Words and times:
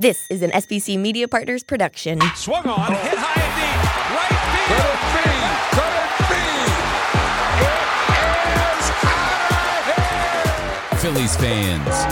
This 0.00 0.28
is 0.30 0.42
an 0.42 0.52
SBC 0.52 0.96
Media 0.96 1.26
Partners 1.26 1.64
production. 1.64 2.20
Swung 2.36 2.64
on, 2.68 2.92
hit 2.92 3.18
high 3.18 3.42
and 3.42 3.54
deep. 3.58 3.82
Right 4.14 4.38
field. 4.70 4.98
Phillies 11.00 11.34
fans, 11.36 12.06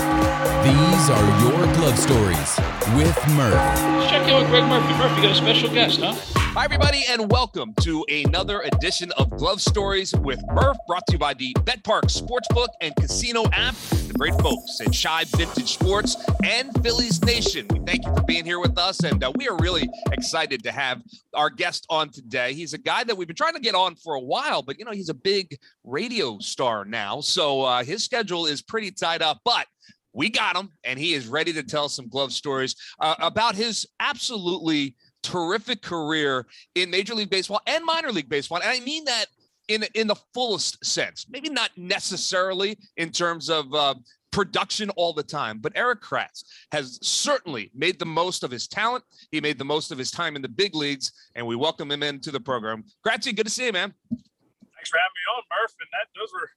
these 0.66 1.10
are 1.10 1.26
your 1.44 1.74
glove 1.74 1.96
stories 1.96 2.58
with 2.96 3.16
Murph. 3.36 4.10
Check 4.10 4.26
in 4.26 4.34
with 4.34 4.48
Greg 4.50 4.64
Murphy. 4.64 4.92
Murphy, 4.98 5.22
got 5.22 5.30
a 5.30 5.34
special 5.36 5.68
guest, 5.72 6.00
huh? 6.02 6.45
Hi, 6.56 6.64
everybody, 6.64 7.04
and 7.10 7.30
welcome 7.30 7.74
to 7.82 8.02
another 8.08 8.62
edition 8.62 9.12
of 9.18 9.28
Glove 9.28 9.60
Stories 9.60 10.14
with 10.14 10.42
Murph, 10.48 10.78
brought 10.86 11.06
to 11.08 11.12
you 11.12 11.18
by 11.18 11.34
the 11.34 11.52
BetParx 11.52 12.18
Sportsbook 12.18 12.68
and 12.80 12.96
Casino 12.96 13.44
app, 13.52 13.74
the 13.74 14.14
great 14.16 14.32
folks 14.40 14.80
at 14.80 14.86
Shibe 14.86 15.26
Vintage 15.36 15.74
Sports 15.74 16.16
and 16.42 16.72
Phillies 16.82 17.22
Nation. 17.22 17.66
We 17.68 17.80
thank 17.80 18.06
you 18.06 18.14
for 18.14 18.22
being 18.22 18.46
here 18.46 18.58
with 18.58 18.78
us, 18.78 19.00
and 19.00 19.22
uh, 19.22 19.32
we 19.36 19.50
are 19.50 19.56
really 19.58 19.86
excited 20.12 20.62
to 20.62 20.72
have 20.72 21.02
our 21.34 21.50
guest 21.50 21.84
on 21.90 22.08
today. 22.08 22.54
He's 22.54 22.72
a 22.72 22.78
guy 22.78 23.04
that 23.04 23.14
we've 23.14 23.28
been 23.28 23.36
trying 23.36 23.52
to 23.52 23.60
get 23.60 23.74
on 23.74 23.94
for 23.94 24.14
a 24.14 24.20
while, 24.20 24.62
but 24.62 24.78
you 24.78 24.86
know, 24.86 24.92
he's 24.92 25.10
a 25.10 25.14
big 25.14 25.58
radio 25.84 26.38
star 26.38 26.86
now, 26.86 27.20
so 27.20 27.64
uh, 27.64 27.84
his 27.84 28.02
schedule 28.02 28.46
is 28.46 28.62
pretty 28.62 28.90
tied 28.90 29.20
up, 29.20 29.42
but 29.44 29.66
we 30.14 30.30
got 30.30 30.56
him, 30.56 30.70
and 30.84 30.98
he 30.98 31.12
is 31.12 31.26
ready 31.26 31.52
to 31.52 31.62
tell 31.62 31.90
some 31.90 32.08
glove 32.08 32.32
stories 32.32 32.74
uh, 32.98 33.14
about 33.18 33.54
his 33.54 33.86
absolutely 34.00 34.96
terrific 35.26 35.82
career 35.82 36.46
in 36.74 36.90
Major 36.90 37.14
League 37.14 37.30
Baseball 37.30 37.60
and 37.66 37.84
minor 37.84 38.12
league 38.12 38.28
baseball. 38.28 38.58
And 38.58 38.68
I 38.68 38.80
mean 38.80 39.04
that 39.06 39.26
in 39.68 39.84
in 39.94 40.06
the 40.06 40.16
fullest 40.32 40.84
sense. 40.84 41.26
Maybe 41.28 41.48
not 41.48 41.70
necessarily 41.76 42.78
in 42.96 43.10
terms 43.10 43.50
of 43.50 43.74
uh, 43.74 43.94
production 44.30 44.90
all 44.90 45.12
the 45.12 45.22
time, 45.22 45.58
but 45.58 45.72
Erik 45.74 46.00
Kratz 46.00 46.44
has 46.70 46.98
certainly 47.02 47.70
made 47.74 47.98
the 47.98 48.06
most 48.06 48.44
of 48.44 48.50
his 48.50 48.68
talent. 48.68 49.02
He 49.30 49.40
made 49.40 49.58
the 49.58 49.64
most 49.64 49.90
of 49.90 49.98
his 49.98 50.10
time 50.10 50.36
in 50.36 50.42
the 50.42 50.48
big 50.48 50.74
leagues, 50.74 51.12
and 51.34 51.46
we 51.46 51.56
welcome 51.56 51.90
him 51.90 52.02
into 52.02 52.30
the 52.30 52.40
program. 52.40 52.84
Kratzy, 53.04 53.34
good 53.34 53.46
to 53.46 53.52
see 53.52 53.66
you, 53.66 53.72
man. 53.72 53.92
Thanks 54.10 54.90
for 54.90 54.98
having 54.98 55.16
me 55.18 55.24
on, 55.36 55.42
Murph. 55.50 55.74
And 55.80 55.88
that 55.92 56.06
those 56.18 56.32
were 56.32 56.50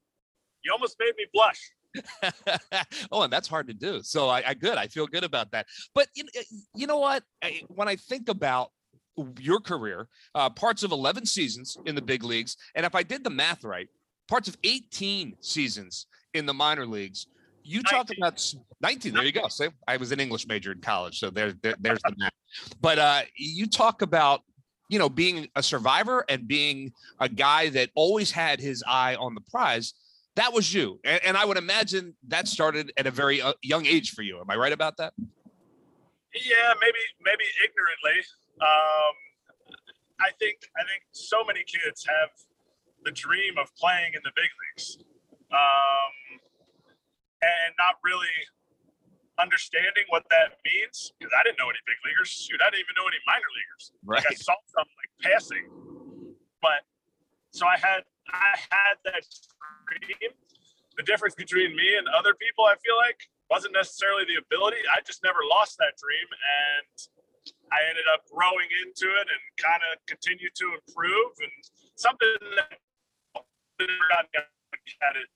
you 0.64 0.72
almost 0.72 0.98
made 1.00 1.14
me 1.17 1.26
blush. 1.33 1.72
oh, 3.12 3.23
and 3.23 3.34
that's 3.34 3.48
hard 3.48 3.68
to 3.68 3.73
do. 3.73 4.02
So 4.04 4.30
I, 4.30 4.50
I 4.50 4.54
good. 4.54 4.78
I 4.78 4.88
feel 4.88 5.08
good 5.08 5.23
about 5.23 5.52
that. 5.52 5.66
But 5.94 6.08
you, 6.14 6.23
you 6.76 6.88
know 6.88 7.00
what? 7.00 7.23
I, 7.44 7.62
when 7.68 7.88
I 7.88 7.95
think 7.95 8.30
about 8.30 8.72
your 9.40 9.59
career, 9.59 10.08
uh, 10.36 10.50
parts 10.50 10.84
of 10.84 10.92
11 10.92 11.26
seasons 11.26 11.78
in 11.86 11.95
the 11.95 12.02
big 12.02 12.23
leagues, 12.23 12.56
and 12.76 12.86
if 12.86 12.95
I 12.95 13.04
did 13.04 13.23
the 13.23 13.30
math 13.30 13.64
right, 13.64 13.88
parts 14.28 14.48
of 14.48 14.58
18 14.64 15.36
seasons 15.42 16.08
in 16.34 16.45
the 16.45 16.54
minor 16.54 16.86
leagues. 16.86 17.28
You 17.64 17.82
19. 17.82 17.84
talked 17.84 18.17
about 18.17 18.54
19. 18.82 19.14
There 19.14 19.23
you 19.23 19.32
go. 19.32 19.48
So 19.50 19.70
I 19.88 19.98
was 19.98 20.12
an 20.12 20.20
English 20.20 20.48
major 20.48 20.72
in 20.72 20.80
college, 20.80 21.20
so 21.20 21.30
there, 21.30 21.54
there 21.62 21.76
there's 21.80 22.00
the 22.04 22.16
math. 22.17 22.32
But 22.80 23.00
uh, 23.00 23.22
you 23.38 23.67
talk 23.67 24.02
about 24.02 24.42
you 24.88 24.98
know 24.98 25.10
being 25.10 25.48
a 25.56 25.62
survivor 25.62 26.26
and 26.30 26.48
being 26.48 26.94
a 27.20 27.30
guy 27.30 27.70
that 27.70 27.90
always 27.95 28.32
had 28.32 28.60
his 28.60 28.84
eye 28.88 29.16
on 29.16 29.36
the 29.36 29.42
prize 29.42 29.94
that 30.40 30.54
was 30.54 30.73
you, 30.73 31.00
and, 31.04 31.20
and 31.26 31.36
I 31.36 31.44
would 31.44 31.58
imagine 31.58 32.16
that 32.30 32.48
started 32.48 32.94
at 32.95 33.06
a 33.06 33.12
very 33.12 33.42
uh, 33.42 33.54
young 33.62 33.86
age 33.86 34.12
for 34.12 34.23
you. 34.23 34.40
Am 34.40 34.50
I 34.50 34.56
right 34.56 34.72
about 34.72 34.95
that? 34.95 35.12
Yeah, 35.20 36.72
maybe 36.80 37.04
maybe 37.20 37.44
ignorantly. 37.59 38.23
Um, 38.64 39.16
I 40.23 40.32
think 40.40 40.64
I 40.80 40.88
think 40.88 41.04
so 41.12 41.44
many 41.44 41.67
kids 41.67 42.08
have 42.08 42.32
the 43.04 43.12
dream 43.12 43.60
of 43.60 43.67
playing 43.76 44.16
in 44.16 44.22
the 44.23 44.32
big 44.32 44.48
leagues, 44.48 45.04
um, 45.52 46.40
and 47.44 47.76
not 47.76 48.00
really 48.00 48.40
understanding 49.44 50.08
what 50.08 50.23
that 50.32 50.56
means 50.64 51.12
because 51.20 51.36
I 51.36 51.44
didn't 51.44 51.60
know 51.60 51.67
any 51.67 51.84
big 51.84 52.00
leaguers. 52.08 52.32
Shoot, 52.32 52.64
I 52.64 52.72
didn't 52.72 52.88
even 52.88 52.95
know 52.95 53.08
any 53.12 53.20
minor 53.28 53.52
leaguers. 53.60 53.92
Right. 54.08 54.23
Like 54.23 54.32
I 54.32 54.36
saw 54.40 54.56
some 54.72 54.88
like 55.04 55.12
passing, 55.20 55.67
but 56.64 56.88
so 57.52 57.67
I 57.67 57.76
had 57.76 58.08
I 58.34 58.54
had 58.70 58.95
that 59.06 59.23
dream. 59.88 60.32
The 60.98 61.04
difference 61.04 61.36
between 61.36 61.76
me 61.76 61.95
and 61.95 62.08
other 62.12 62.36
people, 62.36 62.66
I 62.66 62.76
feel 62.84 62.98
like, 62.98 63.30
wasn't 63.50 63.73
necessarily 63.73 64.26
the 64.28 64.38
ability. 64.38 64.84
I 64.92 65.02
just 65.02 65.23
never 65.23 65.40
lost 65.50 65.78
that 65.80 65.95
dream, 65.98 66.28
and 66.30 66.94
I 67.72 67.88
ended 67.89 68.06
up 68.14 68.28
growing 68.30 68.68
into 68.86 69.08
it 69.10 69.26
and 69.26 69.42
kind 69.58 69.82
of 69.89 69.98
continued 70.06 70.54
to 70.60 70.66
improve. 70.76 71.34
And 71.39 71.56
something 71.95 72.36
that 72.58 72.78
had 75.02 75.16
it 75.18 75.30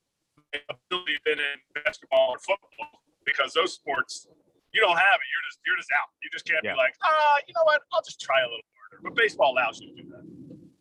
ability 0.70 1.18
been 1.26 1.40
in 1.40 1.58
basketball 1.84 2.36
or 2.36 2.40
football 2.40 3.02
because 3.26 3.54
those 3.54 3.74
sports 3.74 4.28
you 4.74 4.82
don't 4.82 4.98
have 4.98 5.18
it. 5.22 5.28
You're 5.30 5.46
just 5.50 5.60
you're 5.66 5.78
just 5.78 5.94
out. 5.94 6.10
You 6.22 6.30
just 6.34 6.46
can't 6.46 6.66
yeah. 6.66 6.74
be 6.74 6.78
like, 6.78 6.98
ah, 7.06 7.38
you 7.48 7.54
know 7.54 7.64
what? 7.64 7.82
I'll 7.94 8.02
just 8.02 8.20
try 8.20 8.42
a 8.42 8.50
little 8.50 8.66
harder. 8.74 9.02
But 9.06 9.16
baseball 9.16 9.54
allows 9.54 9.80
you 9.80 9.94
to 9.94 9.96
do 10.02 10.10
that. 10.10 10.26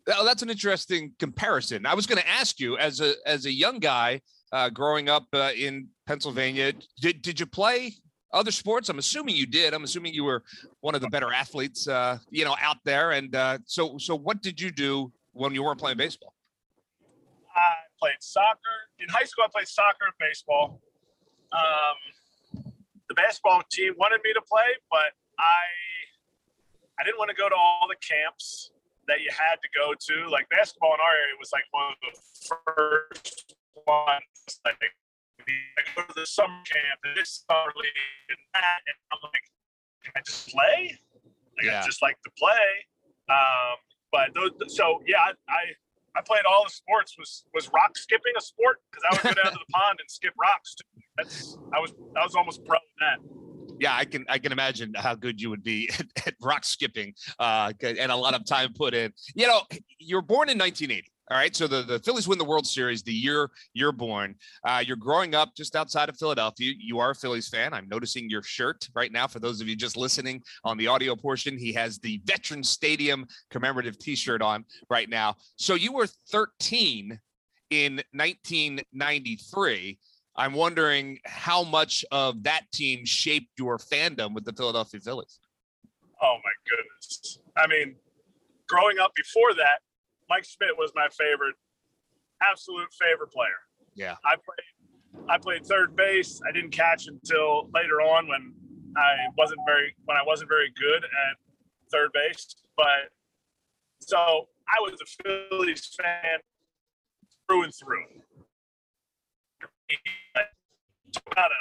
Oh, 0.07 0.25
that's 0.25 0.41
an 0.41 0.49
interesting 0.49 1.13
comparison. 1.17 1.85
I 1.85 1.93
was 1.93 2.05
going 2.05 2.21
to 2.21 2.27
ask 2.27 2.59
you, 2.59 2.77
as 2.77 2.99
a 2.99 3.13
as 3.25 3.45
a 3.45 3.51
young 3.51 3.79
guy 3.79 4.21
uh, 4.51 4.69
growing 4.69 5.07
up 5.07 5.25
uh, 5.33 5.51
in 5.55 5.87
Pennsylvania, 6.05 6.73
did 6.99 7.21
did 7.21 7.39
you 7.39 7.45
play 7.45 7.93
other 8.33 8.51
sports? 8.51 8.89
I'm 8.89 8.99
assuming 8.99 9.35
you 9.35 9.45
did. 9.45 9.73
I'm 9.73 9.83
assuming 9.83 10.13
you 10.13 10.25
were 10.25 10.43
one 10.81 10.95
of 10.95 11.01
the 11.01 11.07
better 11.09 11.31
athletes, 11.31 11.87
uh, 11.87 12.17
you 12.29 12.43
know, 12.43 12.55
out 12.59 12.77
there. 12.83 13.11
And 13.11 13.33
uh, 13.35 13.59
so, 13.65 13.97
so 13.97 14.15
what 14.15 14.41
did 14.41 14.59
you 14.59 14.71
do 14.71 15.13
when 15.31 15.53
you 15.53 15.63
weren't 15.63 15.79
playing 15.79 15.97
baseball? 15.97 16.33
I 17.55 17.71
played 17.99 18.17
soccer 18.19 18.89
in 18.99 19.07
high 19.07 19.23
school. 19.23 19.45
I 19.45 19.49
played 19.53 19.67
soccer 19.67 20.05
and 20.05 20.13
baseball. 20.19 20.81
Um, 21.53 22.63
the 23.07 23.13
basketball 23.13 23.61
team 23.71 23.93
wanted 23.97 24.21
me 24.23 24.33
to 24.33 24.41
play, 24.41 24.65
but 24.89 25.13
I 25.39 25.61
I 26.99 27.03
didn't 27.03 27.19
want 27.19 27.29
to 27.29 27.35
go 27.35 27.47
to 27.47 27.55
all 27.55 27.87
the 27.87 27.95
camps 27.95 28.71
that 29.07 29.21
you 29.21 29.29
had 29.31 29.57
to 29.61 29.69
go 29.75 29.93
to. 29.93 30.29
Like 30.29 30.47
basketball 30.49 30.93
in 30.95 31.01
our 31.01 31.15
area 31.15 31.35
was 31.39 31.51
like 31.51 31.67
one 31.71 31.91
of 31.91 31.99
the 32.01 32.13
first 32.47 33.55
ones. 33.87 34.59
Like 34.65 34.79
I 34.79 35.81
go 35.95 36.03
to 36.07 36.13
the 36.15 36.25
summer 36.25 36.61
camp 36.63 36.99
and 37.03 37.15
this 37.15 37.43
summer 37.49 37.73
league 37.75 38.29
and 38.29 38.41
that, 38.53 38.79
and 38.87 38.97
I'm 39.11 39.19
like, 39.23 39.45
can 40.03 40.13
I 40.15 40.21
just 40.25 40.49
play? 40.49 40.97
Like 41.57 41.65
yeah. 41.65 41.81
I 41.81 41.85
just 41.85 42.01
like 42.01 42.17
to 42.23 42.31
play. 42.37 42.67
Um, 43.29 43.77
but 44.11 44.31
those, 44.35 44.51
so 44.75 45.01
yeah, 45.07 45.19
I, 45.19 45.31
I 45.49 45.63
I 46.15 46.21
played 46.21 46.45
all 46.45 46.63
the 46.63 46.69
sports. 46.69 47.15
Was 47.17 47.43
was 47.53 47.69
rock 47.73 47.97
skipping 47.97 48.33
a 48.37 48.41
sport? 48.41 48.79
Because 48.91 49.03
I 49.03 49.09
would 49.13 49.35
go 49.35 49.41
down 49.43 49.51
to 49.51 49.59
the 49.59 49.71
pond 49.73 49.99
and 49.99 50.09
skip 50.09 50.33
rocks. 50.39 50.75
Too. 50.75 51.01
That's 51.17 51.57
I 51.73 51.79
was 51.79 51.93
I 52.15 52.23
was 52.23 52.35
almost 52.35 52.63
pro 52.65 52.77
in 52.77 52.99
that 53.01 53.19
yeah, 53.83 53.93
I 53.93 54.05
can 54.05 54.25
I 54.29 54.39
can 54.39 54.53
imagine 54.53 54.93
how 54.95 55.13
good 55.13 55.41
you 55.41 55.49
would 55.49 55.63
be 55.63 55.89
at, 55.99 56.27
at 56.27 56.35
rock 56.41 56.63
skipping 56.63 57.13
uh, 57.37 57.73
and 57.81 58.11
a 58.11 58.15
lot 58.15 58.33
of 58.33 58.45
time 58.45 58.73
put 58.73 58.93
in. 58.93 59.11
You 59.35 59.47
know, 59.47 59.61
you're 59.99 60.21
born 60.21 60.49
in 60.49 60.57
1980. 60.57 61.09
All 61.31 61.37
right, 61.37 61.55
so 61.55 61.67
the, 61.67 61.83
the 61.83 61.99
Phillies 61.99 62.27
win 62.27 62.37
the 62.37 62.43
World 62.45 62.67
Series 62.67 63.01
the 63.01 63.13
year 63.13 63.49
you're 63.73 63.93
born. 63.93 64.35
Uh, 64.65 64.83
you're 64.85 64.97
growing 64.97 65.35
up 65.35 65.55
just 65.55 65.75
outside 65.75 66.09
of 66.09 66.17
Philadelphia. 66.17 66.73
You 66.77 66.99
are 66.99 67.11
a 67.11 67.15
Phillies 67.15 67.47
fan. 67.47 67.73
I'm 67.73 67.87
noticing 67.87 68.29
your 68.29 68.43
shirt 68.43 68.87
right 68.93 69.11
now. 69.11 69.27
For 69.27 69.39
those 69.39 69.61
of 69.61 69.67
you 69.67 69.75
just 69.75 69.95
listening 69.95 70.43
on 70.65 70.77
the 70.77 70.87
audio 70.87 71.15
portion, 71.15 71.57
he 71.57 71.71
has 71.73 71.97
the 71.97 72.21
Veteran 72.25 72.61
Stadium 72.61 73.25
commemorative 73.49 73.97
T-shirt 73.97 74.41
on 74.41 74.65
right 74.89 75.09
now. 75.09 75.35
So 75.55 75.75
you 75.75 75.93
were 75.93 76.07
13 76.07 77.19
in 77.69 77.95
1993. 78.11 79.97
I'm 80.35 80.53
wondering 80.53 81.19
how 81.25 81.63
much 81.63 82.03
of 82.11 82.43
that 82.43 82.63
team 82.71 83.05
shaped 83.05 83.51
your 83.57 83.77
fandom 83.77 84.33
with 84.33 84.45
the 84.45 84.53
Philadelphia 84.53 84.99
Phillies. 84.99 85.39
Oh 86.21 86.37
my 86.43 86.51
goodness! 86.69 87.39
I 87.57 87.67
mean, 87.67 87.95
growing 88.67 88.99
up 88.99 89.13
before 89.15 89.53
that, 89.55 89.79
Mike 90.29 90.45
Schmidt 90.45 90.77
was 90.77 90.91
my 90.95 91.07
favorite, 91.09 91.55
absolute 92.41 92.87
favorite 92.99 93.31
player. 93.31 93.49
Yeah, 93.95 94.15
I 94.25 94.35
played. 94.35 95.27
I 95.29 95.37
played 95.37 95.65
third 95.65 95.95
base. 95.95 96.41
I 96.47 96.51
didn't 96.51 96.71
catch 96.71 97.07
until 97.07 97.69
later 97.73 98.01
on 98.01 98.27
when 98.27 98.53
I 98.97 99.27
wasn't 99.37 99.59
very 99.67 99.95
when 100.05 100.17
I 100.17 100.23
wasn't 100.25 100.49
very 100.49 100.71
good 100.79 101.03
at 101.03 101.37
third 101.91 102.09
base. 102.13 102.55
But 102.75 103.11
so 103.99 104.47
I 104.67 104.79
was 104.81 104.99
a 105.01 105.49
Phillies 105.49 105.95
fan 106.01 106.39
through 107.47 107.63
and 107.65 107.73
through 107.75 108.05
about 111.31 111.51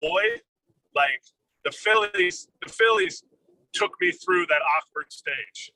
boy, 0.00 0.22
like 0.94 1.22
the 1.64 1.72
Phillies, 1.72 2.48
the 2.64 2.72
Phillies 2.72 3.22
took 3.72 3.92
me 4.00 4.12
through 4.12 4.46
that 4.46 4.62
awkward 4.76 5.12
stage. 5.12 5.72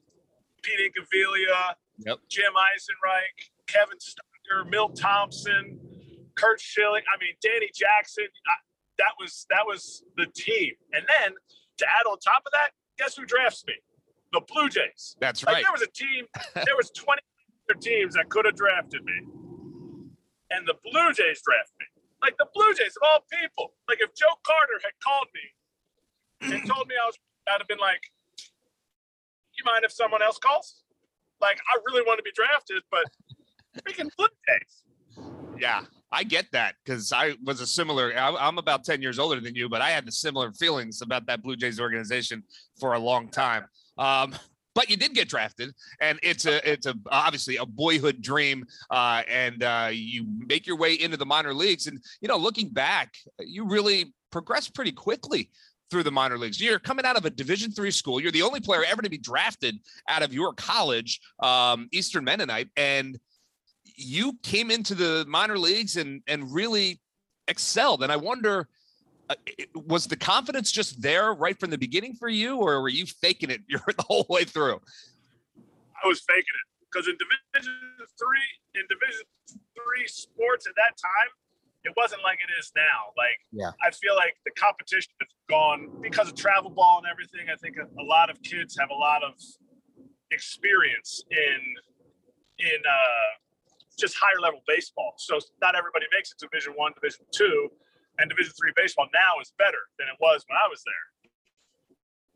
Pete 0.63 0.79
Incaviglia, 0.79 1.75
yep. 1.99 2.19
Jim 2.31 2.53
Eisenreich, 2.55 3.51
Kevin 3.67 3.99
Stocker, 3.99 4.69
Milt 4.71 4.97
Thompson, 4.97 5.79
Curt 6.37 6.61
Schilling. 6.61 7.03
I 7.13 7.19
mean, 7.21 7.35
Danny 7.43 7.71
Jackson. 7.75 8.27
I, 8.47 8.55
that 8.99 9.13
was 9.19 9.47
that 9.51 9.65
was 9.67 10.05
the 10.17 10.27
team. 10.35 10.73
And 10.93 11.05
then 11.09 11.33
to 11.79 11.87
add 11.87 12.07
on 12.09 12.19
top 12.19 12.43
of 12.47 12.53
that, 12.53 12.71
guess 12.99 13.17
who 13.17 13.25
drafts 13.25 13.65
me? 13.67 13.75
The 14.33 14.41
Blue 14.47 14.69
Jays. 14.69 15.17
That's 15.21 15.45
like, 15.45 15.57
right. 15.57 15.65
There 15.65 15.73
was 15.73 15.83
a 15.83 15.91
team. 15.91 16.27
there 16.55 16.77
was 16.77 16.91
twenty 16.97 17.23
teams 17.81 18.15
that 18.15 18.29
could 18.29 18.45
have 18.45 18.55
drafted 18.55 19.03
me 19.03 19.42
and 20.57 20.67
the 20.67 20.75
Blue 20.85 21.13
Jays 21.13 21.43
draft 21.43 21.73
me. 21.81 21.87
like 22.23 22.37
the 22.39 22.47
Blue 22.55 22.73
Jays 22.75 22.95
of 22.97 23.03
all 23.09 23.21
people. 23.31 23.75
Like 23.89 23.99
if 24.01 24.15
Joe 24.15 24.35
Carter 24.47 24.79
had 24.83 24.93
called 25.03 25.29
me 25.35 26.55
and 26.55 26.69
told 26.73 26.89
me 26.89 26.95
I 27.03 27.07
was, 27.07 27.17
I'd 27.49 27.59
have 27.59 27.69
been 27.69 27.79
like, 27.79 28.03
"You 29.57 29.65
mind 29.65 29.85
if 29.85 29.93
someone 29.93 30.23
else 30.23 30.39
calls?" 30.39 30.83
Like 31.41 31.59
I 31.73 31.79
really 31.87 32.03
want 32.03 32.19
to 32.19 32.23
be 32.23 32.33
drafted, 32.35 32.83
but 32.91 33.05
freaking 33.83 34.11
Blue 34.17 34.29
Jays. 34.49 34.85
Yeah, 35.59 35.83
I 36.11 36.25
get 36.25 36.47
that 36.53 36.75
because 36.85 37.13
I 37.13 37.35
was 37.45 37.61
a 37.61 37.67
similar. 37.67 38.13
I'm 38.17 38.59
about 38.59 38.85
ten 38.85 39.03
years 39.03 39.19
older 39.19 39.41
than 39.41 39.55
you, 39.55 39.69
but 39.69 39.81
I 39.81 39.91
had 39.91 40.07
the 40.07 40.13
similar 40.13 40.53
feelings 40.53 41.03
about 41.03 41.27
that 41.27 41.43
Blue 41.43 41.57
Jays 41.57 41.81
organization 41.81 42.43
for 42.79 42.95
a 42.95 42.99
long 42.99 43.29
time. 43.29 43.65
Um, 43.99 44.35
but 44.75 44.89
you 44.91 44.97
did 44.97 45.15
get 45.15 45.29
drafted, 45.29 45.73
and 46.01 46.19
it's 46.23 46.47
a 46.47 46.71
it's 46.71 46.87
a 46.87 46.95
obviously 47.11 47.57
a 47.57 47.67
boyhood 47.67 48.23
dream, 48.23 48.65
uh, 48.91 49.23
and 49.29 49.63
uh, 49.63 49.91
you 49.93 50.25
make 50.47 50.67
your 50.67 50.77
way 50.77 50.95
into 50.95 51.17
the 51.17 51.27
minor 51.27 51.55
leagues. 51.55 51.87
And 51.87 52.01
you 52.21 52.29
know, 52.29 52.37
looking 52.37 52.69
back, 52.71 53.15
you 53.41 53.67
really 53.67 54.15
progressed 54.31 54.75
pretty 54.75 54.93
quickly 54.93 55.51
through 55.91 56.03
the 56.03 56.11
minor 56.11 56.39
leagues. 56.39 56.61
You're 56.61 56.79
coming 56.79 57.05
out 57.05 57.17
of 57.17 57.27
a 57.27 57.31
Division 57.31 57.71
three 57.71 57.91
school. 57.91 58.21
You're 58.21 58.33
the 58.33 58.43
only 58.43 58.61
player 58.61 58.83
ever 58.85 59.03
to 59.03 59.11
be 59.11 59.19
drafted 59.19 59.79
out 60.09 60.23
of 60.23 60.33
your 60.33 60.55
college, 60.55 61.21
um, 61.43 61.89
Eastern 61.93 62.25
Mennonite, 62.25 62.69
and 62.77 63.19
you 63.85 64.39
came 64.43 64.71
into 64.71 64.95
the 64.95 65.25
minor 65.29 65.59
leagues 65.59 65.97
and 65.97 66.23
and 66.27 66.53
really 66.53 67.01
excelled. 67.49 68.03
And 68.03 68.11
I 68.11 68.17
wonder 68.17 68.69
was 69.75 70.07
the 70.07 70.17
confidence 70.17 70.73
just 70.73 71.01
there 71.01 71.33
right 71.35 71.59
from 71.59 71.71
the 71.71 71.79
beginning 71.79 72.15
for 72.15 72.29
you, 72.29 72.57
or 72.57 72.81
were 72.83 72.89
you 72.89 73.07
faking 73.07 73.51
it 73.51 73.61
the 73.69 74.03
whole 74.03 74.27
way 74.29 74.45
through? 74.45 74.81
I 76.03 76.07
was 76.07 76.21
faking 76.21 76.41
it 76.43 76.67
because 76.91 77.09
in 77.09 77.17
Division 77.17 77.79
Three, 78.19 78.49
in 78.75 78.83
Division 78.89 79.25
Three 79.49 80.07
sports 80.07 80.67
at 80.67 80.75
that 80.77 80.97
time, 80.99 81.31
it 81.85 81.93
wasn't 81.97 82.23
like 82.23 82.39
it 82.43 82.51
is 82.59 82.73
now. 82.77 83.11
Like, 83.17 83.39
yeah. 83.51 83.71
I 83.83 83.91
feel 83.91 84.15
like 84.15 84.37
the 84.45 84.53
competition 84.53 85.13
has 85.21 85.31
gone 85.49 85.89
because 86.01 86.29
of 86.29 86.35
travel 86.35 86.71
ball 86.71 87.03
and 87.03 87.07
everything. 87.11 87.51
I 87.53 87.57
think 87.57 87.77
a, 87.77 87.87
a 88.01 88.05
lot 88.05 88.31
of 88.31 88.43
kids 88.43 88.77
have 88.79 88.91
a 88.91 88.95
lot 88.95 89.23
of 89.23 89.35
experience 90.31 91.25
in 91.31 91.61
in 92.59 92.79
uh, 92.87 93.31
just 93.99 94.17
higher 94.17 94.41
level 94.41 94.61
baseball. 94.67 95.15
So 95.19 95.39
not 95.61 95.75
everybody 95.75 96.07
makes 96.15 96.33
it 96.33 96.39
to 96.39 96.47
Division 96.47 96.75
One, 96.77 96.93
Division 96.95 97.27
Two 97.33 97.71
and 98.19 98.29
Division 98.29 98.53
three 98.59 98.73
baseball 98.77 99.09
now 99.13 99.41
is 99.41 99.53
better 99.59 99.81
than 99.99 100.09
it 100.09 100.17
was 100.21 100.45
when 100.49 100.57
I 100.57 100.69
was 100.69 100.83
there. 100.85 101.07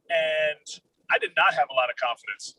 And 0.09 0.67
I 1.11 1.19
did 1.19 1.33
not 1.37 1.55
have 1.55 1.69
a 1.71 1.75
lot 1.75 1.91
of 1.91 1.97
confidence. 1.97 2.55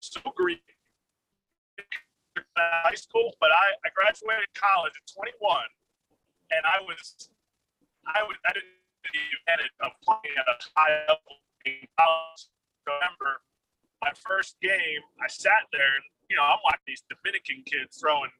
So 0.00 0.20
green 0.34 0.58
high 2.56 2.94
school, 2.94 3.32
but 3.40 3.50
I, 3.50 3.72
I 3.86 3.88
graduated 3.94 4.48
college 4.54 4.92
at 4.96 5.06
21, 5.14 5.38
and 6.50 6.62
I 6.66 6.82
was 6.82 7.30
I 8.06 8.22
was 8.24 8.36
I 8.46 8.52
didn't 8.52 8.80
the 9.04 9.22
advantage 9.42 9.74
of 9.80 9.92
playing 10.04 10.36
at 10.36 10.46
a 10.46 10.56
high 10.76 11.06
level 11.08 11.40
in 11.64 11.88
college. 11.98 12.42
Remember 12.86 13.40
my 14.02 14.12
first 14.16 14.60
game, 14.60 15.02
I 15.20 15.28
sat 15.28 15.68
there 15.72 15.94
and 15.96 16.06
you 16.30 16.36
know, 16.36 16.46
I'm 16.46 16.62
watching 16.62 16.86
these 16.86 17.02
Dominican 17.10 17.66
kids 17.66 17.98
throwing 17.98 18.30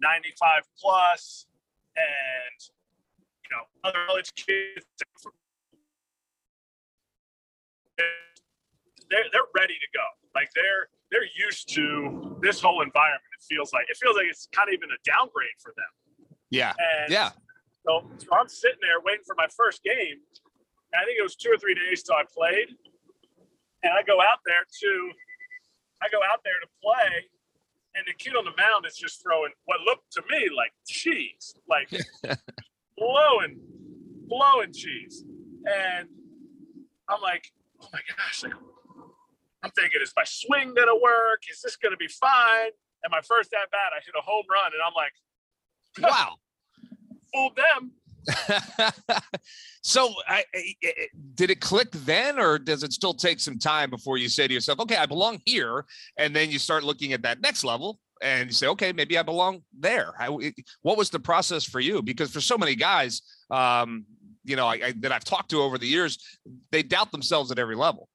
95 0.00 0.64
plus 0.80 1.46
and, 1.94 2.58
you 3.44 3.50
know, 3.52 3.62
other 3.84 4.08
college 4.08 4.32
kids. 4.34 4.86
They're, 9.10 9.28
they're 9.30 9.52
ready 9.54 9.76
to 9.76 9.88
go. 9.92 10.06
Like 10.34 10.48
they're, 10.56 10.88
they're 11.12 11.28
used 11.36 11.68
to 11.76 12.40
this 12.40 12.60
whole 12.64 12.80
environment. 12.80 13.22
It 13.38 13.44
feels 13.44 13.72
like, 13.72 13.86
it 13.90 13.96
feels 14.00 14.16
like 14.16 14.26
it's 14.26 14.48
kind 14.50 14.68
of 14.68 14.72
even 14.72 14.88
a 14.88 14.98
downgrade 15.04 15.60
for 15.60 15.72
them. 15.76 15.92
Yeah. 16.48 16.72
And 16.80 17.12
yeah. 17.12 17.30
So, 17.86 18.08
so 18.16 18.28
I'm 18.32 18.48
sitting 18.48 18.80
there 18.80 19.04
waiting 19.04 19.28
for 19.28 19.36
my 19.36 19.46
first 19.54 19.84
game. 19.84 20.24
And 20.90 20.96
I 20.96 21.04
think 21.04 21.20
it 21.20 21.22
was 21.22 21.36
two 21.36 21.52
or 21.52 21.58
three 21.58 21.76
days 21.76 22.02
till 22.02 22.16
I 22.16 22.24
played. 22.24 22.72
And 23.84 23.92
I 23.92 24.00
go 24.02 24.16
out 24.24 24.40
there 24.48 24.64
to 24.64 24.90
I 26.04 26.08
go 26.12 26.20
out 26.20 26.40
there 26.44 26.60
to 26.60 26.68
play, 26.84 27.28
and 27.94 28.04
the 28.06 28.12
kid 28.12 28.34
on 28.36 28.44
the 28.44 28.54
mound 28.56 28.86
is 28.86 28.96
just 28.96 29.22
throwing 29.22 29.52
what 29.66 29.80
looked 29.80 30.12
to 30.12 30.22
me 30.30 30.48
like 30.54 30.72
cheese, 30.86 31.54
like 31.68 31.88
blowing, 32.98 33.60
blowing 34.26 34.72
cheese. 34.72 35.24
And 35.66 36.08
I'm 37.08 37.20
like, 37.22 37.52
oh 37.80 37.88
my 37.92 38.00
gosh, 38.08 38.42
like, 38.42 38.52
I'm 39.62 39.70
thinking, 39.70 40.00
is 40.02 40.12
my 40.16 40.24
swing 40.24 40.74
gonna 40.76 40.94
work? 41.00 41.42
Is 41.50 41.60
this 41.62 41.76
gonna 41.76 41.96
be 41.96 42.08
fine? 42.08 42.70
And 43.02 43.10
my 43.10 43.20
first 43.20 43.52
at 43.52 43.70
bat, 43.70 43.92
I 43.96 44.00
hit 44.04 44.14
a 44.18 44.22
home 44.22 44.44
run, 44.50 44.72
and 44.72 44.82
I'm 44.84 44.94
like, 44.94 45.12
wow, 46.10 46.36
fooled 47.32 47.56
them. 47.56 47.92
so 49.82 50.12
I, 50.26 50.44
I, 50.54 50.74
did 51.34 51.50
it 51.50 51.60
click 51.60 51.90
then 51.90 52.38
or 52.38 52.58
does 52.58 52.82
it 52.82 52.92
still 52.92 53.14
take 53.14 53.40
some 53.40 53.58
time 53.58 53.90
before 53.90 54.16
you 54.18 54.28
say 54.28 54.48
to 54.48 54.54
yourself 54.54 54.80
okay 54.80 54.96
i 54.96 55.06
belong 55.06 55.40
here 55.44 55.84
and 56.16 56.34
then 56.34 56.50
you 56.50 56.58
start 56.58 56.84
looking 56.84 57.12
at 57.12 57.22
that 57.22 57.40
next 57.40 57.64
level 57.64 57.98
and 58.22 58.48
you 58.48 58.52
say 58.52 58.66
okay 58.66 58.92
maybe 58.92 59.18
i 59.18 59.22
belong 59.22 59.62
there. 59.78 60.14
How, 60.18 60.40
what 60.82 60.96
was 60.96 61.10
the 61.10 61.18
process 61.18 61.64
for 61.64 61.80
you? 61.80 62.02
Because 62.02 62.30
for 62.30 62.40
so 62.40 62.56
many 62.56 62.74
guys 62.74 63.22
um, 63.50 64.04
you 64.44 64.56
know 64.56 64.66
I, 64.66 64.74
I, 64.74 64.94
that 64.98 65.12
i've 65.12 65.24
talked 65.24 65.50
to 65.50 65.60
over 65.60 65.78
the 65.78 65.86
years 65.86 66.18
they 66.70 66.82
doubt 66.82 67.12
themselves 67.12 67.50
at 67.50 67.58
every 67.58 67.76
level. 67.76 68.08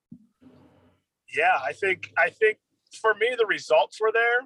Yeah 1.35 1.59
i 1.63 1.73
think 1.73 2.11
i 2.17 2.29
think 2.29 2.57
for 3.01 3.13
me 3.15 3.35
the 3.37 3.45
results 3.45 3.99
were 4.01 4.11
there. 4.11 4.41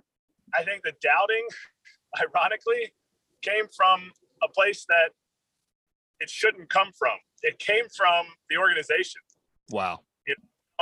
I 0.53 0.63
think 0.63 0.83
the 0.83 0.93
doubting 1.01 1.47
ironically 2.21 2.93
came 3.41 3.65
from 3.75 4.11
a 4.43 4.47
place 4.47 4.85
that 4.89 5.11
it 6.23 6.29
shouldn't 6.29 6.69
come 6.69 6.89
from. 6.97 7.17
It 7.41 7.59
came 7.59 7.83
from 7.95 8.25
the 8.49 8.57
organization. 8.57 9.21
Wow. 9.69 9.99
It, 10.25 10.37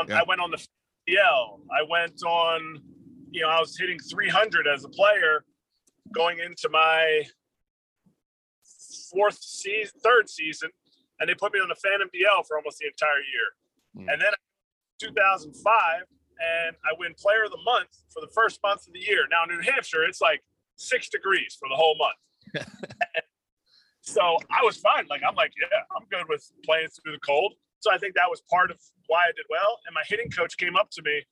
yeah. 0.07 0.19
I 0.19 0.23
went 0.27 0.39
on 0.39 0.51
the 0.51 0.57
FPL. 0.57 1.61
I 1.71 1.81
went 1.89 2.21
on, 2.23 2.79
you 3.31 3.41
know, 3.41 3.49
I 3.49 3.59
was 3.59 3.75
hitting 3.77 3.97
300 3.97 4.67
as 4.67 4.85
a 4.85 4.89
player 4.89 5.43
going 6.13 6.39
into 6.39 6.69
my 6.69 7.23
fourth 9.11 9.39
season, 9.41 9.99
third 10.03 10.29
season, 10.29 10.69
and 11.19 11.27
they 11.27 11.33
put 11.33 11.53
me 11.53 11.59
on 11.59 11.69
the 11.69 11.75
Phantom 11.75 12.07
DL 12.13 12.45
for 12.47 12.57
almost 12.57 12.77
the 12.79 12.88
entire 12.88 13.23
year. 13.33 14.05
Mm. 14.05 14.13
And 14.13 14.21
then 14.21 14.33
2005, 14.99 16.01
and 16.39 16.75
I 16.85 16.93
win 16.99 17.13
Player 17.17 17.45
of 17.45 17.51
the 17.51 17.61
Month 17.65 17.89
for 18.13 18.21
the 18.21 18.31
first 18.35 18.59
month 18.63 18.88
of 18.88 18.93
the 18.93 18.99
year. 18.99 19.25
Now 19.29 19.43
in 19.49 19.57
New 19.57 19.71
Hampshire, 19.71 20.03
it's 20.03 20.21
like 20.21 20.41
six 20.75 21.09
degrees 21.09 21.57
for 21.59 21.67
the 21.69 21.75
whole 21.75 21.95
month. 21.97 22.65
So 24.01 24.38
I 24.50 24.63
was 24.63 24.77
fine. 24.77 25.05
Like 25.10 25.22
I'm 25.27 25.36
like, 25.36 25.53
yeah, 25.60 25.79
I'm 25.96 26.05
good 26.10 26.27
with 26.27 26.51
playing 26.65 26.89
through 26.89 27.13
the 27.13 27.20
cold. 27.20 27.53
So 27.79 27.91
I 27.91 27.98
think 27.98 28.15
that 28.15 28.29
was 28.29 28.41
part 28.50 28.72
of 28.72 28.77
why 29.08 29.25
I 29.29 29.31
did 29.36 29.46
well. 29.50 29.79
And 29.88 29.93
my 29.93 30.01
hitting 30.08 30.29
coach 30.29 30.58
came 30.58 30.75
up 30.75 30.89
to 30.91 31.01
me 31.03 31.24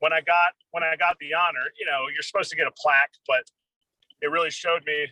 when 0.00 0.12
I 0.12 0.20
got 0.20 0.52
when 0.72 0.82
I 0.82 0.96
got 0.96 1.16
the 1.20 1.34
honor. 1.34 1.70
You 1.78 1.86
know, 1.86 2.06
you're 2.12 2.22
supposed 2.22 2.50
to 2.50 2.56
get 2.56 2.66
a 2.66 2.72
plaque, 2.76 3.14
but 3.26 3.44
it 4.20 4.30
really 4.30 4.50
showed 4.50 4.84
me 4.84 5.06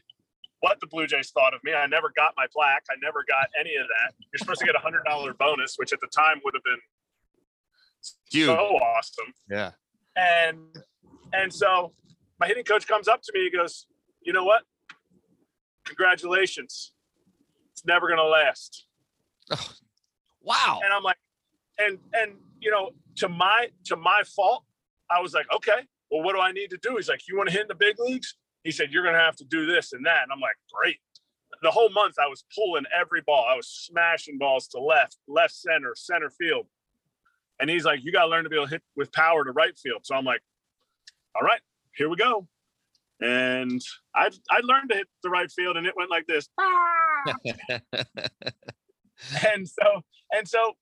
what 0.60 0.80
the 0.80 0.86
Blue 0.86 1.06
Jays 1.06 1.30
thought 1.30 1.54
of 1.54 1.62
me. 1.62 1.75
I 1.75 1.86
never 1.86 2.12
got 2.16 2.34
my 2.36 2.46
plaque. 2.52 2.84
I 2.90 2.94
never 3.02 3.25
got 3.28 3.48
any 3.58 3.76
of 3.76 3.86
that. 3.86 4.14
You're 4.32 4.38
supposed 4.38 4.60
to 4.60 4.66
get 4.66 4.75
a 4.75 4.80
hundred 4.80 5.04
dollar 5.04 5.32
bonus, 5.34 5.76
which 5.76 5.92
at 5.92 6.00
the 6.00 6.08
time 6.08 6.40
would 6.44 6.54
have 6.54 6.64
been 6.64 6.80
Huge. 8.32 8.46
so 8.46 8.56
awesome. 8.56 9.32
Yeah. 9.48 9.72
And 10.16 10.58
and 11.32 11.52
so 11.52 11.92
my 12.40 12.48
hitting 12.48 12.64
coach 12.64 12.88
comes 12.88 13.06
up 13.06 13.22
to 13.22 13.32
me. 13.32 13.44
He 13.44 13.56
goes, 13.56 13.86
"You 14.22 14.32
know 14.32 14.44
what? 14.44 14.62
Congratulations 15.84 16.92
never 17.85 18.06
going 18.06 18.18
to 18.18 18.25
last. 18.25 18.87
Oh, 19.50 19.68
wow. 20.42 20.80
And 20.85 20.92
I'm 20.92 21.02
like, 21.02 21.18
and 21.78 21.99
and 22.14 22.33
you 22.61 22.71
know, 22.71 22.90
to 23.16 23.28
my 23.28 23.68
to 23.85 23.97
my 23.97 24.23
fault, 24.35 24.64
I 25.11 25.21
was 25.21 25.35
like, 25.35 25.47
okay, 25.54 25.87
well, 26.11 26.23
what 26.23 26.35
do 26.35 26.40
I 26.40 26.52
need 26.52 26.71
to 26.71 26.78
do? 26.78 26.97
He's 26.97 27.09
like, 27.09 27.28
you 27.28 27.37
want 27.37 27.49
to 27.49 27.52
hit 27.52 27.62
in 27.62 27.68
the 27.68 27.75
big 27.75 27.97
leagues? 27.99 28.35
He 28.64 28.71
said, 28.71 28.90
you're 28.90 29.02
going 29.02 29.14
to 29.14 29.21
have 29.21 29.37
to 29.37 29.45
do 29.45 29.66
this 29.66 29.92
and 29.92 30.04
that. 30.06 30.23
And 30.23 30.33
I'm 30.33 30.40
like, 30.40 30.56
great. 30.73 30.97
The 31.62 31.71
whole 31.71 31.88
month, 31.90 32.16
I 32.18 32.26
was 32.26 32.45
pulling 32.54 32.85
every 32.99 33.23
ball. 33.23 33.47
I 33.49 33.54
was 33.54 33.68
smashing 33.68 34.38
balls 34.38 34.68
to 34.68 34.80
left, 34.80 35.16
left 35.28 35.54
center, 35.54 35.95
center 35.95 36.30
field. 36.30 36.66
And 37.61 37.71
he's 37.71 37.85
like, 37.85 38.00
you 38.02 38.12
got 38.12 38.25
to 38.25 38.28
learn 38.28 38.45
to 38.45 38.50
be 38.50 38.56
able 38.56 38.66
to 38.66 38.73
hit 38.73 38.83
with 38.97 39.12
power 39.12 39.45
to 39.45 39.52
right 39.52 39.76
field. 39.78 40.00
So 40.04 40.14
I'm 40.14 40.25
like, 40.25 40.42
all 41.35 41.42
right, 41.42 41.61
here 41.95 42.09
we 42.09 42.16
go. 42.16 42.47
And 43.21 43.80
I 44.14 44.28
I 44.50 44.61
learned 44.62 44.90
to 44.90 44.97
hit 44.97 45.06
the 45.23 45.30
right 45.30 45.50
field, 45.50 45.78
and 45.78 45.87
it 45.87 45.95
went 45.97 46.11
like 46.11 46.26
this. 46.26 46.49
And 49.52 49.68
so 49.68 50.02
and 50.33 50.47
so 50.47 50.75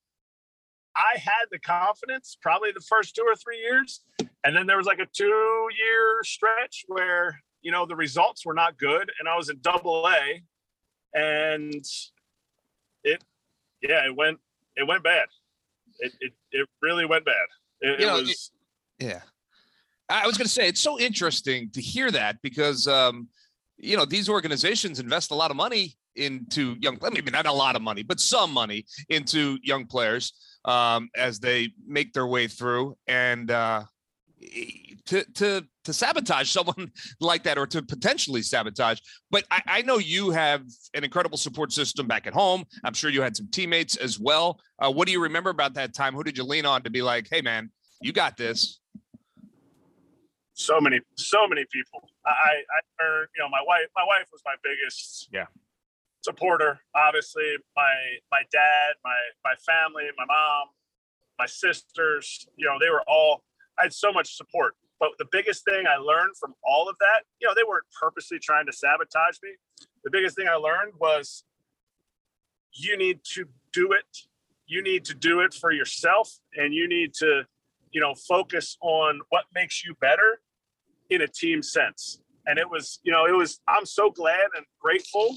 I 0.95 1.17
had 1.17 1.45
the 1.51 1.59
confidence 1.59 2.37
probably 2.41 2.71
the 2.71 2.81
first 2.81 3.15
two 3.15 3.23
or 3.23 3.35
three 3.35 3.59
years. 3.59 4.01
And 4.43 4.55
then 4.55 4.65
there 4.65 4.77
was 4.77 4.85
like 4.85 4.99
a 4.99 5.07
two 5.11 5.67
year 5.77 6.23
stretch 6.23 6.85
where, 6.87 7.39
you 7.61 7.71
know, 7.71 7.85
the 7.85 7.95
results 7.95 8.45
were 8.45 8.53
not 8.53 8.77
good. 8.77 9.11
And 9.19 9.27
I 9.27 9.35
was 9.35 9.49
in 9.49 9.57
double 9.61 10.07
A. 10.07 10.41
And 11.17 11.83
it, 13.03 13.23
yeah, 13.81 14.05
it 14.05 14.15
went, 14.15 14.39
it 14.75 14.87
went 14.87 15.03
bad. 15.03 15.27
It, 15.99 16.13
it, 16.21 16.33
it 16.51 16.69
really 16.81 17.05
went 17.05 17.25
bad. 17.25 17.45
It, 17.81 17.99
you 17.99 18.05
know, 18.05 18.17
it 18.17 18.21
was, 18.21 18.51
it, 18.99 19.05
yeah. 19.05 19.19
I 20.07 20.27
was 20.27 20.37
going 20.37 20.45
to 20.45 20.53
say 20.53 20.67
it's 20.67 20.81
so 20.81 20.99
interesting 20.99 21.69
to 21.71 21.81
hear 21.81 22.11
that 22.11 22.41
because 22.41 22.87
um, 22.87 23.27
you 23.77 23.97
know 23.97 24.05
these 24.05 24.29
organizations 24.29 24.99
invest 24.99 25.31
a 25.31 25.35
lot 25.35 25.49
of 25.49 25.57
money 25.57 25.97
into 26.15 26.75
young. 26.79 26.97
Maybe 27.01 27.31
not 27.31 27.45
a 27.45 27.51
lot 27.51 27.75
of 27.75 27.81
money, 27.81 28.03
but 28.03 28.19
some 28.19 28.51
money 28.51 28.85
into 29.09 29.57
young 29.63 29.85
players 29.85 30.33
um, 30.65 31.09
as 31.15 31.39
they 31.39 31.69
make 31.85 32.13
their 32.13 32.27
way 32.27 32.47
through, 32.47 32.97
and 33.07 33.51
uh, 33.51 33.83
to 35.05 35.23
to 35.33 35.65
to 35.83 35.93
sabotage 35.93 36.49
someone 36.51 36.91
like 37.19 37.43
that 37.43 37.57
or 37.57 37.67
to 37.67 37.81
potentially 37.81 38.41
sabotage. 38.41 38.99
But 39.31 39.45
I, 39.51 39.61
I, 39.67 39.81
know 39.83 39.97
you 39.97 40.31
have 40.31 40.63
an 40.93 41.03
incredible 41.03 41.37
support 41.37 41.71
system 41.71 42.07
back 42.07 42.27
at 42.27 42.33
home. 42.33 42.65
I'm 42.83 42.93
sure 42.93 43.09
you 43.09 43.21
had 43.21 43.37
some 43.37 43.47
teammates 43.51 43.95
as 43.95 44.19
well. 44.19 44.59
Uh, 44.79 44.91
what 44.91 45.05
do 45.05 45.11
you 45.11 45.21
remember 45.21 45.51
about 45.51 45.75
that 45.75 45.93
time? 45.93 46.15
Who 46.15 46.23
did 46.23 46.37
you 46.37 46.43
lean 46.43 46.65
on 46.65 46.81
to 46.83 46.89
be 46.89 47.01
like, 47.01 47.27
hey 47.29 47.41
man, 47.41 47.71
you 48.01 48.11
got 48.11 48.35
this? 48.35 48.79
So 50.53 50.79
many, 50.79 51.01
so 51.15 51.47
many 51.47 51.65
people. 51.71 52.09
I, 52.25 52.29
I 52.29 53.03
heard, 53.03 53.27
you 53.35 53.43
know, 53.43 53.49
my 53.49 53.61
wife, 53.67 53.87
my 53.95 54.05
wife 54.07 54.25
was 54.31 54.41
my 54.45 54.55
biggest 54.63 55.27
yeah 55.31 55.45
supporter. 56.25 56.79
Obviously, 56.95 57.55
my 57.75 57.93
my 58.31 58.43
dad, 58.51 58.89
my 59.03 59.19
my 59.43 59.55
family, 59.65 60.05
my 60.17 60.25
mom, 60.25 60.67
my 61.39 61.45
sisters. 61.45 62.47
You 62.57 62.65
know, 62.67 62.77
they 62.79 62.89
were 62.89 63.03
all. 63.07 63.43
I 63.77 63.83
had 63.83 63.93
so 63.93 64.11
much 64.11 64.35
support 64.35 64.75
but 64.99 65.09
the 65.19 65.25
biggest 65.31 65.65
thing 65.65 65.85
I 65.87 65.97
learned 65.97 66.37
from 66.39 66.53
all 66.63 66.87
of 66.89 66.95
that, 66.99 67.23
you 67.39 67.47
know, 67.47 67.53
they 67.55 67.63
weren't 67.67 67.85
purposely 68.01 68.39
trying 68.39 68.65
to 68.65 68.73
sabotage 68.73 69.37
me. 69.43 69.49
The 70.03 70.09
biggest 70.11 70.35
thing 70.35 70.47
I 70.47 70.55
learned 70.55 70.93
was 70.99 71.43
you 72.73 72.97
need 72.97 73.19
to 73.33 73.45
do 73.73 73.91
it. 73.91 74.05
You 74.67 74.81
need 74.81 75.05
to 75.05 75.13
do 75.13 75.41
it 75.41 75.53
for 75.53 75.71
yourself 75.71 76.31
and 76.55 76.73
you 76.73 76.87
need 76.87 77.13
to, 77.15 77.43
you 77.91 78.01
know, 78.01 78.15
focus 78.27 78.77
on 78.81 79.19
what 79.29 79.45
makes 79.53 79.83
you 79.85 79.95
better 79.99 80.39
in 81.09 81.21
a 81.21 81.27
team 81.27 81.61
sense. 81.61 82.21
And 82.47 82.57
it 82.57 82.69
was, 82.69 82.99
you 83.03 83.11
know, 83.11 83.25
it 83.25 83.35
was, 83.35 83.59
I'm 83.67 83.85
so 83.85 84.09
glad 84.09 84.47
and 84.55 84.65
grateful. 84.79 85.35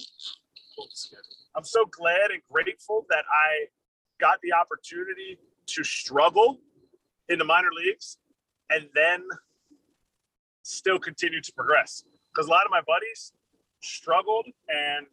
I'm 1.56 1.64
so 1.64 1.84
glad 1.86 2.30
and 2.30 2.40
grateful 2.50 3.06
that 3.10 3.24
I 3.30 3.66
got 4.20 4.38
the 4.42 4.52
opportunity 4.52 5.38
to 5.66 5.84
struggle 5.84 6.58
in 7.28 7.38
the 7.38 7.44
minor 7.44 7.70
leagues 7.74 8.18
and 8.70 8.88
then 8.94 9.24
still 10.62 10.98
continue 10.98 11.40
to 11.40 11.52
progress. 11.52 12.04
Because 12.32 12.46
a 12.46 12.50
lot 12.50 12.64
of 12.64 12.70
my 12.70 12.82
buddies 12.86 13.32
struggled 13.80 14.46
and 14.68 15.06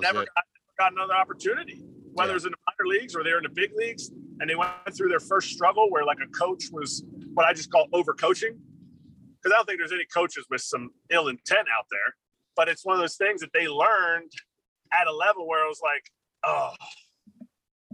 never 0.00 0.20
got, 0.20 0.28
got, 0.78 0.92
another 0.92 1.14
opportunity, 1.14 1.82
whether 2.12 2.30
yeah. 2.30 2.32
it 2.32 2.34
was 2.34 2.44
in 2.44 2.52
the 2.52 2.58
minor 2.66 3.00
leagues 3.00 3.14
or 3.14 3.24
they're 3.24 3.38
in 3.38 3.44
the 3.44 3.48
big 3.48 3.70
leagues. 3.76 4.10
And 4.40 4.48
they 4.48 4.54
went 4.54 4.70
through 4.96 5.08
their 5.08 5.20
first 5.20 5.50
struggle 5.50 5.90
where 5.90 6.04
like 6.04 6.18
a 6.22 6.28
coach 6.28 6.64
was 6.72 7.04
what 7.34 7.46
I 7.46 7.52
just 7.52 7.70
call 7.70 7.88
overcoaching. 7.92 8.58
Because 9.42 9.52
I 9.52 9.56
don't 9.56 9.66
think 9.66 9.78
there's 9.78 9.92
any 9.92 10.06
coaches 10.12 10.46
with 10.50 10.60
some 10.60 10.90
ill 11.10 11.28
intent 11.28 11.66
out 11.76 11.86
there, 11.90 12.14
but 12.56 12.68
it's 12.68 12.84
one 12.84 12.94
of 12.94 13.00
those 13.00 13.16
things 13.16 13.40
that 13.40 13.50
they 13.52 13.68
learned 13.68 14.32
at 14.92 15.06
a 15.06 15.12
level 15.12 15.48
where 15.48 15.64
it 15.64 15.68
was 15.68 15.80
like, 15.82 16.04
oh, 16.44 16.72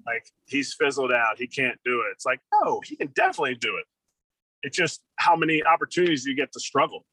like 0.06 0.24
he's 0.46 0.74
fizzled 0.74 1.12
out. 1.12 1.38
He 1.38 1.46
can't 1.46 1.78
do 1.84 2.00
it. 2.00 2.12
It's 2.12 2.26
like, 2.26 2.40
oh, 2.52 2.80
he 2.84 2.96
can 2.96 3.08
definitely 3.08 3.54
do 3.54 3.76
it. 3.76 3.84
It's 4.62 4.76
just 4.76 5.02
how 5.16 5.36
many 5.36 5.62
opportunities 5.62 6.24
you 6.24 6.34
get 6.34 6.52
to 6.52 6.60
struggle. 6.60 7.04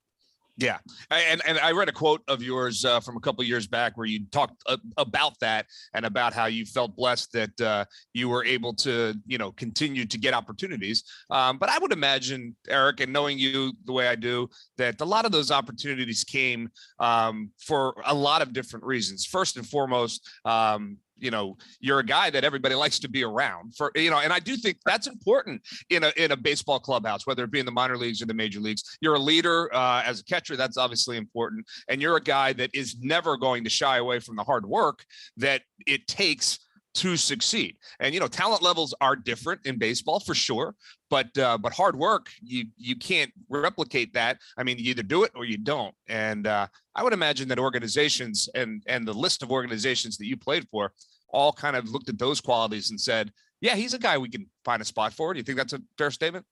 Yeah, 0.58 0.78
and 1.12 1.42
and 1.46 1.60
I 1.60 1.72
read 1.72 1.90
a 1.90 1.92
quote 1.92 2.22
of 2.30 2.42
yours 2.42 2.86
uh, 2.86 3.02
from 3.02 3.18
a 3.18 3.20
couple 3.20 3.44
years 3.44 3.68
back 3.68 3.98
where 3.98 4.08
you 4.08 4.26
talked 4.32 4.64
about 4.98 5.38
that 5.42 5.66
and 5.94 6.06
about 6.06 6.34
how 6.34 6.46
you 6.46 6.66
felt 6.66 6.96
blessed 6.96 7.34
that 7.34 7.60
uh, 7.62 7.84
you 8.14 8.30
were 8.30 8.46
able 8.46 8.74
to 8.76 9.16
you 9.26 9.38
know 9.38 9.52
continue 9.52 10.06
to 10.06 10.18
get 10.18 10.34
opportunities. 10.34 11.04
Um, 11.30 11.58
but 11.58 11.70
I 11.70 11.78
would 11.80 11.92
imagine 11.92 12.56
Erik, 12.70 13.02
and 13.02 13.12
knowing 13.12 13.38
you 13.38 13.74
the 13.84 13.92
way 13.92 14.08
I 14.08 14.16
do, 14.16 14.50
that 14.78 15.02
a 15.02 15.06
lot 15.06 15.26
of 15.26 15.34
those 15.34 15.52
opportunities 15.52 16.24
came 16.24 16.70
um, 17.00 17.52
for 17.60 18.02
a 18.06 18.14
lot 18.14 18.42
of 18.42 18.54
different 18.54 18.86
reasons. 18.86 19.26
First 19.26 19.58
and 19.58 19.68
foremost, 19.68 20.26
um, 20.46 20.98
you 21.18 21.32
know 21.32 21.58
you're 21.80 22.00
a 22.00 22.06
guy 22.06 22.30
that 22.30 22.44
everybody 22.44 22.76
likes 22.76 23.00
to 23.00 23.10
be 23.10 23.24
around 23.24 23.76
for 23.76 23.92
you 23.96 24.10
know 24.10 24.20
and 24.20 24.34
i 24.34 24.40
do 24.40 24.56
think 24.56 24.78
that's 24.86 25.08
important 25.08 25.62
in 25.90 26.04
a 26.04 26.12
in 26.18 26.32
a 26.32 26.38
baseball 26.38 26.80
clubhouse 26.80 27.26
whether 27.26 27.44
it 27.44 27.52
be 27.52 27.60
in 27.60 27.66
the 27.66 27.72
minor 27.72 27.98
leagues 27.98 28.22
or 28.22 28.26
the 28.26 28.34
major 28.34 28.60
leagues 28.60 28.98
you're 29.02 29.16
a 29.16 29.20
leader 29.20 29.74
uh, 29.74 30.04
as 30.06 30.20
a 30.20 30.24
catcher 30.26 30.56
that's 30.56 30.78
obviously 30.78 31.18
important 31.18 31.66
and 31.90 32.02
you're 32.02 32.18
a 32.18 32.22
guy 32.22 32.54
that 32.54 32.70
is 32.74 32.98
never 33.02 33.38
going 33.38 33.64
to 33.64 33.70
shy 33.70 33.98
away 33.98 34.20
from 34.20 34.36
the 34.36 34.44
hard 34.44 34.66
work 34.66 35.06
that 35.38 35.62
it 35.88 36.08
takes 36.08 36.60
to 36.96 37.18
succeed. 37.18 37.78
And 38.00 38.14
you 38.14 38.20
know, 38.20 38.28
talent 38.28 38.64
levels 38.64 38.94
are 39.02 39.16
different 39.16 39.66
in 39.66 39.78
baseball 39.78 40.20
for 40.20 40.34
sure, 40.34 40.74
but 41.16 41.38
uh, 41.38 41.58
but 41.58 41.72
hard 41.72 41.96
work 41.96 42.28
you 42.42 42.66
you 42.76 42.94
can't 42.94 43.32
replicate 43.48 44.12
that. 44.12 44.38
I 44.58 44.64
mean, 44.64 44.78
you 44.78 44.90
either 44.90 45.02
do 45.02 45.24
it 45.24 45.32
or 45.34 45.46
you 45.46 45.58
don't. 45.58 45.96
And 46.10 46.46
uh, 46.46 46.68
I 46.94 47.04
would 47.04 47.14
imagine 47.14 47.48
that 47.48 47.58
organizations 47.58 48.50
and 48.54 48.84
and 48.86 49.08
the 49.08 49.14
list 49.14 49.42
of 49.42 49.50
organizations 49.50 50.18
that 50.18 50.26
you 50.26 50.36
played 50.36 50.68
for 50.68 50.92
all 51.30 51.54
kind 51.54 51.78
of 51.78 51.90
looked 51.90 52.10
at 52.10 52.20
those 52.20 52.42
qualities 52.42 52.90
and 52.90 53.00
said, 53.00 53.32
"Yeah, 53.62 53.76
he's 53.76 53.94
a 53.94 53.98
guy 53.98 54.18
we 54.18 54.28
can 54.28 54.46
find 54.66 54.82
a 54.82 54.86
spot 54.86 55.14
for." 55.14 55.34
Do 55.34 55.38
you 55.38 55.44
think 55.46 55.58
that's 55.58 55.72
a 55.72 55.82
fair 55.98 56.12
statement? 56.12 56.46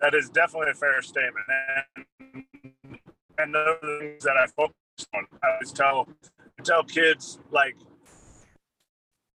That 0.00 0.12
is 0.12 0.28
definitely 0.28 0.72
a 0.72 0.74
fair 0.74 1.00
statement. 1.00 1.46
And 1.48 2.06
and 3.38 3.54
the 3.54 3.78
things 4.00 4.24
that 4.24 4.36
I 4.36 4.46
focus 4.56 5.06
on, 5.14 5.24
I 5.40 5.52
always 5.52 5.70
tell 5.70 6.08
tell 6.64 6.82
kids 6.82 7.38
like 7.52 7.76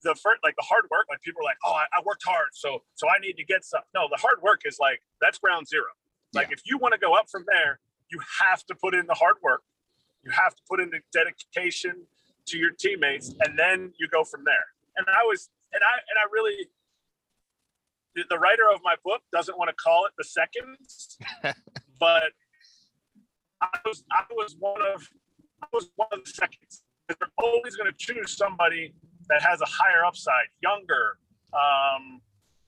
the 0.04 0.16
first, 0.16 0.40
like 0.44 0.56
the 0.56 0.64
hard 0.64 0.86
work, 0.90 1.08
like 1.10 1.22
people 1.22 1.42
are 1.42 1.50
like, 1.50 1.58
oh, 1.66 1.74
I, 1.74 1.86
I, 1.98 2.02
worked 2.06 2.24
hard, 2.26 2.50
so 2.54 2.84
so 2.96 3.08
I 3.10 3.20
need 3.20 3.34
to 3.34 3.46
get 3.46 3.66
stuff. 3.66 3.84
No, 3.94 4.08
the 4.10 4.18
hard 4.18 4.42
work 4.42 4.62
is 4.66 4.78
like 4.80 5.02
that's 5.22 5.38
ground 5.40 5.68
zero. 5.68 5.92
Like 6.34 6.48
yeah. 6.48 6.54
if 6.58 6.62
you 6.66 6.78
want 6.78 6.94
to 6.94 7.00
go 7.00 7.14
up 7.14 7.30
from 7.30 7.46
there, 7.52 7.80
you 8.12 8.20
have 8.40 8.66
to 8.66 8.76
put 8.76 8.94
in 8.94 9.08
the 9.08 9.14
hard 9.14 9.36
work. 9.42 9.62
You 10.24 10.32
have 10.32 10.56
to 10.56 10.62
put 10.70 10.80
in 10.80 10.90
the 10.90 11.00
dedication 11.14 12.06
to 12.48 12.58
your 12.58 12.72
teammates, 12.72 13.34
and 13.46 13.58
then 13.58 13.94
you 14.00 14.08
go 14.08 14.24
from 14.24 14.44
there. 14.46 14.66
And 14.98 15.06
I 15.08 15.24
was, 15.26 15.50
and 15.74 15.82
I, 15.84 15.94
and 15.94 16.18
I 16.20 16.26
really, 16.32 16.68
the, 18.16 18.24
the 18.30 18.38
writer 18.38 18.64
of 18.74 18.82
my 18.84 18.96
book 19.04 19.22
doesn't 19.32 19.58
want 19.58 19.70
to 19.70 19.76
call 19.76 20.06
it 20.06 20.12
the 20.18 20.24
seconds, 20.24 21.18
but 22.00 22.32
I 23.62 23.78
was, 23.86 24.04
I 24.12 24.24
was 24.32 24.56
one 24.60 24.82
of, 24.94 25.08
I 25.64 25.68
was 25.72 25.90
one 25.96 26.10
of 26.12 26.24
the 26.26 26.32
seconds. 26.32 26.84
They're 27.08 27.30
always 27.38 27.76
going 27.76 27.92
to 27.92 27.98
choose 27.98 28.36
somebody 28.36 28.94
that 29.30 29.42
has 29.42 29.62
a 29.62 29.66
higher 29.66 30.04
upside, 30.06 30.50
younger, 30.62 31.18
um, 31.54 32.22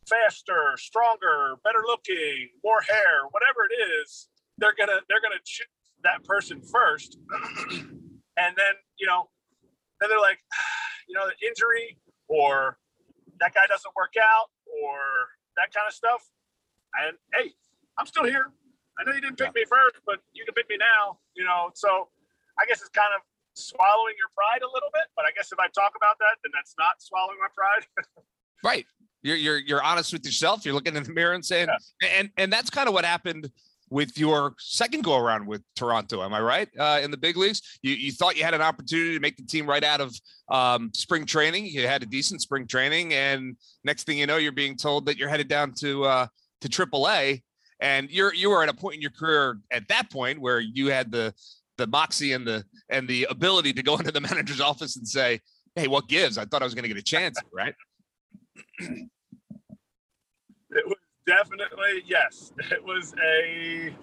faster, 0.08 0.78
stronger, 0.78 1.56
better 1.64 1.84
looking, 1.86 2.50
more 2.64 2.82
hair, 2.82 3.26
whatever 3.32 3.66
it 3.70 3.76
is, 4.02 4.30
they're 4.58 4.76
gonna 4.78 5.02
they're 5.10 5.22
gonna 5.22 5.42
choose 5.44 5.68
that 6.04 6.24
person 6.24 6.62
first, 6.62 7.18
and 7.72 8.52
then 8.58 8.74
you 8.98 9.08
know, 9.08 9.30
then 10.00 10.10
they're 10.10 10.22
like, 10.22 10.40
you 11.08 11.16
know, 11.16 11.26
the 11.28 11.48
injury 11.48 11.98
or 12.28 12.78
that 13.40 13.54
guy 13.54 13.66
doesn't 13.68 13.94
work 13.96 14.14
out 14.22 14.50
or 14.70 14.98
that 15.58 15.74
kind 15.74 15.88
of 15.88 15.94
stuff. 15.94 16.22
And 17.02 17.18
hey, 17.34 17.52
I'm 17.98 18.06
still 18.06 18.26
here. 18.26 18.52
I 19.00 19.04
know 19.04 19.14
you 19.16 19.22
didn't 19.22 19.38
pick 19.38 19.56
me 19.56 19.66
first, 19.66 19.98
but 20.06 20.20
you 20.34 20.46
can 20.46 20.54
pick 20.54 20.70
me 20.70 20.78
now. 20.78 21.18
You 21.36 21.46
know, 21.46 21.72
so 21.74 22.10
I 22.60 22.66
guess 22.68 22.82
it's 22.82 22.94
kind 22.94 23.10
of 23.16 23.22
swallowing 23.68 24.16
your 24.18 24.30
pride 24.36 24.62
a 24.62 24.72
little 24.74 24.90
bit. 24.94 25.04
But 25.16 25.26
I 25.26 25.32
guess 25.36 25.52
if 25.52 25.60
I 25.60 25.68
talk 25.68 25.94
about 25.96 26.18
that, 26.20 26.38
then 26.44 26.52
that's 26.54 26.76
not 26.78 27.02
swallowing 27.02 27.38
my 27.40 27.52
pride. 27.56 27.86
right. 28.64 28.86
You're 29.24 29.38
you're 29.38 29.58
you're 29.60 29.84
honest 29.84 30.14
with 30.14 30.26
yourself. 30.26 30.66
You're 30.66 30.74
looking 30.74 30.96
in 30.96 31.04
the 31.04 31.14
mirror 31.14 31.34
and 31.34 31.46
saying, 31.46 31.68
yeah. 32.02 32.10
and 32.20 32.30
and 32.38 32.52
that's 32.52 32.70
kind 32.70 32.88
of 32.88 32.94
what 32.94 33.06
happened 33.06 33.52
with 33.92 34.18
your 34.18 34.56
second 34.58 35.04
go 35.04 35.18
around 35.18 35.46
with 35.46 35.62
Toronto. 35.76 36.24
Am 36.24 36.34
I 36.34 36.40
right? 36.40 36.70
Uh, 36.80 37.02
in 37.04 37.12
the 37.12 37.18
big 37.18 37.36
leagues, 37.36 37.62
you, 37.84 37.94
you 37.94 38.12
thought 38.14 38.38
you 38.38 38.44
had 38.44 38.54
an 38.54 38.62
opportunity 38.62 39.14
to 39.14 39.20
make 39.20 39.36
the 39.36 39.44
team 39.44 39.70
right 39.70 39.84
out 39.84 40.00
of 40.00 40.16
um, 40.50 40.92
spring 40.96 41.26
training. 41.26 41.66
You 41.66 41.86
had 41.88 42.02
a 42.02 42.06
decent 42.06 42.42
spring 42.42 42.66
training, 42.66 43.14
and 43.14 43.58
next 43.84 44.06
thing 44.06 44.18
you 44.18 44.26
know, 44.26 44.38
you're 44.38 44.54
being 44.54 44.78
told 44.78 45.06
that 45.06 45.18
you're 45.18 45.30
headed 45.30 45.50
down 45.50 45.74
to 45.80 46.06
uh, 46.06 46.28
to 46.62 46.70
AAA. 46.70 47.44
And 47.82 48.10
you're 48.10 48.34
you 48.34 48.50
were 48.50 48.64
at 48.64 48.70
a 48.70 48.74
point 48.74 48.96
in 48.96 49.02
your 49.02 49.12
career 49.12 49.60
at 49.72 49.88
that 49.90 50.10
point 50.10 50.40
where 50.40 50.60
you 50.60 50.88
had 50.88 51.12
the 51.12 51.34
the 51.82 51.88
moxie 51.88 52.34
and 52.34 52.46
the 52.46 52.64
and 52.90 53.08
the 53.08 53.26
ability 53.30 53.72
to 53.74 53.84
go 53.84 53.96
into 53.98 54.12
the 54.12 54.22
manager's 54.22 54.62
office 54.62 54.96
and 54.96 55.08
say, 55.08 55.40
"Hey, 55.76 55.88
what 55.88 56.08
gives? 56.08 56.38
I 56.38 56.46
thought 56.46 56.62
I 56.62 56.66
was 56.66 56.76
going 56.76 56.84
to 56.84 56.90
get 56.90 56.98
a 56.98 57.04
chance, 57.04 57.40
right?" 57.54 57.74
it 58.80 59.10
was 60.86 60.98
definitely 61.26 62.04
yes. 62.06 62.54
It 62.72 62.84
was 62.84 63.14
a 63.24 63.96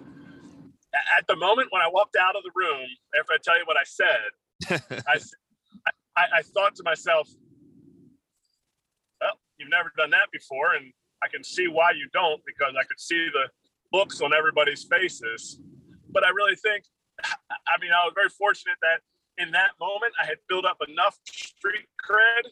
at 1.17 1.25
the 1.27 1.35
moment 1.35 1.67
when 1.71 1.81
I 1.81 1.89
walked 1.91 2.15
out 2.19 2.35
of 2.35 2.43
the 2.43 2.51
room. 2.53 2.85
After 3.17 3.33
I 3.33 3.37
tell 3.43 3.57
you 3.57 3.63
what 3.65 3.77
I 3.77 3.85
said, 3.85 4.29
I, 5.07 5.19
I 6.17 6.39
I 6.39 6.41
thought 6.41 6.75
to 6.75 6.83
myself, 6.83 7.29
"Well, 9.21 9.39
you've 9.57 9.69
never 9.69 9.93
done 9.97 10.09
that 10.11 10.29
before, 10.31 10.75
and 10.75 10.91
I 11.23 11.29
can 11.29 11.43
see 11.43 11.67
why 11.67 11.91
you 11.91 12.07
don't 12.11 12.41
because 12.45 12.75
I 12.77 12.83
could 12.83 12.99
see 12.99 13.29
the 13.31 13.49
looks 13.97 14.21
on 14.21 14.33
everybody's 14.33 14.83
faces." 14.83 15.61
But 16.11 16.25
I 16.25 16.29
really 16.29 16.55
think 16.55 16.85
I 17.23 17.75
mean, 17.81 17.91
I 17.91 18.05
was 18.05 18.13
very 18.15 18.29
fortunate 18.29 18.77
that 18.81 19.01
in 19.37 19.51
that 19.51 19.71
moment 19.79 20.13
I 20.21 20.25
had 20.25 20.37
built 20.47 20.65
up 20.65 20.77
enough 20.87 21.17
street 21.25 21.87
cred 22.03 22.51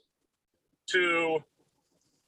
to 0.91 1.43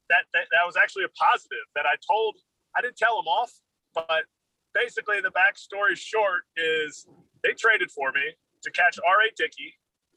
that, 0.10 0.26
that 0.34 0.46
that 0.52 0.66
was 0.66 0.76
actually 0.76 1.04
a 1.06 1.10
positive 1.10 1.66
that 1.76 1.86
I 1.86 1.96
told 2.06 2.36
I 2.76 2.82
didn't 2.82 2.98
tell 2.98 3.16
them 3.18 3.28
off. 3.28 3.52
but 3.94 4.26
basically, 4.74 5.20
the 5.22 5.32
backstory 5.32 5.96
short 5.98 6.44
is 6.56 7.08
they 7.44 7.54
traded 7.54 7.90
for 7.92 8.12
me 8.12 8.22
to 8.62 8.72
catch 8.72 9.00
R.A. 9.06 9.32
Dickey. 9.36 9.74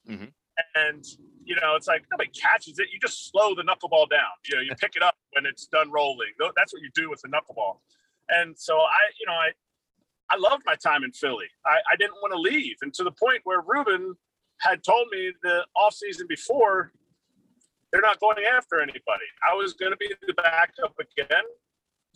Mhm. 0.08 0.32
And, 0.74 1.04
you 1.44 1.56
know, 1.56 1.74
it's 1.76 1.86
like 1.88 2.04
nobody 2.10 2.30
catches 2.30 2.78
it. 2.78 2.88
You 2.92 2.98
just 3.00 3.30
slow 3.30 3.54
the 3.54 3.62
knuckleball 3.62 4.10
down. 4.10 4.28
You 4.48 4.56
know, 4.56 4.62
you 4.62 4.74
pick 4.74 4.96
it 4.96 5.02
up 5.02 5.16
when 5.32 5.46
it's 5.46 5.66
done 5.66 5.90
rolling. 5.90 6.28
That's 6.56 6.72
what 6.74 6.82
you 6.82 6.90
do 6.94 7.08
with 7.08 7.22
the 7.22 7.28
knuckleball. 7.28 7.80
And 8.28 8.56
so 8.58 8.78
I, 8.80 8.98
you 9.18 9.26
know, 9.26 9.32
I, 9.32 9.52
I 10.30 10.36
loved 10.36 10.62
my 10.64 10.76
time 10.76 11.04
in 11.04 11.12
Philly. 11.12 11.46
I, 11.66 11.78
I 11.92 11.96
didn't 11.98 12.16
want 12.22 12.32
to 12.32 12.38
leave. 12.38 12.76
And 12.82 12.92
to 12.94 13.04
the 13.04 13.10
point 13.10 13.40
where 13.44 13.60
Ruben 13.60 14.14
had 14.60 14.82
told 14.82 15.08
me 15.10 15.32
the 15.42 15.66
offseason 15.76 16.28
before, 16.28 16.92
they're 17.90 18.00
not 18.00 18.20
going 18.20 18.36
after 18.50 18.80
anybody. 18.80 19.28
I 19.48 19.54
was 19.54 19.74
going 19.74 19.92
to 19.92 19.98
be 19.98 20.10
the 20.26 20.34
backup 20.34 20.94
again. 20.98 21.44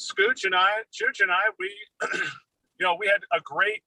Scooch 0.01 0.45
and 0.45 0.55
I, 0.55 0.83
Chooch 0.93 1.21
and 1.21 1.31
I, 1.31 1.43
we, 1.59 1.75
you 2.81 2.87
know, 2.87 2.97
we 2.99 3.07
had 3.07 3.21
a 3.33 3.41
great 3.43 3.83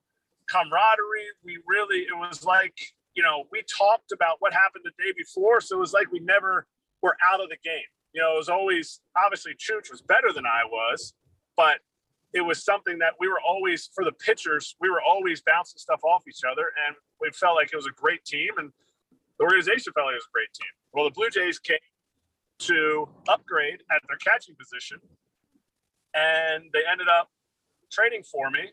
camaraderie. 0.49 1.29
We 1.43 1.59
really, 1.67 1.99
it 1.99 2.17
was 2.17 2.43
like, 2.43 2.73
you 3.15 3.23
know, 3.23 3.45
we 3.51 3.63
talked 3.63 4.11
about 4.11 4.37
what 4.39 4.53
happened 4.53 4.85
the 4.85 5.03
day 5.03 5.13
before. 5.17 5.61
So 5.61 5.77
it 5.77 5.79
was 5.79 5.93
like 5.93 6.11
we 6.11 6.19
never 6.19 6.67
were 7.01 7.15
out 7.31 7.41
of 7.41 7.49
the 7.49 7.57
game. 7.63 7.89
You 8.13 8.21
know, 8.21 8.33
it 8.33 8.37
was 8.37 8.49
always, 8.49 9.01
obviously, 9.17 9.53
Chooch 9.53 9.91
was 9.91 10.01
better 10.01 10.33
than 10.33 10.45
I 10.45 10.65
was, 10.65 11.13
but 11.55 11.79
it 12.33 12.41
was 12.41 12.63
something 12.63 12.99
that 12.99 13.13
we 13.19 13.27
were 13.27 13.41
always, 13.45 13.89
for 13.93 14.03
the 14.03 14.11
pitchers, 14.11 14.75
we 14.79 14.89
were 14.89 15.01
always 15.01 15.41
bouncing 15.41 15.79
stuff 15.79 16.01
off 16.03 16.23
each 16.27 16.41
other. 16.49 16.71
And 16.87 16.95
we 17.19 17.29
felt 17.31 17.55
like 17.55 17.69
it 17.73 17.75
was 17.75 17.87
a 17.87 17.95
great 17.95 18.23
team. 18.25 18.49
And 18.57 18.71
the 19.39 19.45
organization 19.45 19.93
felt 19.93 20.07
like 20.07 20.13
it 20.13 20.23
was 20.23 20.29
a 20.29 20.35
great 20.35 20.53
team. 20.53 20.71
Well, 20.93 21.05
the 21.05 21.11
Blue 21.11 21.29
Jays 21.29 21.59
came 21.59 21.77
to 22.59 23.07
upgrade 23.27 23.81
at 23.89 24.01
their 24.07 24.17
catching 24.17 24.55
position, 24.55 24.99
and 26.13 26.65
they 26.73 26.81
ended 26.91 27.07
up 27.07 27.29
trading 27.91 28.23
for 28.23 28.51
me. 28.51 28.71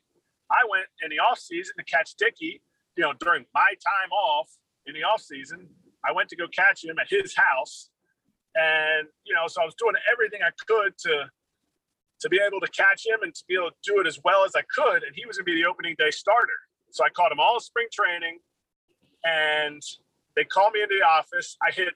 I 0.51 0.59
went 0.69 0.87
in 1.03 1.11
the 1.11 1.23
offseason 1.23 1.77
to 1.79 1.85
catch 1.85 2.15
Dickey, 2.17 2.63
you 2.97 3.03
know, 3.03 3.13
during 3.21 3.45
my 3.55 3.75
time 3.85 4.11
off 4.11 4.49
in 4.87 4.95
the 4.95 5.01
offseason. 5.01 5.67
I 6.05 6.13
went 6.13 6.29
to 6.31 6.37
go 6.37 6.47
catch 6.49 6.85
him 6.85 6.97
at 6.99 7.07
his 7.09 7.35
house. 7.37 7.91
And, 8.55 9.09
you 9.25 9.35
know, 9.35 9.47
so 9.47 9.63
I 9.63 9.65
was 9.65 9.75
doing 9.75 9.95
everything 10.11 10.41
I 10.43 10.51
could 10.67 10.97
to 10.99 11.31
to 12.21 12.29
be 12.29 12.41
able 12.41 12.61
to 12.61 12.69
catch 12.69 13.07
him 13.07 13.19
and 13.23 13.35
to 13.35 13.45
be 13.49 13.55
able 13.55 13.71
to 13.71 13.77
do 13.85 14.01
it 14.01 14.07
as 14.07 14.19
well 14.25 14.45
as 14.45 14.53
I 14.57 14.63
could. 14.75 15.03
And 15.03 15.13
he 15.15 15.27
was 15.27 15.37
gonna 15.37 15.45
be 15.45 15.55
the 15.55 15.69
opening 15.69 15.95
day 15.99 16.11
starter. 16.11 16.61
So 16.91 17.05
I 17.05 17.11
caught 17.11 17.33
him 17.33 17.41
all 17.41 17.61
spring 17.61 17.89
training 17.93 18.39
and 19.25 19.83
they 20.37 20.45
called 20.45 20.73
me 20.75 20.83
into 20.83 20.97
the 20.99 21.05
office. 21.05 21.57
I 21.67 21.73
hit 21.73 21.95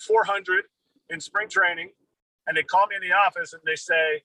400 0.00 0.64
in 1.10 1.20
spring 1.20 1.48
training, 1.48 1.90
and 2.46 2.56
they 2.56 2.62
call 2.62 2.86
me 2.86 2.96
in 2.96 3.02
the 3.02 3.14
office 3.14 3.52
and 3.52 3.62
they 3.64 3.76
say, 3.76 4.22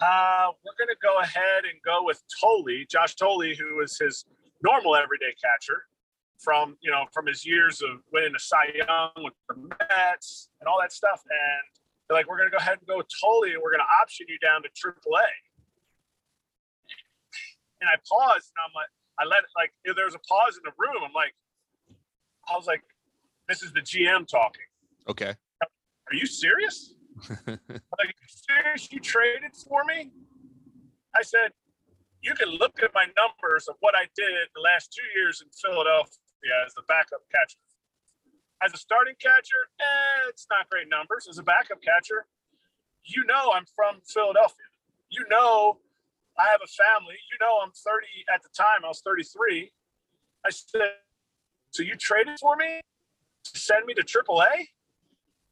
uh, 0.00 0.52
"We're 0.64 0.76
going 0.78 0.88
to 0.88 1.00
go 1.02 1.18
ahead 1.18 1.64
and 1.64 1.80
go 1.84 2.02
with 2.02 2.22
Thole, 2.40 2.64
Josh 2.90 3.14
Thole, 3.14 3.54
who 3.54 3.76
was 3.76 3.98
his 3.98 4.24
normal 4.62 4.96
everyday 4.96 5.34
catcher 5.42 5.86
from 6.38 6.76
you 6.80 6.90
know 6.90 7.06
from 7.12 7.26
his 7.26 7.44
years 7.44 7.82
of 7.82 8.02
winning 8.12 8.32
the 8.32 8.38
Cy 8.38 8.72
Young 8.74 9.12
with 9.18 9.34
the 9.48 9.56
Mets 9.56 10.48
and 10.60 10.68
all 10.68 10.80
that 10.80 10.92
stuff." 10.92 11.22
And 11.28 11.83
they're 12.08 12.16
like, 12.16 12.28
"We're 12.28 12.38
going 12.38 12.50
to 12.50 12.56
go 12.56 12.62
ahead 12.62 12.78
and 12.78 12.86
go 12.86 12.98
with 12.98 13.08
Thole, 13.20 13.44
and 13.44 13.60
we're 13.62 13.70
going 13.70 13.84
to 13.84 13.92
option 14.00 14.26
you 14.28 14.38
down 14.38 14.62
to 14.62 14.68
AAA." 14.68 15.28
And 17.80 17.88
I 17.90 17.96
paused, 18.08 18.52
and 18.54 18.60
I'm 18.64 18.74
like, 18.74 18.88
I 19.18 19.24
let 19.24 19.44
like 19.56 19.72
there 19.84 20.04
was 20.04 20.14
a 20.14 20.24
pause 20.26 20.56
in 20.56 20.62
the 20.64 20.74
room. 20.78 21.02
I'm 21.04 21.12
like, 21.12 21.34
I 22.48 22.56
was 22.56 22.66
like, 22.66 22.82
"This 23.48 23.62
is 23.62 23.72
the 23.72 23.80
GM 23.80 24.26
talking." 24.26 24.66
Okay. 25.08 25.34
are 25.62 26.14
you 26.14 26.26
serious? 26.26 26.94
Like, 27.46 28.10
"You 28.10 28.28
serious? 28.28 28.92
You 28.92 29.00
traded 29.00 29.54
for 29.68 29.84
me? 29.84 30.10
I 31.14 31.22
said, 31.22 31.52
you 32.24 32.34
can 32.34 32.48
look 32.48 32.82
at 32.82 32.90
my 32.94 33.04
numbers 33.14 33.68
of 33.68 33.76
what 33.80 33.94
I 33.94 34.08
did 34.16 34.48
the 34.56 34.60
last 34.64 34.96
two 34.96 35.06
years 35.20 35.44
in 35.44 35.48
Philadelphia 35.52 36.56
as 36.66 36.72
the 36.74 36.82
backup 36.88 37.20
catcher. 37.30 37.60
As 38.64 38.72
a 38.72 38.78
starting 38.78 39.14
catcher, 39.20 39.68
eh, 39.78 40.28
it's 40.28 40.46
not 40.50 40.70
great 40.70 40.88
numbers. 40.88 41.26
As 41.28 41.36
a 41.36 41.42
backup 41.42 41.82
catcher, 41.82 42.26
you 43.04 43.24
know 43.26 43.52
I'm 43.52 43.66
from 43.76 44.00
Philadelphia. 44.06 44.64
You 45.10 45.26
know 45.28 45.80
I 46.38 46.44
have 46.48 46.60
a 46.64 46.66
family. 46.66 47.16
You 47.30 47.46
know 47.46 47.58
I'm 47.62 47.72
30 47.72 48.06
at 48.34 48.42
the 48.42 48.48
time. 48.56 48.84
I 48.84 48.88
was 48.88 49.02
33. 49.04 49.70
I 50.46 50.50
said, 50.50 50.80
so 51.72 51.82
you 51.82 51.94
traded 51.96 52.38
for 52.40 52.56
me 52.56 52.80
to 53.52 53.60
send 53.60 53.84
me 53.84 53.92
to 53.94 54.02
AAA? 54.02 54.68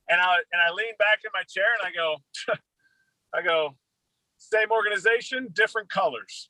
And 0.08 0.20
I 0.20 0.36
and 0.50 0.62
I 0.66 0.70
lean 0.70 0.94
back 0.98 1.20
in 1.24 1.30
my 1.34 1.42
chair 1.42 1.66
and 1.82 1.86
I 1.86 1.92
go, 1.94 2.16
I 3.34 3.42
go, 3.42 3.76
same 4.38 4.70
organization, 4.70 5.48
different 5.52 5.90
colors. 5.90 6.48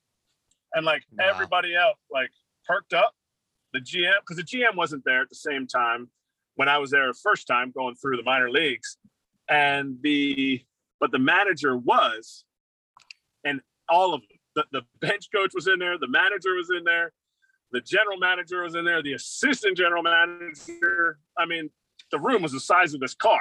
And 0.75 0.87
like 0.87 1.03
Wow. 1.11 1.27
everybody 1.29 1.75
else, 1.75 1.99
like 2.11 2.31
perked 2.67 2.95
up. 2.95 3.15
The 3.73 3.81
GM, 3.81 4.13
because 4.21 4.37
the 4.37 4.43
GM 4.43 4.77
wasn't 4.77 5.03
there 5.05 5.23
at 5.23 5.31
the 5.31 5.35
same 5.35 5.67
time 5.67 6.11
when 6.57 6.69
I 6.69 6.79
was 6.79 6.91
there 6.91 7.07
the 7.07 7.15
first 7.15 7.47
time 7.47 7.73
going 7.75 7.95
through 7.95 8.17
the 8.17 8.23
minor 8.23 8.51
leagues. 8.51 8.97
And 9.49 9.99
the 10.03 10.63
but 11.01 11.11
the 11.11 11.19
manager 11.19 11.77
was, 11.77 12.45
and 13.45 13.61
all 13.89 14.15
of 14.15 14.21
them. 14.23 14.29
The, 14.55 14.65
the 14.71 14.83
bench 15.01 15.29
coach 15.35 15.53
was 15.55 15.67
in 15.67 15.79
there, 15.79 15.99
the 15.99 16.09
manager 16.09 16.55
was 16.55 16.69
in 16.77 16.85
there, 16.85 17.13
the 17.73 17.81
general 17.81 18.19
manager 18.19 18.63
was 18.63 18.75
in 18.75 18.85
there, 18.85 19.03
the 19.03 19.15
assistant 19.15 19.79
general 19.79 20.03
manager. 20.03 21.19
I 21.39 21.47
mean, 21.47 21.71
the 22.11 22.19
room 22.19 22.43
was 22.43 22.53
the 22.53 22.61
size 22.61 22.93
of 22.93 23.01
this 23.01 23.15
car. 23.15 23.41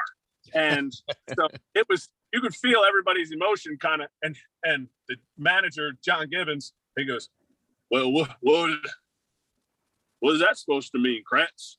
And 0.53 0.93
so 1.37 1.49
it 1.75 1.85
was 1.89 2.09
you 2.33 2.39
could 2.39 2.55
feel 2.55 2.81
everybody's 2.87 3.31
emotion 3.31 3.77
kind 3.79 4.01
of 4.01 4.07
and 4.23 4.35
and 4.63 4.87
the 5.07 5.17
manager, 5.37 5.91
John 6.03 6.29
Gibbons, 6.29 6.73
he 6.97 7.05
goes, 7.05 7.29
Well, 7.89 8.11
what 8.11 8.31
what, 8.39 8.71
what 10.19 10.33
is 10.33 10.39
that 10.39 10.57
supposed 10.57 10.91
to 10.93 10.99
mean, 10.99 11.23
Kratz? 11.31 11.75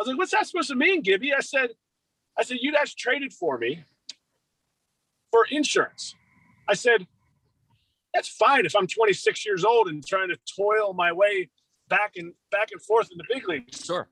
I 0.00 0.02
was 0.02 0.08
like, 0.08 0.18
What's 0.18 0.30
that 0.30 0.46
supposed 0.46 0.70
to 0.70 0.76
mean, 0.76 1.02
Gibby? 1.02 1.34
I 1.34 1.40
said, 1.40 1.70
I 2.38 2.42
said, 2.42 2.56
you 2.62 2.72
guys 2.72 2.94
traded 2.94 3.34
for 3.34 3.58
me 3.58 3.84
for 5.30 5.46
insurance. 5.50 6.14
I 6.66 6.72
said, 6.72 7.06
that's 8.14 8.28
fine 8.28 8.64
if 8.64 8.74
I'm 8.74 8.86
26 8.86 9.44
years 9.44 9.62
old 9.62 9.88
and 9.88 10.04
trying 10.04 10.30
to 10.30 10.38
toil 10.56 10.94
my 10.94 11.12
way 11.12 11.50
back 11.90 12.12
and 12.16 12.32
back 12.50 12.68
and 12.72 12.80
forth 12.80 13.10
in 13.12 13.18
the 13.18 13.24
big 13.30 13.46
leagues. 13.46 13.84
Sure. 13.84 14.08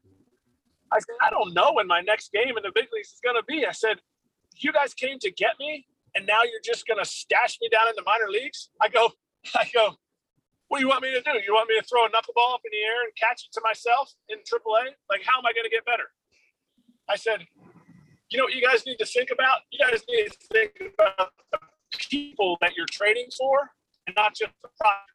I 0.93 0.99
said, 0.99 1.15
I 1.23 1.31
don't 1.31 1.55
know 1.55 1.73
when 1.73 1.87
my 1.87 2.03
next 2.03 2.33
game 2.33 2.57
in 2.57 2.63
the 2.63 2.73
big 2.75 2.89
leagues 2.93 3.09
is 3.09 3.21
going 3.25 3.37
to 3.37 3.45
be. 3.45 3.65
I 3.65 3.73
said, 3.73 3.99
you 4.57 4.73
guys 4.73 4.93
came 4.93 5.19
to 5.21 5.31
get 5.31 5.53
me, 5.59 5.87
and 6.15 6.27
now 6.27 6.41
you're 6.43 6.61
just 6.63 6.87
going 6.87 6.99
to 7.03 7.09
stash 7.09 7.57
me 7.63 7.71
down 7.71 7.89
in 7.89 7.95
the 7.97 8.03
minor 8.05 8.29
leagues. 8.29 8.69
I 8.81 8.89
go, 8.89 9.11
I 9.55 9.71
go. 9.73 9.97
What 10.69 10.79
do 10.79 10.85
you 10.85 10.89
want 10.89 11.03
me 11.03 11.13
to 11.13 11.21
do? 11.21 11.33
You 11.45 11.55
want 11.55 11.69
me 11.69 11.81
to 11.81 11.85
throw 11.85 12.05
a 12.05 12.09
knuckleball 12.09 12.55
up 12.55 12.61
in 12.65 12.71
the 12.73 12.85
air 12.85 13.05
and 13.05 13.13
catch 13.17 13.49
it 13.49 13.53
to 13.57 13.61
myself 13.65 14.13
in 14.29 14.39
AAA? 14.39 14.93
Like, 15.09 15.25
how 15.25 15.39
am 15.41 15.47
I 15.47 15.53
going 15.57 15.65
to 15.65 15.73
get 15.73 15.85
better? 15.85 16.13
I 17.09 17.17
said, 17.17 17.47
you 18.29 18.37
know 18.37 18.45
what 18.45 18.55
you 18.55 18.61
guys 18.61 18.85
need 18.85 18.99
to 18.99 19.07
think 19.07 19.31
about? 19.33 19.65
You 19.73 19.81
guys 19.81 20.05
need 20.09 20.29
to 20.29 20.37
think 20.53 20.73
about 20.93 21.33
the 21.53 21.59
people 22.11 22.59
that 22.61 22.77
you're 22.77 22.91
trading 22.91 23.29
for, 23.37 23.71
and 24.07 24.15
not 24.15 24.37
just 24.37 24.53
the 24.63 24.69
product. 24.79 25.09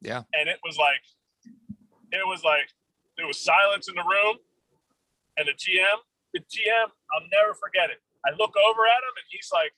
Yeah. 0.00 0.22
And 0.32 0.48
it 0.48 0.56
was 0.64 0.78
like, 0.78 1.04
it 2.10 2.26
was 2.26 2.42
like, 2.42 2.72
there 3.18 3.26
was 3.26 3.38
silence 3.38 3.88
in 3.88 3.94
the 3.94 4.02
room, 4.08 4.36
and 5.36 5.46
the 5.46 5.52
GM, 5.52 6.00
the 6.32 6.40
GM, 6.40 6.88
I'll 7.12 7.28
never 7.28 7.52
forget 7.52 7.90
it. 7.90 8.00
I 8.24 8.30
look 8.38 8.56
over 8.56 8.86
at 8.88 9.04
him, 9.04 9.14
and 9.20 9.26
he's 9.28 9.50
like, 9.52 9.72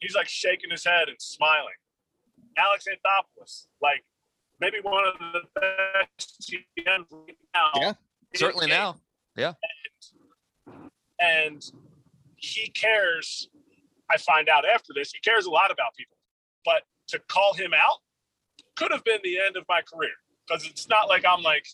he's 0.00 0.14
like 0.14 0.28
shaking 0.28 0.70
his 0.70 0.84
head 0.84 1.08
and 1.08 1.16
smiling. 1.18 1.80
Alex 2.58 2.84
Anthopoulos, 2.84 3.68
like 3.80 4.04
maybe 4.60 4.78
one 4.82 5.04
of 5.06 5.14
the 5.32 5.40
best 5.54 6.50
GMs 6.50 7.06
right 7.10 7.36
now. 7.54 7.70
Yeah, 7.80 7.92
Certainly 8.34 8.66
game 8.66 8.76
now. 8.76 8.96
Yeah. 9.36 9.52
And 11.20 11.64
he 12.36 12.68
cares. 12.70 13.48
I 14.10 14.16
find 14.16 14.48
out 14.48 14.64
after 14.64 14.92
this, 14.94 15.12
he 15.12 15.20
cares 15.20 15.46
a 15.46 15.50
lot 15.50 15.70
about 15.70 15.94
people. 15.96 16.16
But 16.64 16.82
to 17.08 17.20
call 17.28 17.54
him 17.54 17.72
out 17.74 17.98
could 18.76 18.92
have 18.92 19.04
been 19.04 19.18
the 19.24 19.38
end 19.38 19.56
of 19.56 19.64
my 19.68 19.82
career 19.82 20.12
because 20.46 20.64
it's 20.66 20.88
not 20.88 21.08
like 21.08 21.24
I'm 21.28 21.42
like, 21.42 21.66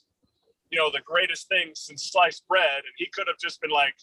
you 0.70 0.78
know, 0.78 0.90
the 0.90 1.00
greatest 1.04 1.48
thing 1.48 1.70
since 1.74 2.10
sliced 2.10 2.46
bread. 2.48 2.78
And 2.78 2.94
he 2.96 3.06
could 3.12 3.26
have 3.28 3.38
just 3.38 3.60
been 3.60 3.70
like, 3.70 3.94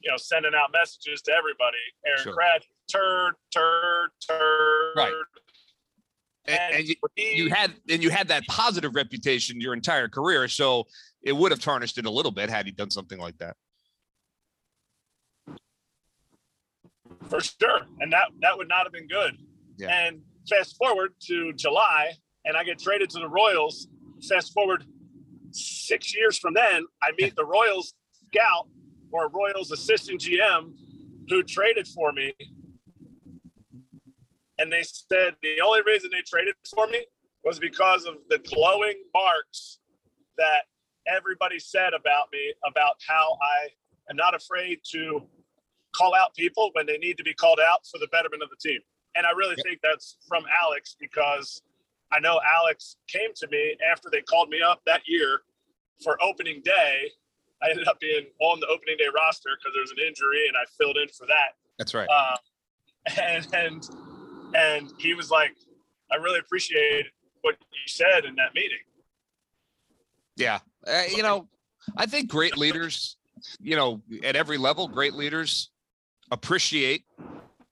you 0.00 0.10
know, 0.10 0.16
sending 0.16 0.52
out 0.54 0.70
messages 0.72 1.22
to 1.22 1.32
everybody. 1.32 1.78
Aaron 2.06 2.22
Sure. 2.22 2.34
Krad, 2.34 2.62
turd, 2.90 3.34
turd, 3.54 4.10
turd. 4.28 4.96
Right. 4.96 5.12
And, 6.44 6.74
and 6.74 6.88
you, 6.88 6.94
you 7.16 7.50
had 7.50 7.72
and 7.88 8.02
you 8.02 8.10
had 8.10 8.28
that 8.28 8.42
positive 8.48 8.94
reputation 8.94 9.60
your 9.60 9.74
entire 9.74 10.08
career, 10.08 10.48
so 10.48 10.86
it 11.22 11.32
would 11.32 11.52
have 11.52 11.60
tarnished 11.60 11.98
it 11.98 12.06
a 12.06 12.10
little 12.10 12.32
bit 12.32 12.50
had 12.50 12.66
he 12.66 12.72
done 12.72 12.90
something 12.90 13.18
like 13.18 13.38
that. 13.38 13.56
for 17.28 17.40
sure, 17.40 17.86
and 18.00 18.12
that 18.12 18.28
that 18.40 18.56
would 18.56 18.68
not 18.68 18.84
have 18.84 18.92
been 18.92 19.06
good. 19.06 19.36
Yeah. 19.78 19.88
And 19.88 20.20
fast 20.48 20.76
forward 20.76 21.14
to 21.28 21.52
July, 21.54 22.12
and 22.44 22.56
I 22.56 22.64
get 22.64 22.78
traded 22.78 23.10
to 23.10 23.20
the 23.20 23.28
Royals. 23.28 23.88
Fast 24.28 24.52
forward 24.52 24.84
six 25.50 26.14
years 26.14 26.38
from 26.38 26.54
then, 26.54 26.84
I 27.02 27.12
meet 27.18 27.34
the 27.36 27.44
Royals 27.44 27.94
scout 28.28 28.68
or 29.10 29.28
Royals 29.30 29.72
assistant 29.72 30.20
GM 30.20 30.74
who 31.28 31.42
traded 31.42 31.88
for 31.88 32.12
me. 32.12 32.32
And 34.58 34.72
they 34.72 34.82
said 34.82 35.34
the 35.42 35.60
only 35.64 35.80
reason 35.82 36.10
they 36.12 36.22
traded 36.26 36.54
for 36.74 36.86
me 36.86 37.04
was 37.44 37.58
because 37.58 38.04
of 38.04 38.14
the 38.28 38.38
glowing 38.38 38.96
marks 39.12 39.78
that 40.38 40.62
everybody 41.06 41.58
said 41.58 41.92
about 41.94 42.26
me 42.32 42.54
about 42.66 42.94
how 43.06 43.36
I 43.42 43.68
am 44.10 44.16
not 44.16 44.34
afraid 44.34 44.80
to 44.92 45.22
call 45.94 46.14
out 46.14 46.34
people 46.34 46.70
when 46.72 46.86
they 46.86 46.98
need 46.98 47.16
to 47.18 47.24
be 47.24 47.34
called 47.34 47.60
out 47.60 47.86
for 47.90 47.98
the 47.98 48.08
betterment 48.08 48.42
of 48.42 48.48
the 48.50 48.68
team. 48.68 48.80
And 49.14 49.26
I 49.26 49.30
really 49.32 49.56
think 49.62 49.80
that's 49.82 50.16
from 50.26 50.44
Alex 50.62 50.96
because 50.98 51.62
I 52.12 52.20
know 52.20 52.40
Alex 52.58 52.96
came 53.08 53.30
to 53.36 53.48
me 53.50 53.76
after 53.90 54.08
they 54.10 54.22
called 54.22 54.48
me 54.48 54.60
up 54.62 54.80
that 54.86 55.02
year 55.06 55.42
for 56.02 56.22
opening 56.22 56.62
day. 56.64 57.10
I 57.62 57.70
ended 57.70 57.86
up 57.86 58.00
being 58.00 58.26
on 58.40 58.60
the 58.60 58.66
opening 58.66 58.96
day 58.98 59.08
roster 59.14 59.50
because 59.58 59.74
there 59.74 59.82
was 59.82 59.92
an 59.92 59.98
injury 60.06 60.48
and 60.48 60.56
I 60.56 60.64
filled 60.78 60.96
in 60.96 61.08
for 61.08 61.26
that. 61.26 61.54
That's 61.78 61.94
right. 61.94 62.08
Uh, 62.08 62.36
and 63.20 63.46
and 63.54 63.88
and 64.54 64.92
he 64.98 65.14
was 65.14 65.30
like, 65.30 65.56
I 66.10 66.16
really 66.16 66.38
appreciate 66.38 67.06
what 67.42 67.56
you 67.60 67.78
said 67.86 68.24
in 68.24 68.34
that 68.36 68.54
meeting. 68.54 68.78
Yeah. 70.36 70.60
Uh, 70.86 71.02
you 71.14 71.22
know, 71.22 71.48
I 71.96 72.06
think 72.06 72.30
great 72.30 72.56
leaders, 72.56 73.16
you 73.60 73.76
know, 73.76 74.02
at 74.22 74.36
every 74.36 74.58
level, 74.58 74.88
great 74.88 75.14
leaders 75.14 75.70
appreciate 76.30 77.04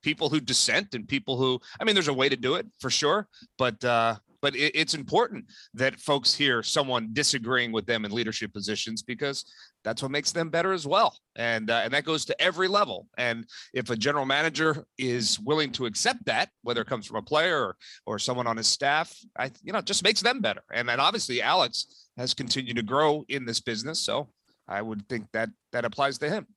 people 0.01 0.29
who 0.29 0.39
dissent 0.39 0.93
and 0.93 1.07
people 1.07 1.37
who, 1.37 1.59
I 1.79 1.83
mean, 1.83 1.95
there's 1.95 2.07
a 2.07 2.13
way 2.13 2.29
to 2.29 2.35
do 2.35 2.55
it 2.55 2.67
for 2.79 2.89
sure, 2.89 3.27
but, 3.57 3.83
uh, 3.83 4.15
but 4.41 4.55
it, 4.55 4.71
it's 4.75 4.93
important 4.93 5.45
that 5.75 5.99
folks 5.99 6.33
hear 6.33 6.63
someone 6.63 7.09
disagreeing 7.13 7.71
with 7.71 7.85
them 7.85 8.05
in 8.05 8.11
leadership 8.11 8.53
positions 8.53 9.01
because 9.03 9.45
that's 9.83 10.01
what 10.01 10.11
makes 10.11 10.31
them 10.31 10.49
better 10.49 10.71
as 10.73 10.85
well. 10.85 11.17
And 11.35 11.69
uh, 11.69 11.81
and 11.83 11.93
that 11.93 12.03
goes 12.03 12.25
to 12.25 12.41
every 12.41 12.67
level. 12.67 13.07
And 13.17 13.45
if 13.73 13.89
a 13.89 13.95
general 13.95 14.25
manager 14.25 14.85
is 14.97 15.39
willing 15.39 15.71
to 15.73 15.85
accept 15.85 16.25
that, 16.25 16.49
whether 16.63 16.81
it 16.81 16.87
comes 16.87 17.05
from 17.07 17.17
a 17.17 17.21
player 17.21 17.61
or, 17.61 17.75
or 18.05 18.19
someone 18.19 18.47
on 18.47 18.57
his 18.57 18.67
staff, 18.67 19.15
I 19.37 19.51
you 19.63 19.73
know 19.73 19.81
just 19.81 20.03
makes 20.03 20.21
them 20.21 20.41
better. 20.41 20.63
And 20.73 20.87
then 20.87 20.99
obviously 20.99 21.41
Alex 21.41 22.07
has 22.17 22.33
continued 22.33 22.75
to 22.75 22.83
grow 22.83 23.23
in 23.29 23.45
this 23.45 23.59
business, 23.59 23.99
so 23.99 24.29
I 24.67 24.81
would 24.81 25.07
think 25.09 25.27
that 25.33 25.49
that 25.71 25.85
applies 25.85 26.17
to 26.19 26.29
him. 26.29 26.47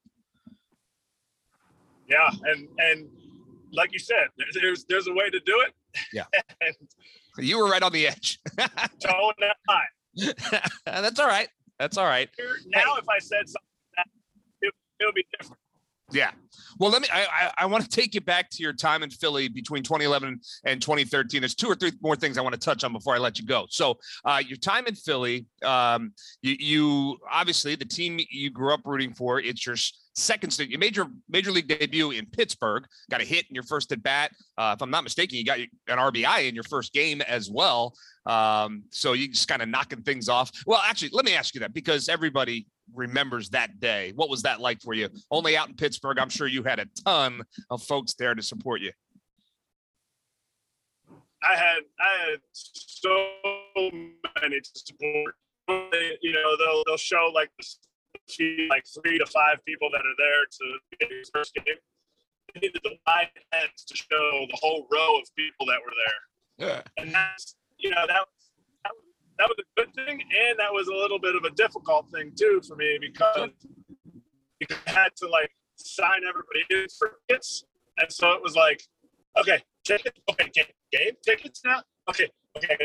Yeah, 2.09 2.31
and 2.45 2.69
and 2.79 3.09
like 3.73 3.93
you 3.93 3.99
said, 3.99 4.29
there's 4.55 4.85
there's 4.89 5.09
a 5.09 5.13
way 5.13 5.31
to 5.31 5.41
do 5.41 5.65
it. 5.67 5.75
Yeah. 6.13 6.25
and 6.61 6.75
You 7.39 7.59
were 7.59 7.69
right 7.69 7.83
on 7.83 7.93
the 7.93 8.07
edge. 8.07 8.39
line. 9.69 10.35
that's 10.87 11.19
all 11.19 11.27
right. 11.27 11.49
That's 11.79 11.97
all 11.97 12.07
right. 12.07 12.29
Now, 12.67 12.97
if 12.97 13.09
I 13.09 13.19
said 13.19 13.49
something, 13.49 14.13
it, 14.63 14.73
it 15.01 15.05
would 15.07 15.15
be 15.15 15.27
different. 15.39 15.61
Yeah. 16.13 16.31
Well, 16.79 16.91
let 16.91 17.03
me. 17.03 17.09
I 17.13 17.25
I, 17.25 17.53
I 17.59 17.67
want 17.67 17.83
to 17.85 17.89
take 17.89 18.15
you 18.15 18.21
back 18.21 18.51
to 18.51 18.63
your 18.63 18.73
time 18.73 19.03
in 19.03 19.11
Philly 19.11 19.49
between 19.49 19.83
2011 19.83 20.41
and 20.65 20.83
2013. 20.83 21.41
There's 21.41 21.55
two 21.55 21.69
or 21.69 21.75
three 21.75 21.93
more 22.03 22.17
things 22.17 22.37
I 22.37 22.43
want 22.43 22.55
to 22.55 22.61
touch 22.61 22.85
on 22.85 22.93
before 22.93 23.15
I 23.15 23.19
let 23.19 23.39
you 23.39 23.47
go. 23.47 23.67
So, 23.71 23.99
uh, 24.25 24.43
your 24.47 24.59
time 24.59 24.87
in 24.87 24.95
Philly, 24.95 25.47
um, 25.65 26.13
you, 26.43 26.57
you 26.59 27.19
obviously 27.31 27.75
the 27.75 27.85
team 27.85 28.21
you 28.31 28.51
grew 28.51 28.75
up 28.75 28.81
rooting 28.85 29.15
for. 29.15 29.41
It's 29.41 29.65
your 29.65 29.77
second 30.15 30.51
stint. 30.51 30.71
You 30.71 30.79
made 30.79 30.97
your 30.97 31.11
major 31.29 31.51
league 31.51 31.69
debut 31.69 32.13
in 32.13 32.27
Pittsburgh. 32.27 32.87
Got 33.11 33.21
a 33.21 33.25
hit 33.25 33.47
in 33.49 33.55
your 33.55 33.65
first 33.65 33.91
at 33.93 34.03
bat. 34.03 34.31
Uh, 34.57 34.75
if 34.77 34.83
I'm 34.83 34.91
not 34.91 35.05
mistaken, 35.05 35.39
you 35.39 35.45
got 35.45 35.59
an 35.59 35.69
RBI 35.89 36.49
in 36.49 36.55
your 36.55 36.65
first 36.65 36.93
game 36.93 37.21
as 37.23 37.51
well. 37.51 37.95
Um, 38.27 38.85
so 38.91 39.13
you 39.13 39.29
just 39.29 39.49
kind 39.49 39.63
of 39.63 39.69
knocking 39.69 40.03
things 40.03 40.29
off. 40.29 40.51
Well, 40.67 40.81
actually, 40.85 41.11
let 41.13 41.25
me 41.25 41.35
ask 41.35 41.55
you 41.55 41.61
that 41.61 41.75
because 41.75 42.09
everybody 42.09 42.67
remembers 42.93 43.51
that 43.51 43.81
day. 43.81 44.13
What 44.15 44.29
was 44.29 44.43
that 44.43 44.61
like 44.61 44.83
for 44.83 44.95
you? 44.95 45.09
Only 45.31 45.57
out 45.57 45.69
in 45.69 45.75
Pittsburgh, 45.75 46.19
I'm 46.19 46.29
sure 46.29 46.47
you 46.47 46.63
had 46.63 46.79
a 46.79 46.87
ton 47.05 47.43
of 47.71 47.83
folks 47.83 48.15
there 48.15 48.35
to 48.35 48.43
support 48.43 48.81
you. 48.81 48.93
I 51.43 51.57
had 51.57 51.83
I 52.01 52.31
had 52.31 52.41
so 52.53 53.27
many 54.41 54.61
to 54.61 54.71
support. 54.75 55.35
You 55.69 56.33
know, 56.33 56.57
they'll 56.59 56.85
they'll 56.87 56.97
show 56.97 57.31
like 57.35 57.51
like 58.71 58.85
three 59.03 59.19
to 59.19 59.27
five 59.27 59.59
people 59.67 59.91
that 59.93 60.01
are 60.01 60.17
there 60.19 60.47
to 60.51 61.15
his 61.15 61.31
first 61.33 61.55
game. 61.55 61.65
They 62.55 62.61
needed 62.61 62.81
the 62.83 62.97
wide 63.07 63.29
heads 63.53 63.85
to 63.85 63.97
show 63.97 64.47
the 64.51 64.59
whole 64.61 64.87
row 64.91 65.19
of 65.19 65.29
people 65.37 65.67
that 65.67 65.79
were 65.85 65.93
there. 66.07 66.69
Yeah. 66.69 66.83
And 66.97 67.13
that's 67.13 67.57
you 67.79 67.91
know 67.91 68.07
that 68.07 68.25
that, 69.39 69.49
was 69.49 69.57
a 69.59 69.81
good 69.81 69.95
thing, 69.95 70.21
and 70.21 70.59
that 70.59 70.73
was 70.73 70.89
a 70.89 70.95
little 70.95 71.19
bit 71.19 71.35
of 71.35 71.45
a 71.45 71.51
difficult 71.51 72.11
thing 72.11 72.33
too 72.39 72.61
for 72.67 72.77
me 72.77 72.99
because 73.01 73.51
you 74.61 74.67
had 74.87 75.11
to 75.17 75.29
like 75.29 75.51
sign 75.77 76.21
everybody 76.29 76.65
in 76.71 76.87
for 76.99 77.19
tickets, 77.29 77.65
and 77.99 78.11
so 78.11 78.33
it 78.33 78.43
was 78.43 78.55
like, 78.57 78.83
okay, 79.39 79.63
tickets, 79.85 80.19
okay, 80.31 80.51
game, 80.55 80.65
game 80.93 81.13
tickets 81.25 81.61
now, 81.65 81.83
okay, 82.09 82.29
okay, 82.57 82.77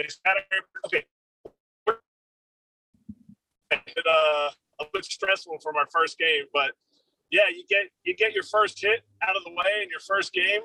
okay. 0.86 1.06
It, 3.72 4.06
uh, 4.10 4.50
a 4.80 4.86
bit 4.94 5.06
stressful 5.06 5.60
from 5.62 5.76
our 5.76 5.86
first 5.92 6.18
game, 6.18 6.46
but 6.54 6.72
yeah, 7.32 7.48
you 7.50 7.64
get 7.70 7.90
you 8.04 8.16
get 8.16 8.34
your 8.34 8.44
first 8.44 8.80
hit 8.82 9.02
out 9.22 9.36
of 9.36 9.44
the 9.44 9.52
way 9.52 9.84
in 9.84 9.90
your 9.90 10.00
first 10.00 10.34
game. 10.34 10.62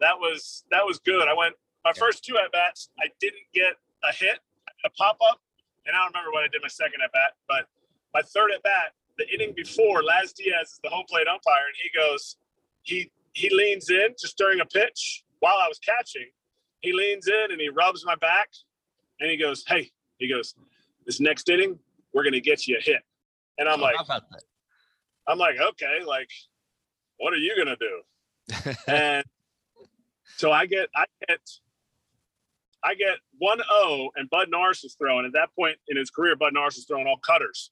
That 0.00 0.18
was 0.18 0.64
that 0.70 0.84
was 0.84 0.98
good. 0.98 1.28
I 1.28 1.34
went 1.34 1.54
my 1.84 1.92
first 1.92 2.24
two 2.24 2.36
at 2.38 2.50
bats. 2.52 2.88
I 2.98 3.08
didn't 3.20 3.44
get 3.52 3.74
a 4.02 4.14
hit, 4.14 4.38
a 4.84 4.90
pop 4.90 5.16
up, 5.30 5.40
and 5.86 5.94
I 5.96 5.98
don't 6.00 6.12
remember 6.14 6.32
what 6.32 6.44
I 6.44 6.48
did 6.48 6.62
my 6.62 6.68
second 6.68 7.00
at 7.04 7.12
bat. 7.12 7.32
But 7.48 7.66
my 8.14 8.22
third 8.22 8.50
at 8.54 8.62
bat, 8.62 8.92
the 9.18 9.26
inning 9.32 9.52
before, 9.54 10.02
Laz 10.02 10.32
Diaz 10.32 10.68
is 10.72 10.80
the 10.82 10.90
home 10.90 11.04
plate 11.08 11.26
umpire, 11.28 11.66
and 11.66 11.76
he 11.82 11.90
goes, 11.96 12.36
he 12.82 13.10
he 13.34 13.48
leans 13.50 13.88
in 13.90 14.08
just 14.20 14.36
during 14.36 14.60
a 14.60 14.66
pitch 14.66 15.24
while 15.40 15.56
I 15.62 15.68
was 15.68 15.78
catching. 15.78 16.28
He 16.80 16.92
leans 16.92 17.28
in 17.28 17.50
and 17.52 17.60
he 17.60 17.68
rubs 17.68 18.04
my 18.04 18.16
back, 18.16 18.48
and 19.20 19.30
he 19.30 19.36
goes, 19.36 19.64
"Hey," 19.66 19.90
he 20.18 20.28
goes, 20.28 20.54
"This 21.06 21.20
next 21.20 21.48
inning, 21.48 21.78
we're 22.12 22.24
gonna 22.24 22.40
get 22.40 22.66
you 22.66 22.76
a 22.78 22.80
hit." 22.80 23.02
And 23.58 23.68
I'm 23.68 23.78
Oh, 23.80 23.82
like? 23.84 23.96
I'm 25.28 25.38
like, 25.38 25.56
okay, 25.60 26.02
like, 26.04 26.28
what 27.18 27.32
are 27.32 27.36
you 27.36 27.54
gonna 27.56 27.76
do? 27.76 28.02
and 28.88 29.24
so 30.36 30.50
I 30.50 30.66
get, 30.66 30.88
I 30.96 31.04
get, 31.28 31.40
I 32.84 32.94
get 32.94 33.18
one 33.38 33.60
O, 33.70 34.10
and 34.16 34.28
Bud 34.28 34.48
Norris 34.50 34.84
is 34.84 34.94
throwing. 34.94 35.24
At 35.24 35.32
that 35.32 35.50
point 35.58 35.76
in 35.88 35.96
his 35.96 36.10
career, 36.10 36.36
Bud 36.36 36.52
Norris 36.52 36.76
was 36.76 36.84
throwing 36.84 37.06
all 37.06 37.18
cutters. 37.18 37.70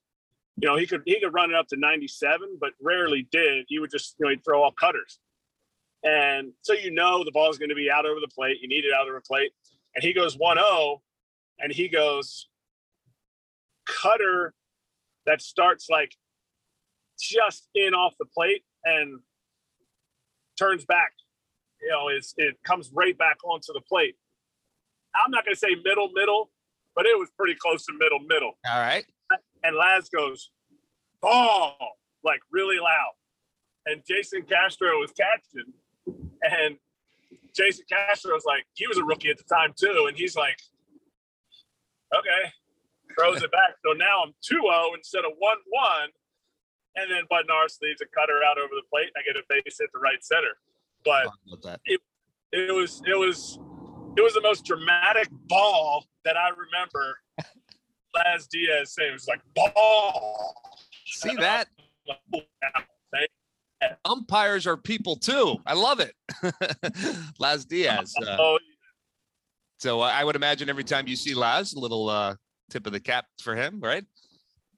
You 0.57 0.68
know, 0.68 0.77
he 0.77 0.87
could 0.87 1.03
he 1.07 1.20
could 1.20 1.33
run 1.33 1.51
it 1.51 1.57
up 1.57 1.68
to 1.68 1.77
97, 1.77 2.59
but 2.61 2.70
rarely 2.81 3.27
did. 3.33 3.64
He 3.68 3.79
would 3.79 3.90
just, 3.90 4.16
you 4.18 4.27
know, 4.27 4.31
he'd 4.31 4.44
throw 4.44 4.62
all 4.62 4.73
cutters. 4.73 5.18
And 6.03 6.53
so 6.62 6.73
you 6.73 6.90
know 6.90 7.25
the 7.25 7.33
ball 7.33 7.51
is 7.51 7.59
going 7.59 7.68
to 7.68 7.75
be 7.75 7.90
out 7.90 8.07
over 8.07 8.20
the 8.20 8.29
plate. 8.29 8.59
You 8.61 8.68
need 8.68 8.85
it 8.85 8.92
out 8.92 9.07
over 9.07 9.18
the 9.18 9.27
plate. 9.27 9.53
And 9.94 10.03
he 10.03 10.12
goes 10.12 10.37
1-0, 10.37 11.01
and 11.59 11.73
he 11.73 11.88
goes 11.88 12.49
cutter 13.87 14.55
that 15.27 15.42
starts 15.42 15.88
like 15.90 16.14
just 17.20 17.68
in 17.75 17.92
off 17.92 18.14
the 18.18 18.25
plate 18.25 18.64
and 18.85 19.20
turns 20.59 20.85
back. 20.85 21.12
You 21.83 21.90
know, 21.90 22.09
it's, 22.09 22.35
it 22.37 22.57
comes 22.64 22.90
right 22.92 23.16
back 23.16 23.38
onto 23.44 23.73
the 23.73 23.81
plate. 23.81 24.16
I'm 25.14 25.31
not 25.31 25.44
going 25.44 25.55
to 25.55 25.59
say 25.59 25.75
middle, 25.85 26.11
middle, 26.14 26.51
but 26.94 27.07
it 27.07 27.18
was 27.18 27.29
pretty 27.37 27.57
close 27.59 27.85
to 27.87 27.92
middle, 27.99 28.20
middle. 28.20 28.53
All 28.70 28.81
right. 28.81 29.05
And 29.62 29.77
Laz 29.77 30.09
goes, 30.09 30.51
ball, 31.20 31.77
like 32.25 32.40
really 32.51 32.79
loud. 32.79 33.12
And 33.87 34.03
Jason 34.07 34.42
Castro 34.42 34.99
was 34.99 35.12
catching. 35.12 35.73
And 36.42 36.77
Jason 37.55 37.85
Castro 37.90 38.35
was 38.35 38.44
like, 38.44 38.64
he 38.75 38.87
was 38.87 38.99
a 38.99 39.05
rookie 39.05 39.31
at 39.31 39.38
the 39.38 39.44
time 39.44 39.75
too. 39.79 40.07
And 40.09 40.16
he's 40.16 40.37
like, 40.37 40.59
okay, 42.14 42.53
throws 43.18 43.42
it 43.42 43.51
back. 43.53 43.75
So 43.85 43.92
now 43.92 44.23
I'm 44.25 44.35
2 44.42 44.55
0 44.55 44.94
instead 44.96 45.25
of 45.25 45.33
1 45.38 45.57
1. 45.68 46.09
And 46.96 47.11
then 47.11 47.23
Bud 47.31 47.44
Norris 47.49 47.79
leaves 47.83 48.01
a 48.01 48.07
cutter 48.07 48.40
out 48.44 48.59
over 48.59 48.75
the 48.75 48.87
plate. 48.90 49.11
I 49.16 49.23
get 49.23 49.37
a 49.37 49.44
base 49.49 49.79
hit 49.79 49.90
the 49.92 50.01
right 50.01 50.23
center. 50.23 50.59
But 51.05 51.31
that? 51.62 51.81
it 51.87 52.75
was 52.75 53.01
it 53.07 53.16
was 53.16 53.59
it 54.16 54.20
was 54.20 54.35
the 54.35 54.40
most 54.42 54.64
dramatic 54.64 55.29
ball 55.49 56.05
that 56.25 56.37
I 56.37 56.49
remember. 56.51 57.18
Laz 58.14 58.46
Diaz 58.49 58.94
saying 58.94 59.11
it 59.11 59.12
was 59.12 59.29
like 59.29 59.40
ball. 59.55 60.55
See 61.07 61.35
that? 61.37 61.68
Umpires 64.05 64.66
are 64.66 64.77
people 64.77 65.16
too. 65.16 65.57
I 65.64 65.75
love 65.75 66.01
it. 66.01 66.14
Laz 67.38 67.64
Diaz. 67.64 68.12
Uh, 68.20 68.37
Oh, 68.38 68.59
so 69.79 70.01
I 70.01 70.25
would 70.25 70.37
imagine 70.37 70.68
every 70.68 70.85
time 70.85 71.09
you 71.09 71.16
see 71.16 71.35
Laz, 71.35 71.73
a 71.73 71.79
little 71.79 72.11
uh, 72.11 72.35
tip 72.68 72.87
of 72.87 72.92
the 72.92 73.01
cap 73.01 73.25
for 73.42 73.57
him, 73.57 73.81
right? 73.81 74.05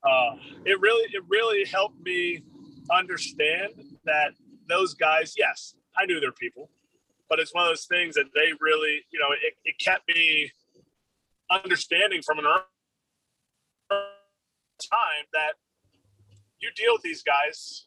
uh, 0.05 0.31
it 0.65 0.81
really 0.81 1.09
it 1.13 1.23
really 1.29 1.65
helped 1.65 2.01
me 2.05 2.43
understand 2.91 3.73
that 4.05 4.33
those 4.69 4.95
guys, 4.95 5.35
yes, 5.37 5.75
I 5.97 6.07
knew 6.07 6.21
they're 6.21 6.33
people, 6.33 6.71
but 7.33 7.41
it's 7.41 7.55
one 7.55 7.65
of 7.65 7.71
those 7.71 7.87
things 7.87 8.15
that 8.15 8.27
they 8.35 8.53
really, 8.61 9.01
you 9.11 9.19
know, 9.19 9.33
it, 9.33 9.55
it 9.65 9.79
kept 9.79 10.07
me 10.07 10.53
understanding 11.51 12.21
from 12.21 12.39
an 12.39 12.45
early 12.45 12.61
time 13.91 15.25
that 15.33 15.53
you 16.61 16.69
deal 16.77 16.93
with 16.93 17.01
these 17.01 17.23
guys, 17.23 17.87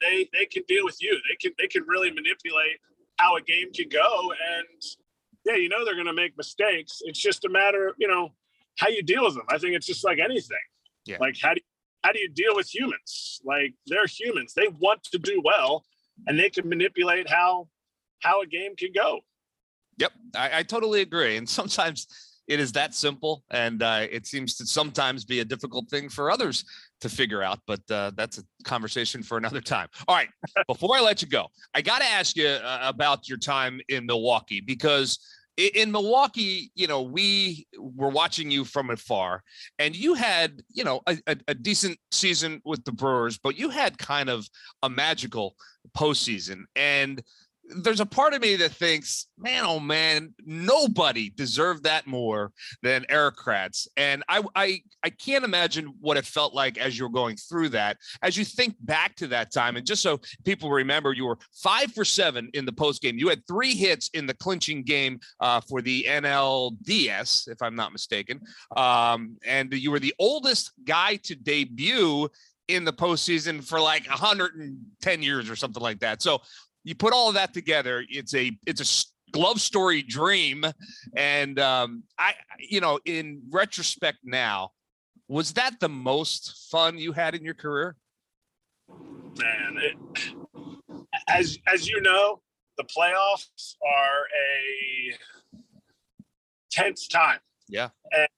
they 0.00 0.28
they 0.32 0.44
can 0.44 0.64
deal 0.66 0.84
with 0.84 1.00
you. 1.00 1.16
They 1.28 1.36
can 1.40 1.52
they 1.56 1.68
can 1.68 1.84
really 1.86 2.10
manipulate 2.10 2.80
how 3.16 3.36
a 3.36 3.40
game 3.40 3.72
can 3.72 3.88
go. 3.88 4.32
And 4.32 4.82
yeah, 5.44 5.54
you 5.54 5.68
know 5.68 5.84
they're 5.84 5.94
going 5.94 6.06
to 6.06 6.12
make 6.12 6.36
mistakes. 6.36 7.00
It's 7.04 7.20
just 7.20 7.44
a 7.44 7.48
matter 7.48 7.90
of 7.90 7.94
you 7.96 8.08
know 8.08 8.32
how 8.76 8.88
you 8.88 9.04
deal 9.04 9.22
with 9.22 9.34
them. 9.34 9.44
I 9.48 9.58
think 9.58 9.76
it's 9.76 9.86
just 9.86 10.04
like 10.04 10.18
anything. 10.18 10.66
Yeah. 11.06 11.18
Like 11.20 11.36
how 11.40 11.54
do 11.54 11.60
you, 11.60 11.66
how 12.02 12.10
do 12.10 12.18
you 12.18 12.28
deal 12.28 12.56
with 12.56 12.74
humans? 12.74 13.40
Like 13.44 13.72
they're 13.86 14.06
humans. 14.06 14.52
They 14.52 14.66
want 14.80 15.04
to 15.04 15.18
do 15.18 15.40
well, 15.44 15.84
and 16.26 16.36
they 16.36 16.50
can 16.50 16.68
manipulate 16.68 17.30
how 17.30 17.68
how 18.20 18.42
a 18.42 18.46
game 18.46 18.76
can 18.76 18.92
go. 18.94 19.20
Yep, 19.98 20.12
I, 20.34 20.58
I 20.58 20.62
totally 20.62 21.02
agree. 21.02 21.36
And 21.36 21.48
sometimes 21.48 22.06
it 22.50 22.58
is 22.58 22.72
that 22.72 22.94
simple, 22.94 23.44
and 23.50 23.80
uh, 23.82 24.06
it 24.10 24.26
seems 24.26 24.56
to 24.56 24.66
sometimes 24.66 25.24
be 25.24 25.38
a 25.38 25.44
difficult 25.44 25.88
thing 25.88 26.08
for 26.08 26.32
others 26.32 26.64
to 27.00 27.08
figure 27.08 27.44
out. 27.44 27.60
But 27.64 27.80
uh, 27.90 28.10
that's 28.16 28.38
a 28.38 28.42
conversation 28.64 29.22
for 29.22 29.38
another 29.38 29.60
time. 29.60 29.88
All 30.08 30.16
right, 30.16 30.28
before 30.66 30.96
I 30.96 31.00
let 31.00 31.22
you 31.22 31.28
go, 31.28 31.46
I 31.74 31.80
got 31.80 32.00
to 32.00 32.06
ask 32.06 32.36
you 32.36 32.48
uh, 32.48 32.80
about 32.82 33.28
your 33.28 33.38
time 33.38 33.80
in 33.88 34.04
Milwaukee 34.04 34.60
because 34.60 35.18
in 35.56 35.92
Milwaukee, 35.92 36.72
you 36.74 36.86
know, 36.86 37.02
we 37.02 37.66
were 37.78 38.08
watching 38.08 38.50
you 38.50 38.64
from 38.64 38.90
afar, 38.90 39.42
and 39.78 39.94
you 39.94 40.14
had, 40.14 40.62
you 40.72 40.84
know, 40.84 41.02
a, 41.06 41.18
a, 41.26 41.36
a 41.48 41.54
decent 41.54 41.98
season 42.10 42.60
with 42.64 42.84
the 42.84 42.92
Brewers, 42.92 43.38
but 43.38 43.58
you 43.58 43.68
had 43.68 43.98
kind 43.98 44.28
of 44.28 44.48
a 44.82 44.90
magical 44.90 45.54
postseason, 45.96 46.62
and 46.74 47.22
there's 47.76 48.00
a 48.00 48.06
part 48.06 48.34
of 48.34 48.42
me 48.42 48.56
that 48.56 48.72
thinks, 48.72 49.26
man, 49.38 49.64
oh 49.64 49.80
man, 49.80 50.34
nobody 50.44 51.30
deserved 51.30 51.84
that 51.84 52.06
more 52.06 52.52
than 52.82 53.04
Erik 53.08 53.36
Kratz. 53.36 53.86
And 53.96 54.22
I, 54.28 54.42
I, 54.54 54.80
I 55.02 55.10
can't 55.10 55.44
imagine 55.44 55.94
what 56.00 56.16
it 56.16 56.24
felt 56.24 56.54
like 56.54 56.78
as 56.78 56.98
you 56.98 57.04
were 57.04 57.10
going 57.10 57.36
through 57.36 57.70
that. 57.70 57.96
As 58.22 58.36
you 58.36 58.44
think 58.44 58.76
back 58.80 59.14
to 59.16 59.26
that 59.28 59.52
time, 59.52 59.76
and 59.76 59.86
just 59.86 60.02
so 60.02 60.20
people 60.44 60.70
remember, 60.70 61.12
you 61.12 61.24
were 61.24 61.38
five 61.54 61.92
for 61.92 62.04
seven 62.04 62.50
in 62.54 62.64
the 62.64 62.72
post 62.72 63.02
game. 63.02 63.18
You 63.18 63.28
had 63.28 63.46
three 63.46 63.74
hits 63.74 64.10
in 64.14 64.26
the 64.26 64.34
clinching 64.34 64.82
game 64.82 65.20
uh, 65.40 65.60
for 65.60 65.82
the 65.82 66.06
NLDS, 66.08 67.48
if 67.48 67.62
I'm 67.62 67.76
not 67.76 67.92
mistaken. 67.92 68.40
Um, 68.76 69.36
and 69.46 69.72
you 69.72 69.90
were 69.90 70.00
the 70.00 70.14
oldest 70.18 70.72
guy 70.84 71.16
to 71.24 71.34
debut 71.34 72.28
in 72.70 72.84
the 72.84 72.92
postseason 72.92 73.62
for 73.62 73.80
like 73.80 74.08
110 74.08 75.22
years 75.22 75.50
or 75.50 75.56
something 75.56 75.82
like 75.82 75.98
that. 76.00 76.22
So 76.22 76.40
you 76.84 76.94
put 76.94 77.12
all 77.12 77.28
of 77.28 77.34
that 77.34 77.52
together 77.52 78.04
it's 78.08 78.34
a 78.34 78.52
it's 78.66 78.80
a 78.80 78.86
glove 79.32 79.60
story 79.60 80.02
dream. 80.02 80.64
And 81.16 81.58
um 81.58 82.04
i 82.18 82.34
you 82.58 82.80
know 82.80 82.98
in 83.04 83.42
retrospect 83.50 84.18
now 84.24 84.70
was 85.28 85.52
that 85.54 85.78
the 85.80 85.88
most 85.88 86.68
fun 86.70 86.98
you 86.98 87.12
had 87.12 87.34
in 87.34 87.44
your 87.44 87.54
career? 87.54 87.96
Man 88.88 89.78
it, 89.78 89.96
as 91.28 91.58
as 91.66 91.88
you 91.88 92.00
know 92.00 92.40
the 92.76 92.84
playoffs 92.84 93.76
are 93.84 94.26
a 94.34 95.58
tense 96.70 97.06
time. 97.06 97.38
Yeah. 97.68 97.90
and 98.10 98.28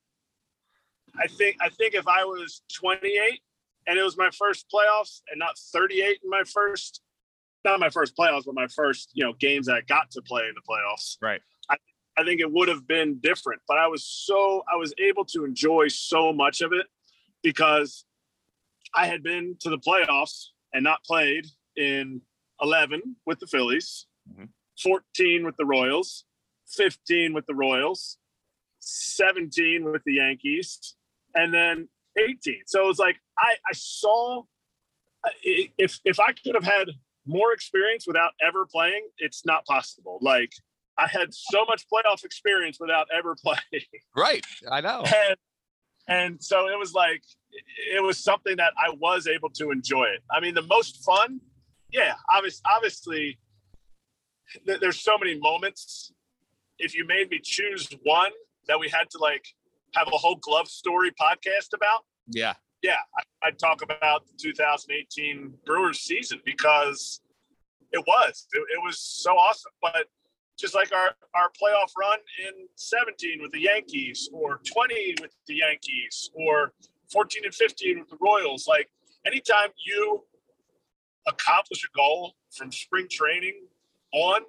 i 1.18 1.26
think 1.26 1.56
i 1.60 1.68
think 1.70 1.94
if 1.94 2.06
i 2.06 2.24
was 2.24 2.62
28 2.74 3.40
and 3.86 3.98
it 3.98 4.02
was 4.02 4.16
my 4.18 4.30
first 4.30 4.66
playoffs 4.72 5.22
and 5.30 5.38
not 5.38 5.56
38 5.58 6.20
in 6.22 6.28
my 6.30 6.42
first 6.44 7.00
not 7.64 7.80
my 7.80 7.90
first 7.90 8.16
playoffs 8.16 8.44
but 8.46 8.54
my 8.54 8.66
first 8.68 9.10
you 9.14 9.24
know 9.24 9.32
games 9.38 9.66
that 9.66 9.74
i 9.76 9.80
got 9.82 10.10
to 10.10 10.20
play 10.22 10.42
in 10.42 10.54
the 10.54 10.62
playoffs 10.68 11.16
Right. 11.20 11.40
i, 11.70 11.76
I 12.16 12.24
think 12.24 12.40
it 12.40 12.50
would 12.50 12.68
have 12.68 12.86
been 12.86 13.18
different 13.18 13.60
but 13.68 13.78
i 13.78 13.86
was 13.86 14.04
so 14.04 14.62
i 14.72 14.76
was 14.76 14.92
able 14.98 15.24
to 15.26 15.44
enjoy 15.44 15.88
so 15.88 16.32
much 16.32 16.60
of 16.60 16.72
it 16.72 16.86
because 17.42 18.04
i 18.94 19.06
had 19.06 19.22
been 19.22 19.56
to 19.60 19.70
the 19.70 19.78
playoffs 19.78 20.46
and 20.72 20.82
not 20.84 21.02
played 21.04 21.46
in 21.76 22.20
11 22.60 23.16
with 23.26 23.38
the 23.40 23.46
Phillies, 23.46 24.06
Mhm. 24.30 24.48
14 24.82 25.44
with 25.44 25.56
the 25.56 25.64
Royals, 25.66 26.24
15 26.68 27.34
with 27.34 27.44
the 27.46 27.54
Royals, 27.54 28.18
17 28.78 29.84
with 29.90 30.02
the 30.04 30.14
Yankees, 30.14 30.94
and 31.34 31.52
then 31.52 31.88
18. 32.16 32.62
So 32.66 32.84
it 32.84 32.86
was 32.86 32.98
like 32.98 33.16
I, 33.38 33.56
I 33.68 33.72
saw 33.72 34.44
if 35.42 35.98
if 36.04 36.20
I 36.20 36.32
could 36.32 36.54
have 36.54 36.64
had 36.64 36.88
more 37.26 37.52
experience 37.52 38.06
without 38.06 38.32
ever 38.46 38.66
playing, 38.66 39.08
it's 39.18 39.44
not 39.46 39.64
possible. 39.66 40.18
Like 40.20 40.52
I 40.98 41.06
had 41.06 41.32
so 41.32 41.64
much 41.66 41.86
playoff 41.92 42.24
experience 42.24 42.78
without 42.80 43.06
ever 43.16 43.34
playing 43.42 43.86
right 44.14 44.44
i 44.70 44.80
know 44.80 45.02
and 45.06 45.36
and 46.08 46.42
so 46.42 46.68
it 46.68 46.78
was 46.78 46.92
like 46.92 47.22
it 47.94 48.02
was 48.02 48.18
something 48.18 48.56
that 48.56 48.72
I 48.78 48.94
was 48.98 49.26
able 49.26 49.50
to 49.50 49.70
enjoy 49.70 50.04
it. 50.04 50.22
I 50.30 50.40
mean, 50.40 50.54
the 50.54 50.62
most 50.62 51.04
fun, 51.04 51.40
yeah, 51.92 52.14
obviously, 52.32 52.62
obviously, 52.74 53.38
th- 54.66 54.80
there's 54.80 55.00
so 55.00 55.18
many 55.18 55.38
moments. 55.38 56.12
If 56.78 56.96
you 56.96 57.06
made 57.06 57.30
me 57.30 57.40
choose 57.42 57.88
one 58.02 58.32
that 58.66 58.80
we 58.80 58.88
had 58.88 59.10
to 59.10 59.18
like 59.18 59.44
have 59.94 60.08
a 60.08 60.16
whole 60.16 60.36
glove 60.36 60.68
story 60.68 61.10
podcast 61.10 61.74
about, 61.74 62.00
yeah 62.28 62.54
yeah, 62.82 62.96
I, 63.16 63.48
I'd 63.48 63.58
talk 63.58 63.82
about 63.82 64.26
the 64.26 64.34
2018 64.38 65.54
Brewers 65.64 66.00
season 66.00 66.40
because 66.44 67.20
it 67.92 68.02
was 68.06 68.46
it, 68.52 68.58
it 68.58 68.82
was 68.84 68.98
so 68.98 69.32
awesome. 69.32 69.72
But 69.80 70.06
just 70.58 70.74
like 70.74 70.92
our 70.92 71.12
our 71.34 71.50
playoff 71.50 71.90
run 71.98 72.18
in 72.46 72.66
17 72.76 73.40
with 73.40 73.52
the 73.52 73.60
Yankees, 73.60 74.28
or 74.32 74.60
20 74.72 75.14
with 75.20 75.32
the 75.46 75.56
Yankees, 75.56 76.30
or 76.34 76.72
14 77.12 77.44
and 77.44 77.54
15 77.54 78.00
with 78.00 78.08
the 78.08 78.18
Royals, 78.20 78.66
like 78.66 78.88
anytime 79.26 79.68
you 79.86 80.24
accomplish 81.26 81.84
a 81.84 81.96
goal 81.96 82.34
from 82.50 82.72
spring 82.72 83.06
training 83.10 83.62
on, 84.12 84.42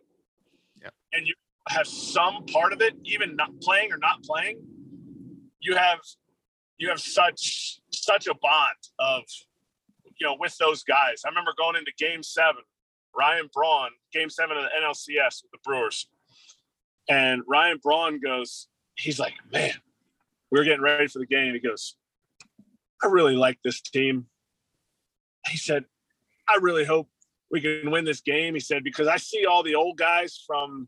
Yep. 0.81 0.93
and 1.13 1.27
you 1.27 1.33
have 1.69 1.87
some 1.87 2.45
part 2.47 2.73
of 2.73 2.81
it, 2.81 2.93
even 3.05 3.35
not 3.35 3.49
playing 3.61 3.91
or 3.93 3.97
not 3.97 4.23
playing, 4.23 4.61
you 5.61 5.75
have 5.75 5.99
you 6.77 6.89
have 6.89 6.99
such 6.99 7.79
such 8.03 8.27
a 8.27 8.33
bond 8.35 8.75
of 8.99 9.23
you 10.19 10.27
know 10.27 10.35
with 10.39 10.57
those 10.57 10.83
guys. 10.83 11.23
I 11.25 11.29
remember 11.29 11.51
going 11.57 11.75
into 11.75 11.91
Game 11.97 12.23
Seven, 12.23 12.63
Ryan 13.17 13.49
Braun, 13.53 13.91
Game 14.11 14.29
Seven 14.29 14.57
of 14.57 14.63
the 14.63 14.69
NLCS 14.69 15.43
with 15.43 15.51
the 15.51 15.59
Brewers, 15.63 16.07
and 17.09 17.41
Ryan 17.47 17.79
Braun 17.81 18.19
goes, 18.19 18.67
he's 18.95 19.19
like, 19.19 19.33
man, 19.51 19.73
we 20.51 20.59
were 20.59 20.65
getting 20.65 20.81
ready 20.81 21.07
for 21.07 21.19
the 21.19 21.25
game. 21.25 21.53
He 21.53 21.59
goes, 21.59 21.95
I 23.01 23.07
really 23.07 23.35
like 23.35 23.59
this 23.63 23.81
team. 23.81 24.27
He 25.49 25.57
said, 25.57 25.85
I 26.47 26.59
really 26.61 26.85
hope 26.85 27.09
we 27.51 27.59
can 27.61 27.91
win 27.91 28.05
this 28.05 28.21
game. 28.21 28.53
He 28.53 28.59
said 28.59 28.83
because 28.83 29.07
I 29.07 29.17
see 29.17 29.45
all 29.45 29.63
the 29.63 29.75
old 29.75 29.97
guys 29.97 30.41
from. 30.45 30.87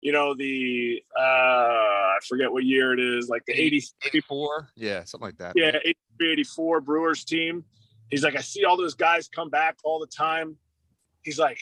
You 0.00 0.12
know 0.12 0.34
the 0.34 1.02
uh 1.18 1.22
I 1.22 2.18
forget 2.28 2.52
what 2.52 2.64
year 2.64 2.92
it 2.92 3.00
is, 3.00 3.28
like 3.28 3.44
the 3.46 3.52
80, 3.52 3.82
84 4.06 4.68
yeah 4.76 5.04
something 5.04 5.26
like 5.26 5.38
that 5.38 5.52
yeah, 5.56 5.68
83, 5.84 6.32
84 6.32 6.80
Brewers 6.80 7.24
team. 7.24 7.64
He's 8.10 8.22
like, 8.24 8.36
I 8.36 8.40
see 8.40 8.64
all 8.64 8.76
those 8.76 8.94
guys 8.94 9.28
come 9.28 9.50
back 9.50 9.76
all 9.84 9.98
the 10.00 10.06
time. 10.06 10.56
He's 11.22 11.38
like, 11.38 11.60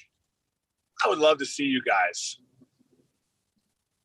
I 1.05 1.09
would 1.09 1.19
love 1.19 1.39
to 1.39 1.47
see 1.47 1.65
you 1.65 1.83
guys 1.83 2.39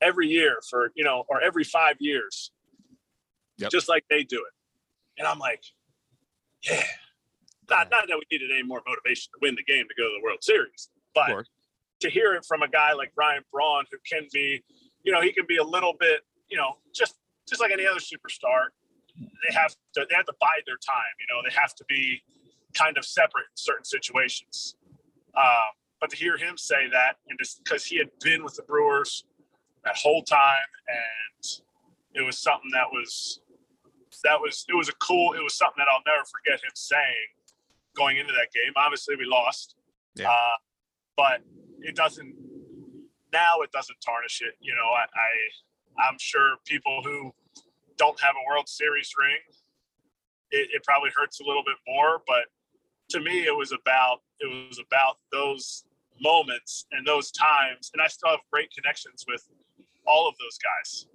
every 0.01 0.27
year 0.27 0.57
for, 0.69 0.91
you 0.95 1.03
know, 1.03 1.23
or 1.29 1.41
every 1.41 1.63
five 1.63 1.97
years, 1.99 2.51
Yep. 3.57 3.69
just 3.69 3.87
like 3.87 4.03
they 4.09 4.23
do 4.23 4.37
it. 4.37 4.53
And 5.19 5.27
I'm 5.27 5.37
like, 5.37 5.63
yeah. 6.63 6.83
Not, 7.69 7.89
not 7.91 8.07
that 8.07 8.17
we 8.17 8.23
needed 8.31 8.49
any 8.51 8.63
more 8.63 8.81
motivation 8.87 9.31
to 9.33 9.39
win 9.41 9.55
the 9.55 9.63
game 9.63 9.85
to 9.87 9.93
go 9.95 10.03
to 10.03 10.13
the 10.17 10.23
World 10.23 10.43
Series, 10.43 10.89
but. 11.13 11.29
To 12.01 12.09
hear 12.09 12.33
it 12.33 12.45
from 12.45 12.61
a 12.61 12.67
guy 12.67 12.93
like 12.93 13.11
Ryan 13.15 13.43
Braun, 13.51 13.85
who 13.91 13.97
can 14.09 14.27
be, 14.33 14.63
you 15.03 15.11
know, 15.11 15.21
he 15.21 15.31
can 15.31 15.45
be 15.47 15.57
a 15.57 15.63
little 15.63 15.93
bit, 15.99 16.21
you 16.49 16.57
know, 16.57 16.77
just 16.93 17.15
just 17.47 17.61
like 17.61 17.71
any 17.71 17.85
other 17.85 17.99
superstar. 17.99 18.69
They 19.17 19.53
have 19.53 19.75
to 19.95 20.05
they 20.09 20.15
have 20.15 20.25
to 20.25 20.35
bide 20.39 20.63
their 20.65 20.77
time. 20.77 21.13
You 21.19 21.27
know, 21.33 21.41
they 21.47 21.53
have 21.59 21.75
to 21.75 21.85
be 21.87 22.21
kind 22.73 22.97
of 22.97 23.05
separate 23.05 23.43
in 23.43 23.55
certain 23.55 23.85
situations. 23.85 24.75
Um, 25.37 25.71
but 25.99 26.09
to 26.09 26.15
hear 26.15 26.37
him 26.37 26.57
say 26.57 26.89
that, 26.91 27.17
and 27.29 27.37
just 27.39 27.63
because 27.63 27.85
he 27.85 27.97
had 27.97 28.09
been 28.21 28.43
with 28.43 28.55
the 28.55 28.63
Brewers 28.63 29.25
that 29.83 29.95
whole 29.95 30.23
time, 30.23 30.69
and 30.87 31.45
it 32.13 32.25
was 32.25 32.37
something 32.37 32.71
that 32.73 32.87
was 32.91 33.39
that 34.23 34.39
was 34.39 34.65
it 34.67 34.75
was 34.75 34.89
a 34.89 34.93
cool. 34.93 35.33
It 35.33 35.43
was 35.43 35.55
something 35.55 35.77
that 35.77 35.87
I'll 35.91 36.03
never 36.05 36.25
forget 36.25 36.63
him 36.63 36.71
saying 36.73 37.29
going 37.95 38.17
into 38.17 38.33
that 38.33 38.51
game. 38.53 38.73
Obviously, 38.75 39.15
we 39.15 39.25
lost. 39.25 39.75
Yeah. 40.15 40.29
Uh, 40.29 40.57
but 41.15 41.41
it 41.81 41.95
doesn't 41.95 42.33
now 43.33 43.61
it 43.61 43.71
doesn't 43.71 43.97
tarnish 44.05 44.41
it 44.41 44.53
you 44.59 44.73
know 44.73 44.89
I, 44.89 45.03
I 45.03 46.07
i'm 46.07 46.17
sure 46.19 46.55
people 46.65 47.01
who 47.03 47.31
don't 47.97 48.19
have 48.19 48.35
a 48.35 48.49
world 48.49 48.67
series 48.67 49.11
ring 49.19 49.37
it, 50.51 50.69
it 50.73 50.83
probably 50.83 51.11
hurts 51.15 51.39
a 51.39 51.43
little 51.45 51.63
bit 51.63 51.77
more 51.87 52.21
but 52.27 52.45
to 53.09 53.19
me 53.19 53.45
it 53.45 53.55
was 53.55 53.71
about 53.71 54.19
it 54.39 54.47
was 54.69 54.79
about 54.79 55.17
those 55.31 55.85
moments 56.19 56.85
and 56.91 57.05
those 57.05 57.31
times 57.31 57.91
and 57.93 58.01
i 58.01 58.07
still 58.07 58.29
have 58.29 58.39
great 58.51 58.69
connections 58.73 59.25
with 59.27 59.47
all 60.05 60.27
of 60.27 60.35
those 60.39 60.57
guys 60.57 61.07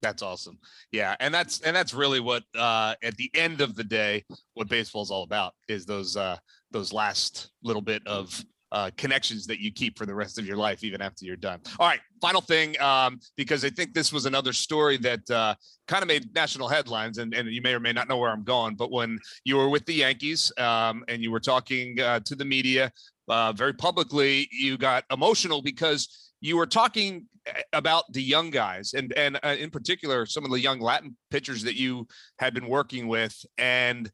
That's 0.00 0.22
awesome. 0.22 0.58
Yeah, 0.92 1.16
and 1.18 1.34
that's 1.34 1.60
and 1.62 1.74
that's 1.74 1.92
really 1.92 2.20
what 2.20 2.44
uh 2.56 2.94
at 3.02 3.16
the 3.16 3.30
end 3.34 3.60
of 3.60 3.74
the 3.74 3.82
day 3.82 4.24
what 4.54 4.68
baseball's 4.68 5.10
all 5.10 5.24
about 5.24 5.54
is 5.68 5.86
those 5.86 6.16
uh 6.16 6.36
those 6.70 6.92
last 6.92 7.50
little 7.62 7.82
bit 7.82 8.06
of 8.06 8.44
uh, 8.72 8.90
connections 8.96 9.46
that 9.46 9.60
you 9.60 9.72
keep 9.72 9.98
for 9.98 10.06
the 10.06 10.14
rest 10.14 10.38
of 10.38 10.46
your 10.46 10.56
life, 10.56 10.84
even 10.84 11.00
after 11.00 11.24
you're 11.24 11.36
done. 11.36 11.60
All 11.78 11.86
right, 11.86 12.00
final 12.20 12.40
thing, 12.40 12.80
um, 12.80 13.18
because 13.36 13.64
I 13.64 13.70
think 13.70 13.94
this 13.94 14.12
was 14.12 14.26
another 14.26 14.52
story 14.52 14.96
that 14.98 15.30
uh, 15.30 15.54
kind 15.86 16.02
of 16.02 16.08
made 16.08 16.34
national 16.34 16.68
headlines, 16.68 17.18
and, 17.18 17.34
and 17.34 17.48
you 17.48 17.62
may 17.62 17.74
or 17.74 17.80
may 17.80 17.92
not 17.92 18.08
know 18.08 18.18
where 18.18 18.30
I'm 18.30 18.44
going, 18.44 18.74
but 18.74 18.90
when 18.90 19.18
you 19.44 19.56
were 19.56 19.68
with 19.68 19.86
the 19.86 19.94
Yankees 19.94 20.52
um, 20.58 21.04
and 21.08 21.22
you 21.22 21.30
were 21.30 21.40
talking 21.40 21.98
uh, 22.00 22.20
to 22.20 22.34
the 22.34 22.44
media 22.44 22.92
uh, 23.28 23.52
very 23.52 23.72
publicly, 23.72 24.48
you 24.50 24.76
got 24.76 25.04
emotional 25.10 25.62
because 25.62 26.30
you 26.40 26.56
were 26.56 26.66
talking 26.66 27.26
eh, 27.46 27.62
about 27.72 28.04
the 28.12 28.22
young 28.22 28.50
guys 28.50 28.94
and 28.94 29.12
and 29.14 29.38
uh, 29.42 29.56
in 29.58 29.70
particular 29.70 30.24
some 30.24 30.44
of 30.44 30.50
the 30.50 30.60
young 30.60 30.80
Latin 30.80 31.16
pitchers 31.30 31.62
that 31.62 31.74
you 31.74 32.06
had 32.38 32.54
been 32.54 32.68
working 32.68 33.08
with 33.08 33.44
and 33.58 34.10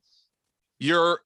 your 0.78 1.20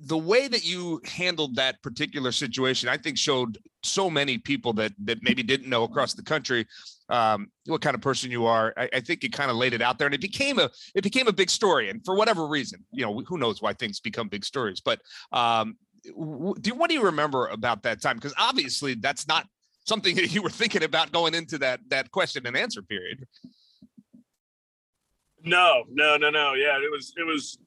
the 0.00 0.18
way 0.18 0.46
that 0.46 0.64
you 0.64 1.00
handled 1.04 1.56
that 1.56 1.82
particular 1.82 2.30
situation, 2.30 2.88
I 2.88 2.96
think, 2.96 3.18
showed 3.18 3.58
so 3.82 4.08
many 4.08 4.38
people 4.38 4.72
that 4.74 4.92
that 5.04 5.22
maybe 5.22 5.42
didn't 5.42 5.68
know 5.68 5.84
across 5.84 6.14
the 6.14 6.22
country 6.22 6.66
um, 7.08 7.50
what 7.66 7.80
kind 7.80 7.94
of 7.94 8.00
person 8.00 8.30
you 8.30 8.46
are. 8.46 8.72
I, 8.76 8.88
I 8.94 9.00
think 9.00 9.24
it 9.24 9.32
kind 9.32 9.50
of 9.50 9.56
laid 9.56 9.72
it 9.72 9.82
out 9.82 9.98
there, 9.98 10.06
and 10.06 10.14
it 10.14 10.20
became 10.20 10.58
a 10.58 10.70
it 10.94 11.02
became 11.02 11.26
a 11.26 11.32
big 11.32 11.50
story. 11.50 11.90
And 11.90 12.04
for 12.04 12.14
whatever 12.14 12.46
reason, 12.46 12.84
you 12.92 13.04
know, 13.04 13.20
who 13.20 13.38
knows 13.38 13.60
why 13.60 13.72
things 13.72 13.98
become 13.98 14.28
big 14.28 14.44
stories. 14.44 14.80
But 14.80 15.00
um, 15.32 15.76
do 16.04 16.74
what 16.74 16.88
do 16.88 16.94
you 16.94 17.02
remember 17.02 17.48
about 17.48 17.82
that 17.82 18.00
time? 18.00 18.16
Because 18.16 18.34
obviously, 18.38 18.94
that's 18.94 19.26
not 19.26 19.46
something 19.84 20.14
that 20.16 20.32
you 20.32 20.42
were 20.42 20.50
thinking 20.50 20.84
about 20.84 21.10
going 21.10 21.34
into 21.34 21.58
that 21.58 21.80
that 21.88 22.12
question 22.12 22.46
and 22.46 22.56
answer 22.56 22.82
period. 22.82 23.26
No, 25.44 25.84
no, 25.90 26.16
no, 26.16 26.30
no. 26.30 26.54
Yeah, 26.54 26.76
it 26.76 26.90
was 26.90 27.12
it 27.16 27.24
was 27.24 27.58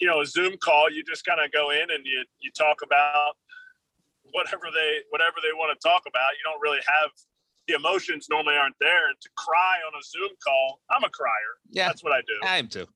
you 0.00 0.06
know 0.06 0.20
a 0.20 0.26
Zoom 0.26 0.56
call. 0.58 0.90
You 0.90 1.02
just 1.04 1.24
kind 1.24 1.40
of 1.42 1.52
go 1.52 1.70
in 1.70 1.90
and 1.90 2.04
you 2.04 2.24
you 2.40 2.50
talk 2.56 2.78
about 2.84 3.34
whatever 4.32 4.66
they 4.72 5.00
whatever 5.10 5.36
they 5.42 5.52
want 5.54 5.78
to 5.78 5.88
talk 5.88 6.02
about. 6.08 6.32
You 6.38 6.44
don't 6.44 6.60
really 6.60 6.80
have 6.86 7.10
the 7.68 7.74
emotions 7.74 8.26
normally 8.28 8.56
aren't 8.56 8.76
there, 8.80 9.08
and 9.08 9.16
to 9.20 9.28
cry 9.36 9.76
on 9.86 9.92
a 9.98 10.02
Zoom 10.02 10.30
call, 10.42 10.80
I'm 10.90 11.04
a 11.04 11.10
crier. 11.10 11.54
Yeah, 11.70 11.86
that's 11.86 12.02
what 12.02 12.12
I 12.12 12.20
do. 12.20 12.46
I 12.46 12.58
am 12.58 12.68
too. 12.68 12.86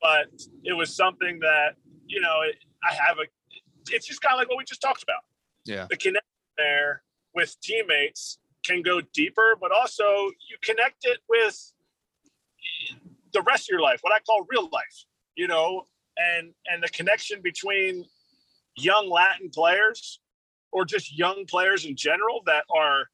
But 0.00 0.28
it 0.64 0.72
was 0.72 0.94
something 0.94 1.38
that 1.40 1.76
you 2.06 2.20
know 2.20 2.42
it, 2.42 2.56
I 2.88 2.94
have 2.94 3.18
a. 3.18 3.26
It's 3.90 4.06
just 4.06 4.20
kind 4.20 4.34
of 4.34 4.38
like 4.38 4.48
what 4.48 4.58
we 4.58 4.64
just 4.64 4.80
talked 4.80 5.02
about. 5.02 5.22
Yeah, 5.64 5.86
the 5.90 5.96
connection 5.96 6.22
there 6.56 7.02
with 7.34 7.56
teammates 7.60 8.38
can 8.64 8.82
go 8.82 9.00
deeper, 9.12 9.56
but 9.60 9.70
also 9.72 10.04
you 10.04 10.56
connect 10.62 11.04
it 11.04 11.18
with 11.28 11.72
the 13.32 13.42
rest 13.42 13.64
of 13.64 13.68
your 13.72 13.80
life, 13.80 14.00
what 14.02 14.12
I 14.12 14.20
call 14.20 14.46
real 14.50 14.68
life, 14.72 15.04
you 15.38 15.46
know, 15.46 15.86
and 16.18 16.52
and 16.66 16.82
the 16.82 16.88
connection 16.88 17.40
between 17.40 18.04
young 18.76 19.08
Latin 19.08 19.48
players 19.48 20.20
or 20.72 20.84
just 20.84 21.16
young 21.16 21.46
players 21.46 21.86
in 21.86 21.96
general 21.96 22.42
that 22.44 22.64
are 22.76 23.06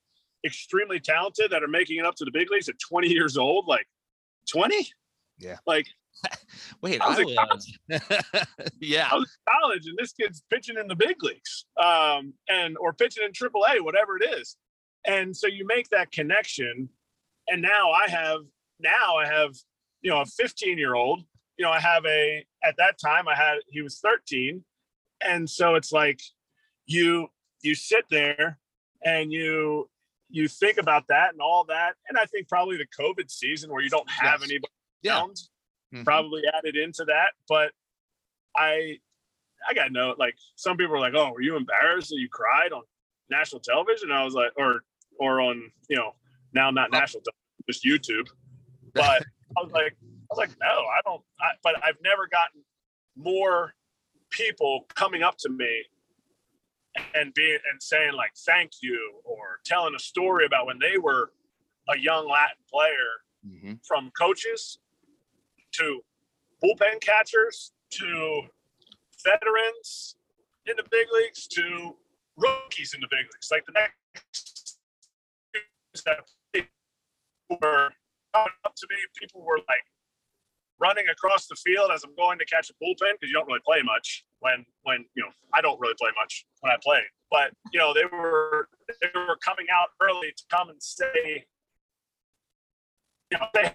extremely 0.44 0.98
talented 0.98 1.50
that 1.50 1.62
are 1.62 1.68
making 1.68 1.98
it 1.98 2.06
up 2.06 2.16
to 2.16 2.24
the 2.24 2.30
big 2.30 2.50
leagues 2.50 2.68
at 2.68 2.74
20 2.80 3.08
years 3.08 3.36
old, 3.36 3.66
like 3.68 3.86
20? 4.50 4.88
Yeah. 5.38 5.56
Like 5.66 5.86
Wait, 6.82 7.00
I 7.00 7.08
was, 7.08 7.36
I 7.38 7.46
was 7.54 7.78
yeah. 8.80 9.08
I 9.10 9.16
was 9.16 9.24
in 9.28 9.60
college 9.60 9.86
and 9.86 9.98
this 9.98 10.12
kid's 10.12 10.42
pitching 10.50 10.76
in 10.78 10.88
the 10.88 10.96
big 10.96 11.22
leagues. 11.22 11.66
Um, 11.76 12.32
and 12.48 12.76
or 12.78 12.94
pitching 12.94 13.24
in 13.24 13.32
triple 13.32 13.64
A, 13.68 13.82
whatever 13.82 14.16
it 14.16 14.38
is. 14.38 14.56
And 15.06 15.36
so 15.36 15.46
you 15.46 15.66
make 15.66 15.90
that 15.90 16.10
connection. 16.10 16.88
And 17.48 17.60
now 17.60 17.90
I 17.90 18.08
have 18.08 18.40
now 18.80 19.16
I 19.16 19.26
have, 19.26 19.54
you 20.00 20.10
know, 20.10 20.22
a 20.22 20.26
15 20.26 20.78
year 20.78 20.94
old, 20.94 21.24
you 21.58 21.64
know, 21.64 21.70
I 21.70 21.80
have 21.80 22.04
a 22.06 22.44
at 22.64 22.76
that 22.78 22.98
time 22.98 23.28
I 23.28 23.34
had 23.34 23.58
he 23.70 23.82
was 23.82 23.98
13. 24.00 24.64
And 25.24 25.48
so 25.48 25.74
it's 25.74 25.92
like 25.92 26.20
you 26.86 27.28
you 27.62 27.74
sit 27.74 28.04
there 28.10 28.58
and 29.04 29.32
you 29.32 29.88
you 30.30 30.48
think 30.48 30.78
about 30.78 31.06
that 31.08 31.32
and 31.32 31.40
all 31.40 31.64
that. 31.68 31.94
And 32.08 32.18
I 32.18 32.24
think 32.26 32.48
probably 32.48 32.76
the 32.76 32.86
COVID 32.98 33.30
season 33.30 33.70
where 33.70 33.82
you 33.82 33.90
don't 33.90 34.10
have 34.10 34.40
Yes. 34.40 34.50
anybody 34.50 34.72
Yeah. 35.02 35.18
around 35.18 35.38
Mhm. 35.92 36.04
probably 36.04 36.42
added 36.52 36.76
into 36.76 37.04
that. 37.04 37.32
But 37.48 37.72
I 38.56 38.98
I 39.68 39.74
got 39.74 39.92
no 39.92 40.14
like 40.18 40.36
some 40.56 40.76
people 40.76 40.94
are 40.96 41.00
like, 41.00 41.14
Oh, 41.14 41.32
were 41.32 41.40
you 41.42 41.56
embarrassed 41.56 42.10
that 42.10 42.18
you 42.18 42.28
cried 42.28 42.72
on 42.72 42.82
national 43.30 43.60
television? 43.60 44.10
And 44.10 44.18
I 44.18 44.24
was 44.24 44.34
like, 44.34 44.52
or 44.56 44.84
or 45.18 45.40
on, 45.40 45.70
you 45.88 45.96
know, 45.96 46.12
now 46.52 46.70
not 46.70 46.90
national 46.90 47.22
just 47.68 47.84
YouTube. 47.84 48.28
But 48.92 49.24
I 49.56 49.62
was 49.62 49.72
like, 49.72 49.96
was 50.38 50.48
like, 50.48 50.56
no, 50.60 50.66
I 50.68 51.00
don't 51.04 51.22
I, 51.40 51.52
but 51.62 51.74
I've 51.84 51.98
never 52.04 52.28
gotten 52.28 52.62
more 53.16 53.74
people 54.30 54.86
coming 54.94 55.22
up 55.22 55.36
to 55.38 55.50
me 55.50 55.84
and 57.14 57.34
being 57.34 57.58
and 57.72 57.82
saying 57.82 58.14
like 58.14 58.32
thank 58.46 58.72
you 58.82 59.20
or 59.24 59.60
telling 59.64 59.94
a 59.94 59.98
story 59.98 60.46
about 60.46 60.66
when 60.66 60.78
they 60.80 60.98
were 60.98 61.32
a 61.88 61.98
young 61.98 62.28
Latin 62.28 62.64
player 62.70 63.22
Mhm. 63.46 63.86
from 63.86 64.10
coaches 64.18 64.78
to 65.72 66.04
bullpen 66.62 67.00
catchers 67.00 67.72
to 67.90 68.42
veterans 69.24 70.16
in 70.66 70.76
the 70.76 70.84
big 70.90 71.08
leagues 71.12 71.46
to 71.48 71.98
rookies 72.36 72.94
in 72.94 73.00
the 73.00 73.08
big 73.10 73.26
leagues. 73.32 73.50
Like 73.50 73.66
the 73.66 73.72
next 73.72 74.78
that 76.04 76.26
were 77.50 77.90
coming 78.34 78.52
up 78.64 78.74
to 78.76 78.86
me, 78.90 78.96
people 79.20 79.42
were 79.44 79.58
like 79.68 79.84
running 80.80 81.06
across 81.08 81.46
the 81.46 81.56
field 81.56 81.90
as 81.92 82.04
I'm 82.04 82.14
going 82.16 82.38
to 82.38 82.44
catch 82.44 82.70
a 82.70 82.74
bullpen 82.74 83.14
because 83.14 83.30
you 83.30 83.34
don't 83.34 83.46
really 83.46 83.62
play 83.64 83.82
much 83.82 84.24
when 84.40 84.64
when 84.82 85.04
you 85.14 85.22
know 85.22 85.30
I 85.52 85.60
don't 85.60 85.80
really 85.80 85.94
play 85.98 86.10
much 86.20 86.46
when 86.60 86.72
I 86.72 86.76
play. 86.82 87.00
But 87.30 87.52
you 87.72 87.78
know 87.78 87.94
they 87.94 88.04
were 88.04 88.68
they 89.00 89.08
were 89.14 89.36
coming 89.36 89.66
out 89.72 89.88
early 90.00 90.32
to 90.36 90.44
come 90.50 90.70
and 90.70 90.82
say, 90.82 91.46
you 93.30 93.38
know, 93.38 93.46
they, 93.54 93.74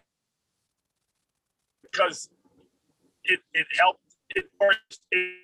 because 1.83 2.29
it 3.23 3.39
it 3.53 3.67
helped 3.77 4.01
it 4.35 4.45
forced 4.57 5.01
it 5.11 5.35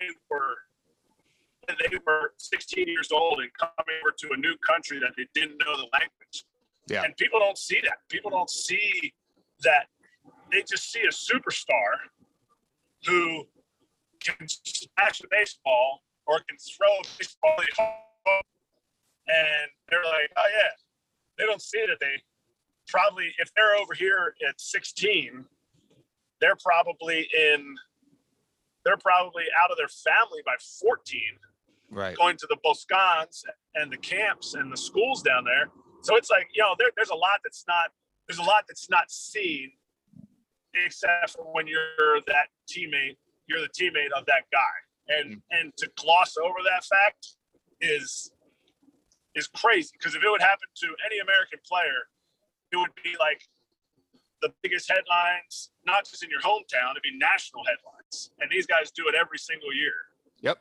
they 0.00 0.08
were 0.30 0.56
they 1.68 1.96
were 2.06 2.32
16 2.38 2.88
years 2.88 3.10
old 3.12 3.40
and 3.40 3.50
coming 3.58 3.96
over 4.02 4.14
to 4.18 4.28
a 4.32 4.36
new 4.36 4.56
country 4.66 4.98
that 4.98 5.12
they 5.16 5.26
didn't 5.34 5.58
know 5.64 5.76
the 5.76 5.86
language. 5.92 6.44
Yeah. 6.88 7.04
And 7.04 7.16
people 7.16 7.38
don't 7.38 7.56
see 7.56 7.80
that. 7.84 7.98
People 8.08 8.30
don't 8.30 8.50
see 8.50 9.12
that. 9.62 9.86
They 10.52 10.62
just 10.68 10.92
see 10.92 11.00
a 11.00 11.08
superstar 11.08 11.96
who 13.06 13.44
can 14.20 14.46
smash 14.46 15.20
a 15.22 15.26
baseball 15.30 16.02
or 16.26 16.38
can 16.48 16.58
throw 16.58 16.88
a 16.88 17.02
baseball 17.18 17.54
really 17.58 17.70
hard. 17.76 18.44
and 19.28 19.70
they're 19.88 20.04
like, 20.04 20.30
oh 20.36 20.48
yeah. 20.56 20.70
They 21.38 21.46
don't 21.46 21.62
see 21.62 21.84
that 21.88 21.96
they 21.98 22.22
probably 22.86 23.32
if 23.38 23.50
they're 23.56 23.74
over 23.76 23.94
here 23.94 24.34
at 24.46 24.60
16, 24.60 25.44
they're 26.40 26.56
probably 26.62 27.28
in 27.34 27.74
they're 28.84 28.98
probably 28.98 29.44
out 29.62 29.70
of 29.70 29.78
their 29.78 29.88
family 29.88 30.42
by 30.44 30.54
14 30.80 31.20
Right. 31.90 32.16
going 32.16 32.38
to 32.38 32.46
the 32.48 32.56
buscones 32.64 33.42
and 33.74 33.92
the 33.92 33.98
camps 33.98 34.54
and 34.54 34.72
the 34.72 34.76
schools 34.78 35.20
down 35.22 35.44
there. 35.44 35.68
So 36.00 36.16
it's 36.16 36.30
like, 36.30 36.48
you 36.54 36.62
know, 36.62 36.74
there, 36.78 36.88
there's 36.96 37.10
a 37.10 37.14
lot 37.14 37.40
that's 37.44 37.64
not 37.68 37.90
there's 38.28 38.38
a 38.38 38.42
lot 38.42 38.64
that's 38.68 38.88
not 38.88 39.10
seen 39.10 39.72
except 40.74 41.30
for 41.30 41.44
when 41.52 41.66
you're 41.66 42.20
that 42.26 42.48
teammate, 42.68 43.16
you're 43.46 43.60
the 43.60 43.68
teammate 43.68 44.12
of 44.16 44.26
that 44.26 44.44
guy. 44.50 44.76
And 45.08 45.36
mm. 45.36 45.42
and 45.50 45.76
to 45.78 45.90
gloss 45.96 46.36
over 46.36 46.58
that 46.64 46.84
fact 46.84 47.36
is 47.80 48.30
is 49.34 49.48
crazy. 49.48 49.90
Because 49.92 50.14
if 50.14 50.22
it 50.22 50.30
would 50.30 50.42
happen 50.42 50.68
to 50.76 50.88
any 51.06 51.18
American 51.18 51.58
player, 51.66 52.08
it 52.70 52.76
would 52.76 52.94
be 53.02 53.14
like 53.18 53.42
the 54.42 54.52
biggest 54.62 54.90
headlines, 54.90 55.70
not 55.86 56.04
just 56.04 56.22
in 56.22 56.30
your 56.30 56.40
hometown, 56.40 56.92
it'd 56.92 57.02
be 57.02 57.16
national 57.16 57.62
headlines. 57.64 58.30
And 58.40 58.50
these 58.50 58.66
guys 58.66 58.90
do 58.90 59.08
it 59.08 59.14
every 59.14 59.38
single 59.38 59.72
year. 59.72 59.94
Yep. 60.40 60.58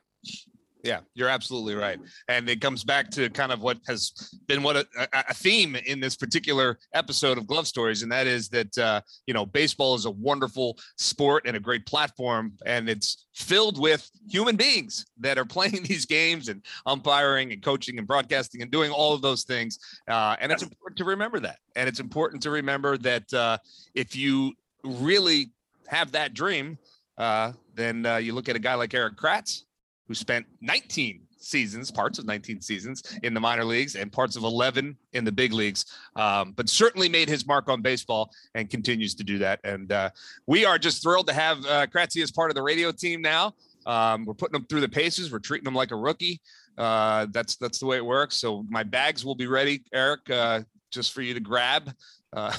Yeah, 0.83 1.01
you're 1.13 1.29
absolutely 1.29 1.75
right. 1.75 1.99
And 2.27 2.49
it 2.49 2.59
comes 2.59 2.83
back 2.83 3.11
to 3.11 3.29
kind 3.29 3.51
of 3.51 3.61
what 3.61 3.77
has 3.87 4.31
been 4.47 4.63
what 4.63 4.75
a, 4.75 4.85
a- 5.13 5.33
theme 5.33 5.75
in 5.75 5.99
this 5.99 6.15
particular 6.15 6.79
episode 6.93 7.37
of 7.37 7.45
Glove 7.45 7.67
Stories, 7.67 8.01
and 8.01 8.11
that 8.11 8.25
is 8.25 8.49
that 8.49 8.75
uh, 8.77 9.01
you 9.27 9.33
know 9.33 9.45
baseball 9.45 9.93
is 9.93 10.05
a 10.05 10.11
wonderful 10.11 10.77
sport 10.97 11.43
and 11.45 11.55
a 11.55 11.59
great 11.59 11.85
platform, 11.85 12.53
and 12.65 12.89
it's 12.89 13.27
filled 13.33 13.79
with 13.79 14.09
human 14.27 14.55
beings 14.55 15.05
that 15.19 15.37
are 15.37 15.45
playing 15.57 15.83
these 15.83 16.05
games 16.05 16.47
and 16.49 16.63
umpiring 16.85 17.51
and 17.51 17.61
coaching 17.61 17.99
and 17.99 18.07
broadcasting 18.07 18.61
and 18.61 18.71
doing 18.71 18.91
all 18.91 19.13
of 19.13 19.21
those 19.21 19.43
things. 19.43 19.77
Uh, 20.07 20.35
and 20.39 20.51
it's 20.51 20.63
important 20.63 20.97
to 20.97 21.05
remember 21.05 21.39
that. 21.39 21.57
And 21.75 21.87
it's 21.87 21.99
important 21.99 22.41
to 22.43 22.49
remember 22.49 22.97
that 22.99 23.31
uh, 23.33 23.57
if 23.93 24.15
you 24.15 24.53
really 24.83 25.51
have 25.87 26.11
that 26.13 26.33
dream, 26.33 26.77
uh, 27.17 27.51
then 27.75 28.05
uh, 28.05 28.17
you 28.17 28.33
look 28.33 28.49
at 28.49 28.55
a 28.55 28.59
guy 28.59 28.73
like 28.73 28.93
Erik 28.93 29.15
Kratz, 29.15 29.63
who 30.11 30.15
spent 30.15 30.45
19 30.59 31.21
seasons, 31.37 31.89
parts 31.89 32.19
of 32.19 32.25
19 32.25 32.59
seasons 32.59 33.01
in 33.23 33.33
the 33.33 33.39
minor 33.39 33.63
leagues 33.63 33.95
and 33.95 34.11
parts 34.11 34.35
of 34.35 34.43
11 34.43 34.97
in 35.13 35.23
the 35.23 35.31
big 35.31 35.53
leagues, 35.53 35.85
um, 36.17 36.51
but 36.51 36.67
certainly 36.67 37.07
made 37.07 37.29
his 37.29 37.47
mark 37.47 37.69
on 37.69 37.81
baseball 37.81 38.29
and 38.53 38.69
continues 38.69 39.15
to 39.15 39.23
do 39.23 39.37
that. 39.37 39.61
And 39.63 39.89
uh, 39.93 40.09
we 40.47 40.65
are 40.65 40.77
just 40.77 41.01
thrilled 41.01 41.27
to 41.27 41.33
have 41.33 41.59
uh, 41.65 41.87
Kratzy 41.87 42.21
as 42.21 42.29
part 42.29 42.51
of 42.51 42.55
the 42.55 42.61
radio 42.61 42.91
team 42.91 43.21
now. 43.21 43.53
Um, 43.85 44.25
we're 44.25 44.33
putting 44.33 44.51
them 44.51 44.65
through 44.65 44.81
the 44.81 44.89
paces. 44.89 45.31
We're 45.31 45.39
treating 45.39 45.63
them 45.63 45.75
like 45.75 45.91
a 45.91 45.95
rookie. 45.95 46.41
Uh, 46.77 47.27
that's 47.31 47.55
that's 47.55 47.79
the 47.79 47.85
way 47.85 47.95
it 47.95 48.05
works. 48.05 48.35
So 48.35 48.65
my 48.67 48.83
bags 48.83 49.23
will 49.23 49.35
be 49.35 49.47
ready, 49.47 49.81
Erik, 49.93 50.29
uh, 50.29 50.63
just 50.91 51.13
for 51.13 51.21
you 51.21 51.33
to 51.33 51.39
grab 51.39 51.89
uh, 52.33 52.53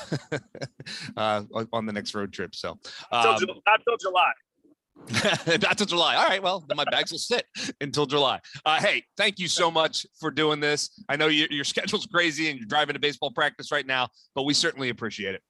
uh, 1.18 1.42
on 1.70 1.84
the 1.84 1.92
next 1.92 2.14
road 2.14 2.32
trip. 2.32 2.55
So 2.55 2.70
um, 2.70 3.36
not 3.66 3.82
till 3.86 3.98
July. 3.98 4.32
not 5.62 5.78
till 5.78 5.86
July. 5.86 6.16
All 6.16 6.26
right. 6.26 6.43
Well, 6.43 6.64
then 6.68 6.76
my 6.76 6.84
bags 6.84 7.11
will 7.11 7.18
sit 7.18 7.45
until 7.80 8.07
July. 8.07 8.40
Uh, 8.64 8.80
hey, 8.80 9.05
thank 9.16 9.38
you 9.38 9.49
so 9.49 9.70
much 9.70 10.07
for 10.20 10.30
doing 10.30 10.61
this. 10.61 10.90
I 11.09 11.16
know 11.16 11.28
your, 11.28 11.49
your 11.51 11.64
schedule's 11.72 12.07
crazy 12.07 12.51
and 12.51 12.59
you're 12.59 12.68
driving 12.68 12.95
to 12.95 13.01
baseball 13.01 13.30
practice 13.30 13.72
right 13.72 13.86
now, 13.86 14.09
but 14.34 14.45
we 14.45 14.55
certainly 14.55 14.88
appreciate 14.88 15.34
it. 15.34 15.43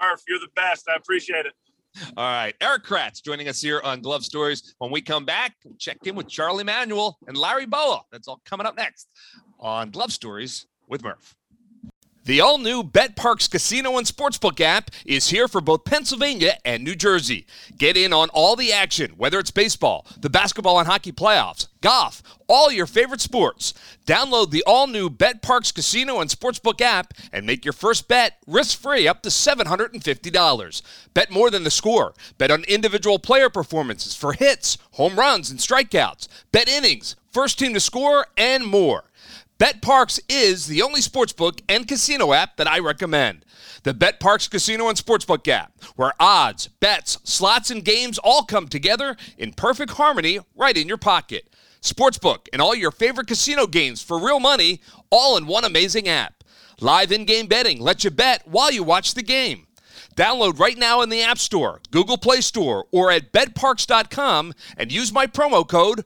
Murph, 0.00 0.22
you're 0.28 0.38
the 0.38 0.48
best. 0.54 0.88
I 0.88 0.96
appreciate 0.96 1.46
it. 1.46 1.52
All 2.16 2.24
right. 2.24 2.54
Erik 2.60 2.84
Kratz 2.84 3.22
joining 3.22 3.48
us 3.48 3.60
here 3.60 3.80
on 3.82 4.02
Glove 4.02 4.24
Stories. 4.24 4.74
When 4.78 4.90
we 4.90 5.00
come 5.00 5.24
back, 5.24 5.54
we'll 5.64 5.76
check 5.78 5.98
in 6.04 6.14
with 6.14 6.28
Charlie 6.28 6.64
Manuel 6.64 7.18
and 7.26 7.36
Larry 7.36 7.66
Bowa. 7.66 8.02
That's 8.12 8.28
all 8.28 8.40
coming 8.44 8.66
up 8.66 8.76
next 8.76 9.08
on 9.58 9.90
Glove 9.90 10.12
Stories 10.12 10.66
with 10.88 11.02
Murph. 11.02 11.34
The 12.26 12.40
all 12.40 12.58
new 12.58 12.82
BetParx 12.82 13.48
Casino 13.48 13.98
and 13.98 14.04
Sportsbook 14.04 14.60
app 14.60 14.90
is 15.04 15.28
here 15.28 15.46
for 15.46 15.60
both 15.60 15.84
Pennsylvania 15.84 16.58
and 16.64 16.82
New 16.82 16.96
Jersey. 16.96 17.46
Get 17.78 17.96
in 17.96 18.12
on 18.12 18.30
all 18.30 18.56
the 18.56 18.72
action, 18.72 19.12
whether 19.12 19.38
it's 19.38 19.52
baseball, 19.52 20.04
the 20.18 20.28
basketball 20.28 20.80
and 20.80 20.88
hockey 20.88 21.12
playoffs, 21.12 21.68
golf, 21.82 22.24
all 22.48 22.72
your 22.72 22.86
favorite 22.86 23.20
sports. 23.20 23.74
Download 24.06 24.50
the 24.50 24.64
all 24.66 24.88
new 24.88 25.08
BetParx 25.08 25.72
Casino 25.72 26.18
and 26.18 26.28
Sportsbook 26.28 26.80
app 26.80 27.14
and 27.32 27.46
make 27.46 27.64
your 27.64 27.72
first 27.72 28.08
bet 28.08 28.38
risk 28.44 28.76
free 28.76 29.06
up 29.06 29.22
to 29.22 29.28
$750. 29.28 30.82
Bet 31.14 31.30
more 31.30 31.48
than 31.48 31.62
the 31.62 31.70
score. 31.70 32.12
Bet 32.38 32.50
on 32.50 32.64
individual 32.64 33.20
player 33.20 33.48
performances 33.48 34.16
for 34.16 34.32
hits, 34.32 34.78
home 34.94 35.14
runs, 35.14 35.48
and 35.48 35.60
strikeouts. 35.60 36.26
Bet 36.50 36.68
innings, 36.68 37.14
first 37.30 37.56
team 37.56 37.72
to 37.74 37.78
score, 37.78 38.26
and 38.36 38.66
more. 38.66 39.04
BetParx 39.58 40.20
is 40.28 40.66
the 40.66 40.82
only 40.82 41.00
sportsbook 41.00 41.62
and 41.66 41.88
casino 41.88 42.34
app 42.34 42.58
that 42.58 42.68
I 42.68 42.78
recommend. 42.78 43.42
The 43.84 43.94
BetParx 43.94 44.50
Casino 44.50 44.88
and 44.90 44.98
Sportsbook 44.98 45.48
app, 45.48 45.72
where 45.94 46.12
odds, 46.20 46.68
bets, 46.68 47.18
slots, 47.24 47.70
and 47.70 47.82
games 47.82 48.18
all 48.18 48.42
come 48.42 48.68
together 48.68 49.16
in 49.38 49.54
perfect 49.54 49.92
harmony 49.92 50.40
right 50.54 50.76
in 50.76 50.88
your 50.88 50.98
pocket. 50.98 51.54
Sportsbook 51.80 52.48
and 52.52 52.60
all 52.60 52.74
your 52.74 52.90
favorite 52.90 53.28
casino 53.28 53.66
games 53.66 54.02
for 54.02 54.18
real 54.18 54.40
money, 54.40 54.82
all 55.08 55.38
in 55.38 55.46
one 55.46 55.64
amazing 55.64 56.06
app. 56.06 56.44
Live 56.80 57.10
in 57.10 57.24
game 57.24 57.46
betting 57.46 57.80
lets 57.80 58.04
you 58.04 58.10
bet 58.10 58.46
while 58.46 58.70
you 58.70 58.82
watch 58.82 59.14
the 59.14 59.22
game. 59.22 59.66
Download 60.16 60.58
right 60.58 60.76
now 60.76 61.00
in 61.00 61.08
the 61.08 61.22
App 61.22 61.38
Store, 61.38 61.80
Google 61.90 62.18
Play 62.18 62.42
Store, 62.42 62.86
or 62.90 63.10
at 63.10 63.32
betparx.com 63.32 64.52
and 64.76 64.92
use 64.92 65.12
my 65.14 65.26
promo 65.26 65.66
code 65.66 66.04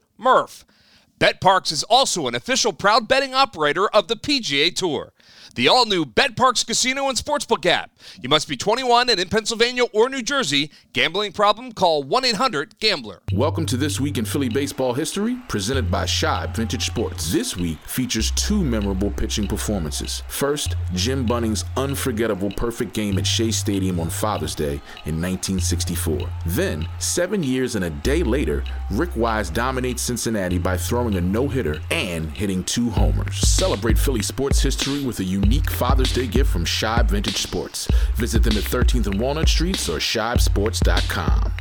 MURPH. 1.21 1.39
BetParx 1.39 1.71
is 1.71 1.83
also 1.83 2.27
an 2.27 2.33
official 2.33 2.73
proud 2.73 3.07
betting 3.07 3.35
operator 3.35 3.87
of 3.87 4.07
the 4.07 4.15
PGA 4.15 4.75
Tour. 4.75 5.13
The 5.55 5.67
all 5.67 5.85
new 5.85 6.05
BetParx 6.05 6.65
Casino 6.65 7.09
and 7.09 7.17
Sportsbook 7.17 7.65
app. 7.65 7.91
You 8.21 8.29
must 8.29 8.47
be 8.47 8.55
21 8.55 9.09
and 9.09 9.19
in 9.19 9.27
Pennsylvania 9.27 9.83
or 9.91 10.07
New 10.07 10.21
Jersey. 10.21 10.71
Gambling 10.93 11.33
problem? 11.33 11.73
Call 11.73 12.03
1 12.03 12.23
800 12.23 12.79
Gambler. 12.79 13.21
Welcome 13.33 13.65
to 13.65 13.75
This 13.75 13.99
Week 13.99 14.17
in 14.17 14.23
Philly 14.23 14.47
Baseball 14.47 14.93
History, 14.93 15.37
presented 15.49 15.91
by 15.91 16.05
Shibe 16.05 16.55
Vintage 16.55 16.85
Sports. 16.85 17.33
This 17.33 17.57
week 17.57 17.77
features 17.79 18.31
two 18.31 18.63
memorable 18.63 19.11
pitching 19.11 19.45
performances. 19.45 20.23
First, 20.29 20.77
Jim 20.93 21.25
Bunning's 21.25 21.65
unforgettable 21.75 22.51
perfect 22.51 22.93
game 22.93 23.17
at 23.17 23.27
Shea 23.27 23.51
Stadium 23.51 23.99
on 23.99 24.09
Father's 24.09 24.55
Day 24.55 24.75
in 25.05 25.21
1964. 25.21 26.29
Then, 26.45 26.87
seven 26.99 27.43
years 27.43 27.75
and 27.75 27.83
a 27.83 27.89
day 27.89 28.23
later, 28.23 28.63
Rick 28.89 29.17
Wise 29.17 29.49
dominates 29.49 30.01
Cincinnati 30.01 30.59
by 30.59 30.77
throwing 30.77 31.15
a 31.15 31.21
no 31.21 31.49
hitter 31.49 31.81
and 31.91 32.31
hitting 32.31 32.63
two 32.63 32.89
homers. 32.89 33.37
Celebrate 33.39 33.99
Philly 33.99 34.21
sports 34.21 34.61
history 34.61 35.03
with 35.03 35.19
a 35.19 35.23
unique 35.25 35.40
Father's 35.69 36.13
Day 36.13 36.27
gift 36.27 36.51
from 36.51 36.65
Shibe 36.65 37.09
Vintage 37.09 37.37
Sports. 37.37 37.87
Visit 38.15 38.43
them 38.43 38.57
at 38.57 38.63
13th 38.63 39.07
and 39.07 39.19
Walnut 39.19 39.47
Streets 39.49 39.89
or 39.89 39.97
shibesports.com. 39.97 41.51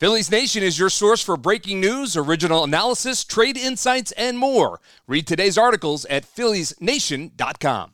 Phillies 0.00 0.30
Nation 0.30 0.62
is 0.62 0.78
your 0.78 0.90
source 0.90 1.22
for 1.22 1.36
breaking 1.36 1.80
news, 1.80 2.16
original 2.16 2.64
analysis, 2.64 3.24
trade 3.24 3.56
insights, 3.56 4.12
and 4.12 4.38
more. 4.38 4.80
Read 5.06 5.26
today's 5.26 5.56
articles 5.56 6.04
at 6.06 6.24
philliesnation.com. 6.24 7.92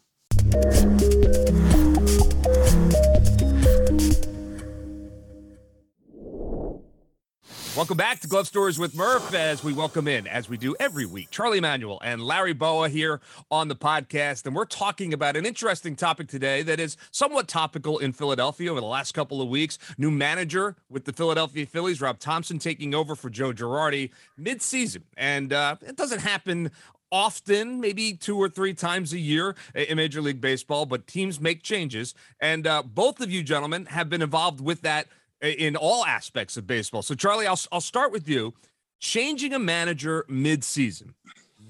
Welcome 7.77 7.97
back 7.97 8.19
to 8.21 8.27
Glove 8.27 8.49
Stories 8.49 8.81
with 8.81 8.97
Murph 8.97 9.33
as 9.33 9.63
we 9.63 9.73
welcome 9.73 10.09
in, 10.09 10.27
as 10.27 10.49
we 10.49 10.57
do 10.57 10.75
every 10.81 11.07
week, 11.07 11.31
Charlie 11.31 11.61
Manuel 11.61 12.01
and 12.03 12.21
Larry 12.21 12.53
Bowa 12.53 12.89
here 12.89 13.21
on 13.49 13.69
the 13.69 13.77
podcast. 13.77 14.45
And 14.45 14.57
we're 14.57 14.65
talking 14.65 15.15
about 15.15 15.37
an 15.37 15.47
interesting 15.47 15.95
topic 15.95 16.27
today 16.27 16.63
that 16.63 16.81
is 16.81 16.97
somewhat 17.13 17.47
topical 17.47 17.99
in 17.99 18.13
Philadelphia 18.13 18.73
over 18.73 18.81
the 18.81 18.87
last 18.87 19.13
couple 19.13 19.41
of 19.41 19.49
weeks. 19.49 19.79
New 19.97 20.11
manager 20.11 20.75
with 20.91 21.05
the 21.05 21.13
Philadelphia 21.13 21.65
Phillies, 21.65 22.01
Rob 22.01 22.19
Thompson, 22.19 22.59
taking 22.59 22.93
over 22.93 23.15
for 23.15 23.31
Joe 23.31 23.53
Girardi 23.53 24.11
mid-season. 24.37 25.05
And 25.17 25.53
uh, 25.53 25.77
it 25.81 25.95
doesn't 25.95 26.23
happen 26.23 26.73
often, 27.13 27.81
maybe 27.81 28.15
two 28.15 28.37
or 28.37 28.49
three 28.49 28.75
times 28.75 29.13
a 29.13 29.19
year 29.19 29.55
in 29.75 29.97
Major 29.97 30.21
League 30.21 30.41
Baseball, 30.41 30.87
but 30.87 31.07
teams 31.07 31.41
make 31.41 31.63
changes. 31.63 32.15
And 32.41 32.67
uh, 32.67 32.83
both 32.83 33.21
of 33.21 33.31
you 33.31 33.45
gentlemen 33.45 33.87
have 33.87 34.09
been 34.09 34.23
involved 34.23 34.61
with 34.61 34.83
that 34.83 35.07
in 35.43 35.77
all 35.77 36.05
aspects 36.05 36.57
of 36.57 36.67
baseball. 36.67 37.03
So, 37.03 37.15
Charlie, 37.15 37.47
I'll, 37.47 37.61
I'll 37.73 37.81
start 37.81 38.13
with 38.13 38.29
you. 38.29 38.55
Changing 38.99 39.55
a 39.55 39.59
manager 39.59 40.27
mid-season, 40.29 41.15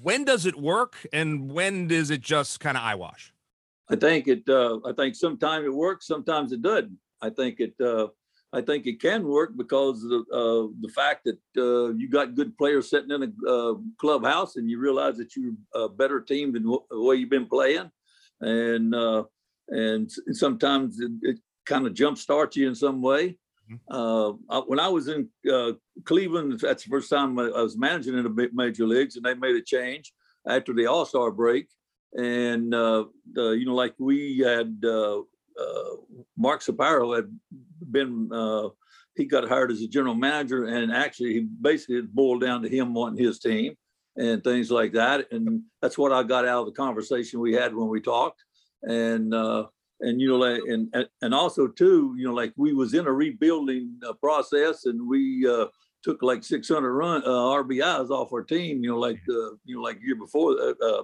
when 0.01 0.25
does 0.25 0.45
it 0.45 0.59
work, 0.59 0.97
and 1.13 1.49
when 1.49 1.89
is 1.89 2.09
it 2.09 2.19
just 2.19 2.59
kind 2.59 2.75
of 2.75 2.83
eyewash? 2.83 3.33
I 3.89 3.95
think 3.95 4.27
it. 4.27 4.43
Uh, 4.49 4.79
I 4.85 4.91
think 4.91 5.15
sometimes 5.15 5.65
it 5.65 5.73
works, 5.73 6.07
sometimes 6.07 6.51
it 6.51 6.61
doesn't. 6.61 6.97
I 7.21 7.29
think 7.29 7.61
it. 7.61 7.73
Uh, 7.79 8.07
I 8.53 8.61
think 8.61 8.85
it 8.85 9.01
can 9.01 9.25
work 9.25 9.55
because 9.55 10.03
of 10.03 10.09
the, 10.09 10.17
uh, 10.33 10.67
the 10.81 10.89
fact 10.93 11.23
that 11.23 11.39
uh, 11.57 11.93
you 11.93 12.09
got 12.09 12.35
good 12.35 12.57
players 12.57 12.89
sitting 12.89 13.11
in 13.11 13.23
a 13.23 13.49
uh, 13.49 13.75
clubhouse, 13.97 14.57
and 14.57 14.69
you 14.69 14.77
realize 14.77 15.15
that 15.17 15.33
you're 15.35 15.53
a 15.73 15.87
better 15.87 16.19
team 16.19 16.51
than 16.51 16.63
the 16.63 16.79
way 16.91 17.15
you've 17.15 17.29
been 17.29 17.47
playing, 17.47 17.89
and 18.41 18.93
uh, 18.93 19.23
and 19.69 20.11
sometimes 20.33 20.99
it, 20.99 21.11
it 21.21 21.37
kind 21.65 21.87
of 21.87 21.93
jump 21.93 22.17
starts 22.17 22.57
you 22.57 22.67
in 22.67 22.75
some 22.75 23.01
way. 23.01 23.37
Uh, 23.89 24.31
when 24.67 24.79
I 24.79 24.87
was 24.87 25.07
in 25.07 25.29
uh, 25.51 25.73
Cleveland, 26.03 26.59
that's 26.59 26.83
the 26.83 26.89
first 26.89 27.09
time 27.09 27.39
I 27.39 27.49
was 27.49 27.77
managing 27.77 28.17
in 28.17 28.23
the 28.23 28.49
major 28.53 28.85
leagues, 28.85 29.15
and 29.15 29.25
they 29.25 29.33
made 29.33 29.55
a 29.55 29.61
change 29.61 30.13
after 30.47 30.73
the 30.73 30.87
All 30.87 31.05
Star 31.05 31.31
break. 31.31 31.67
And 32.17 32.73
uh, 32.73 33.05
the, 33.31 33.51
you 33.51 33.65
know, 33.65 33.75
like 33.75 33.93
we 33.97 34.39
had 34.39 34.83
uh, 34.83 35.19
uh, 35.19 35.95
Mark 36.37 36.61
Shapiro 36.61 37.13
had 37.13 37.29
been, 37.89 38.29
uh, 38.33 38.69
he 39.15 39.25
got 39.25 39.47
hired 39.47 39.71
as 39.71 39.81
a 39.81 39.87
general 39.87 40.15
manager, 40.15 40.65
and 40.65 40.91
actually, 40.91 41.33
he 41.33 41.39
basically 41.39 41.97
it 41.97 42.13
boiled 42.13 42.41
down 42.41 42.61
to 42.63 42.69
him 42.69 42.93
wanting 42.93 43.23
his 43.23 43.39
team 43.39 43.75
and 44.17 44.43
things 44.43 44.69
like 44.69 44.91
that. 44.93 45.31
And 45.31 45.61
that's 45.81 45.97
what 45.97 46.11
I 46.11 46.23
got 46.23 46.45
out 46.45 46.61
of 46.61 46.65
the 46.65 46.73
conversation 46.73 47.39
we 47.39 47.53
had 47.53 47.73
when 47.73 47.87
we 47.87 48.01
talked. 48.01 48.43
And 48.83 49.33
and 50.01 50.19
you 50.19 50.27
know 50.27 50.37
like 50.37 50.61
and 50.67 50.93
and- 51.21 51.33
also 51.33 51.67
too 51.67 52.13
you 52.17 52.27
know 52.27 52.33
like 52.33 52.53
we 52.57 52.73
was 52.73 52.93
in 52.93 53.07
a 53.07 53.11
rebuilding 53.11 53.97
uh, 54.07 54.13
process 54.13 54.85
and 54.85 55.07
we 55.07 55.47
uh 55.47 55.65
took 56.03 56.21
like 56.23 56.43
600 56.43 56.91
run 56.93 57.21
uh, 57.23 57.29
rbis 57.29 58.09
off 58.09 58.33
our 58.33 58.43
team 58.43 58.83
you 58.83 58.89
know 58.89 58.99
like 58.99 59.21
uh, 59.29 59.51
you 59.65 59.75
know 59.75 59.81
like 59.81 59.99
year 60.01 60.15
before 60.15 60.51
uh, 60.59 60.73
uh, 60.83 61.03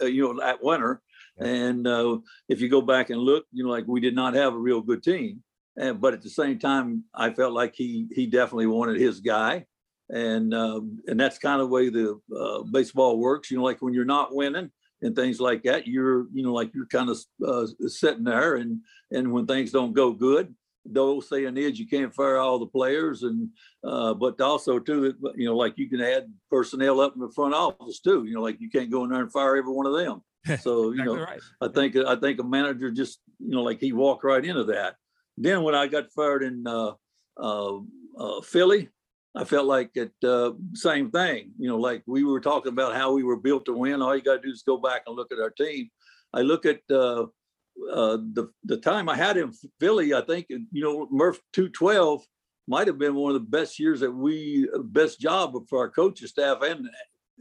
uh, 0.00 0.06
you 0.06 0.22
know 0.22 0.38
that 0.40 0.62
winter. 0.62 1.02
And 1.40 1.86
uh 1.86 2.18
if 2.48 2.60
you 2.60 2.68
go 2.68 2.80
back 2.82 3.10
and 3.10 3.20
look 3.20 3.44
you 3.52 3.64
know 3.64 3.70
like 3.70 3.84
we 3.86 4.00
did 4.00 4.14
not 4.14 4.34
have 4.34 4.54
a 4.54 4.58
real 4.58 4.80
good 4.80 5.02
team. 5.02 5.42
And 5.76 6.00
but 6.00 6.14
at 6.14 6.22
the 6.22 6.30
same 6.30 6.58
time 6.58 7.04
i 7.14 7.30
felt 7.32 7.52
like 7.52 7.74
he 7.74 8.08
he 8.12 8.26
definitely 8.26 8.66
wanted 8.66 9.00
his 9.00 9.20
guy. 9.20 9.64
And 10.10 10.52
um 10.54 10.98
and 11.06 11.18
that's 11.18 11.38
kind 11.38 11.60
of 11.60 11.68
the 11.68 11.74
way 11.74 11.90
the 11.90 12.20
uh, 12.36 12.62
baseball 12.62 13.18
works 13.18 13.50
you 13.50 13.56
know 13.58 13.64
like 13.64 13.80
when 13.82 13.94
you're 13.94 14.04
not 14.04 14.34
winning 14.34 14.70
and 15.02 15.14
things 15.14 15.40
like 15.40 15.62
that 15.62 15.86
you're 15.86 16.26
you 16.32 16.42
know 16.42 16.52
like 16.52 16.74
you're 16.74 16.86
kind 16.86 17.10
of 17.10 17.18
uh, 17.46 17.66
sitting 17.86 18.24
there 18.24 18.56
and 18.56 18.80
and 19.10 19.30
when 19.30 19.46
things 19.46 19.70
don't 19.70 19.92
go 19.92 20.12
good 20.12 20.54
the 20.90 21.00
old 21.00 21.24
saying 21.24 21.56
is 21.56 21.78
you 21.78 21.86
can't 21.86 22.14
fire 22.14 22.38
all 22.38 22.58
the 22.58 22.66
players 22.66 23.22
and 23.22 23.50
uh 23.84 24.14
but 24.14 24.40
also 24.40 24.78
too 24.78 25.14
you 25.36 25.46
know 25.46 25.56
like 25.56 25.74
you 25.76 25.88
can 25.88 26.00
add 26.00 26.32
personnel 26.50 27.00
up 27.00 27.14
in 27.14 27.20
the 27.20 27.30
front 27.30 27.54
office 27.54 28.00
too 28.00 28.24
you 28.24 28.34
know 28.34 28.42
like 28.42 28.60
you 28.60 28.70
can't 28.70 28.90
go 28.90 29.04
in 29.04 29.10
there 29.10 29.20
and 29.20 29.32
fire 29.32 29.56
every 29.56 29.72
one 29.72 29.86
of 29.86 29.94
them 29.94 30.22
so 30.60 30.92
you 30.92 31.04
know 31.04 31.16
right. 31.16 31.40
I 31.60 31.68
think 31.68 31.96
I 31.96 32.16
think 32.16 32.40
a 32.40 32.44
manager 32.44 32.90
just 32.90 33.20
you 33.38 33.50
know 33.50 33.62
like 33.62 33.80
he 33.80 33.92
walked 33.92 34.24
right 34.24 34.44
into 34.44 34.64
that. 34.64 34.96
Then 35.36 35.62
when 35.62 35.74
I 35.74 35.86
got 35.86 36.12
fired 36.12 36.42
in 36.42 36.66
uh, 36.66 36.92
uh, 37.36 37.78
uh, 38.18 38.40
Philly, 38.42 38.88
I 39.38 39.44
felt 39.44 39.66
like 39.66 39.90
it 39.94 40.12
uh, 40.24 40.52
same 40.74 41.10
thing. 41.10 41.52
You 41.58 41.68
know, 41.68 41.78
like 41.78 42.02
we 42.06 42.24
were 42.24 42.40
talking 42.40 42.72
about 42.72 42.96
how 42.96 43.12
we 43.12 43.22
were 43.22 43.36
built 43.36 43.64
to 43.66 43.72
win. 43.72 44.02
All 44.02 44.16
you 44.16 44.22
got 44.22 44.42
to 44.42 44.42
do 44.42 44.52
is 44.52 44.62
go 44.62 44.78
back 44.78 45.02
and 45.06 45.14
look 45.14 45.30
at 45.30 45.38
our 45.38 45.50
team. 45.50 45.88
I 46.34 46.40
look 46.40 46.66
at 46.66 46.80
uh, 46.90 47.26
uh, 47.92 48.18
the 48.32 48.50
the 48.64 48.78
time 48.78 49.08
I 49.08 49.16
had 49.16 49.36
in 49.36 49.52
Philly. 49.78 50.12
I 50.12 50.22
think 50.22 50.46
you 50.48 50.82
know 50.82 51.08
Murph 51.10 51.40
two 51.52 51.68
twelve. 51.68 52.24
might 52.66 52.88
have 52.88 52.98
been 52.98 53.14
one 53.14 53.34
of 53.34 53.40
the 53.40 53.48
best 53.58 53.78
years 53.78 54.00
that 54.00 54.10
we 54.10 54.68
best 54.86 55.20
job 55.20 55.54
for 55.68 55.78
our 55.78 55.90
coaching 55.90 56.28
staff 56.28 56.58
and 56.62 56.88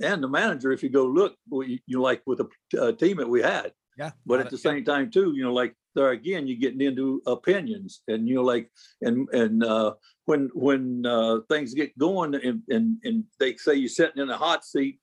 and 0.01 0.21
the 0.21 0.29
manager. 0.29 0.71
If 0.71 0.83
you 0.83 0.89
go 0.89 1.05
look, 1.05 1.35
you, 1.51 1.79
you 1.87 1.99
like 1.99 2.21
with 2.27 2.39
the 2.39 2.81
uh, 2.81 2.91
team 2.91 3.17
that 3.17 3.29
we 3.29 3.41
had. 3.41 3.73
Yeah. 3.97 4.11
But 4.25 4.39
at 4.41 4.51
the 4.51 4.57
same 4.59 4.85
time, 4.85 5.09
too, 5.09 5.33
you 5.35 5.43
know, 5.43 5.53
like 5.53 5.73
there 5.97 6.11
again, 6.11 6.47
you're 6.47 6.57
getting 6.57 6.81
into 6.81 7.21
opinions, 7.25 8.01
and 8.07 8.27
you 8.27 8.35
know, 8.35 8.43
like, 8.43 8.69
and 9.01 9.27
and 9.33 9.63
uh, 9.63 9.93
when 10.25 10.49
when 10.53 11.05
uh, 11.05 11.39
things 11.49 11.73
get 11.73 11.97
going, 11.97 12.35
and, 12.35 12.61
and 12.69 12.97
and 13.03 13.23
they 13.39 13.55
say 13.55 13.73
you're 13.75 13.89
sitting 13.89 14.21
in 14.21 14.29
a 14.29 14.37
hot 14.37 14.63
seat, 14.63 14.99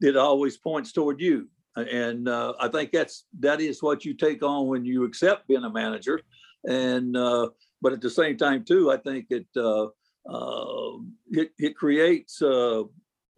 it 0.00 0.16
always 0.16 0.56
points 0.56 0.92
toward 0.92 1.20
you. 1.20 1.48
And 1.76 2.26
uh, 2.28 2.54
I 2.58 2.68
think 2.68 2.92
that's 2.92 3.26
that 3.40 3.60
is 3.60 3.82
what 3.82 4.04
you 4.04 4.14
take 4.14 4.42
on 4.42 4.68
when 4.68 4.84
you 4.84 5.04
accept 5.04 5.48
being 5.48 5.64
a 5.64 5.70
manager. 5.70 6.20
And 6.64 7.16
uh, 7.16 7.50
but 7.82 7.92
at 7.92 8.00
the 8.00 8.08
same 8.08 8.36
time, 8.36 8.64
too, 8.64 8.90
I 8.90 8.98
think 8.98 9.26
it 9.30 9.46
uh, 9.56 9.86
uh, 10.30 10.92
it 11.30 11.50
it 11.58 11.76
creates 11.76 12.40
uh, 12.40 12.84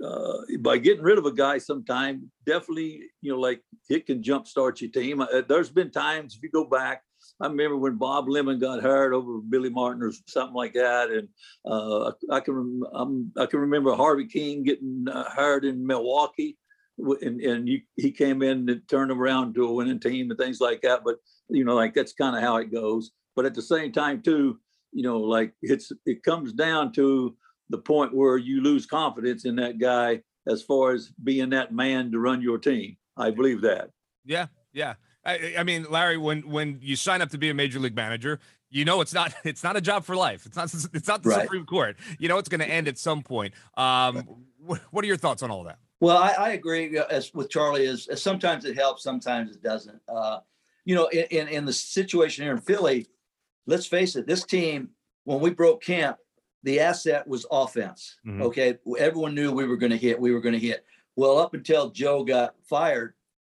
uh, 0.05 0.39
by 0.61 0.79
getting 0.79 1.03
rid 1.03 1.19
of 1.19 1.27
a 1.27 1.33
guy 1.33 1.59
sometime, 1.59 2.31
definitely, 2.47 3.03
you 3.21 3.33
know, 3.33 3.41
like 3.41 3.63
it 3.91 4.07
can 4.07 4.23
jumpstart 4.23 4.81
your 4.81 4.91
team. 4.91 5.21
Uh, 5.21 5.43
there's 5.49 5.71
been 5.71 5.91
times 5.91 6.37
if 6.37 6.43
you 6.43 6.51
go 6.51 6.65
back, 6.65 7.03
I 7.41 7.47
remember 7.47 7.77
when 7.77 7.97
Bob 7.97 8.29
Lemon 8.29 8.59
got 8.59 8.83
hired 8.83 9.13
over 9.13 9.39
Billy 9.39 9.71
Martin 9.71 10.03
or 10.03 10.13
something 10.27 10.55
like 10.55 10.75
that, 10.75 11.11
and 11.11 11.29
uh, 11.65 12.13
I 12.31 12.41
can 12.41 12.83
i 13.37 13.47
can 13.47 13.61
remember 13.61 13.95
Harvey 13.95 14.27
Kuenn 14.27 14.65
getting 14.65 15.07
uh, 15.11 15.29
hired 15.29 15.65
in 15.65 15.87
Milwaukee, 15.87 16.57
and, 16.99 17.41
and 17.41 17.69
you, 17.69 17.81
he 17.97 18.11
came 18.11 18.43
in 18.43 18.69
and 18.69 18.83
turned 18.89 19.11
around 19.11 19.55
to 19.55 19.67
a 19.67 19.73
winning 19.73 20.01
team 20.01 20.31
and 20.31 20.39
things 20.39 20.61
like 20.61 20.81
that. 20.83 21.03
But 21.05 21.17
you 21.49 21.65
know, 21.65 21.75
like 21.75 21.95
that's 21.95 22.13
kind 22.13 22.37
of 22.37 22.43
how 22.43 22.57
it 22.57 22.73
goes. 22.73 23.11
But 23.35 23.47
at 23.47 23.55
the 23.55 23.63
same 23.63 23.93
time, 23.93 24.23
too, 24.23 24.59
you 24.93 25.03
know, 25.03 25.19
like 25.19 25.53
it's 25.63 25.93
it 26.07 26.23
comes 26.23 26.53
down 26.53 26.93
to 26.93 27.37
the 27.71 27.79
point 27.79 28.15
where 28.15 28.37
you 28.37 28.61
lose 28.63 28.87
confidence 28.87 29.45
in 29.45 29.57
that 29.57 29.79
guy 29.79 30.23
as 30.47 30.63
far 30.63 30.93
as 30.93 31.13
being 31.23 31.51
that 31.51 31.73
man 31.73 32.11
to 32.13 32.19
run 32.19 32.41
your 32.41 32.59
team. 32.59 32.97
I 33.17 33.31
believe 33.31 33.61
that. 33.63 33.91
Yeah, 34.25 34.47
yeah. 34.73 34.95
I, 35.25 35.55
I, 35.59 35.63
mean, 35.63 35.87
Larry, 35.91 36.17
when 36.17 36.49
when 36.49 36.79
you 36.81 36.97
sign 36.97 37.21
up 37.21 37.31
to 37.31 37.39
be 37.39 37.51
a 37.51 37.55
major 37.55 37.79
league 37.79 37.97
manager, 37.97 38.41
you 38.71 38.85
know 38.85 39.01
it's 39.01 39.13
not 39.13 39.35
it's 39.45 39.63
not 39.63 39.77
a 39.77 39.81
job 39.81 40.05
for 40.05 40.17
life. 40.17 40.47
It's 40.47 40.57
not 40.57 40.73
it's 40.95 41.09
not 41.09 41.23
the 41.23 41.31
right. 41.31 41.43
Supreme 41.43 41.67
Court. 41.67 41.97
You 42.19 42.29
know 42.29 42.39
it's 42.39 42.49
going 42.49 42.61
to 42.61 42.69
end 42.69 42.89
at 42.89 42.99
some 42.99 43.23
point. 43.23 43.55
Um, 43.77 44.45
what 44.91 45.05
are 45.05 45.07
your 45.07 45.17
thoughts 45.17 45.43
on 45.43 45.51
all 45.51 45.65
that? 45.65 45.79
Well, 46.01 46.17
I, 46.17 46.31
I 46.31 46.49
agree 46.51 46.97
as 47.11 47.35
with 47.35 47.51
Charlie. 47.51 47.85
Is, 47.85 48.07
is, 48.09 48.23
sometimes 48.23 48.65
it 48.65 48.77
helps, 48.77 49.03
sometimes 49.03 49.51
it 49.51 49.63
doesn't. 49.63 50.01
Uh, 50.09 50.41
you 50.85 50.95
know, 50.95 51.07
in, 51.09 51.25
in 51.31 51.49
in 51.49 51.65
the 51.65 51.73
situation 51.73 52.45
here 52.45 52.53
in 52.53 52.61
Philly, 52.61 53.07
let's 53.67 53.87
face 53.87 54.17
it, 54.17 54.27
this 54.27 54.45
team 54.45 54.91
when 55.25 55.41
we 55.41 55.51
broke 55.51 55.83
camp, 55.83 56.17
the 56.63 56.81
asset 56.81 57.27
was 57.27 57.47
offense. 57.51 58.17
Mm-hmm. 58.27 58.43
Okay. 58.43 58.79
Everyone 58.99 59.35
knew 59.35 59.53
we 59.53 59.67
were 59.67 59.77
going 59.77 59.93
to 59.93 59.99
hit, 59.99 60.21
we 60.21 60.33
were 60.33 60.41
going 60.41 60.55
to 60.55 60.59
hit. 60.59 60.85
Well, 61.17 61.39
up 61.39 61.55
until 61.55 61.91
Joe 61.91 62.25
got 62.25 62.55
fired, 62.65 63.15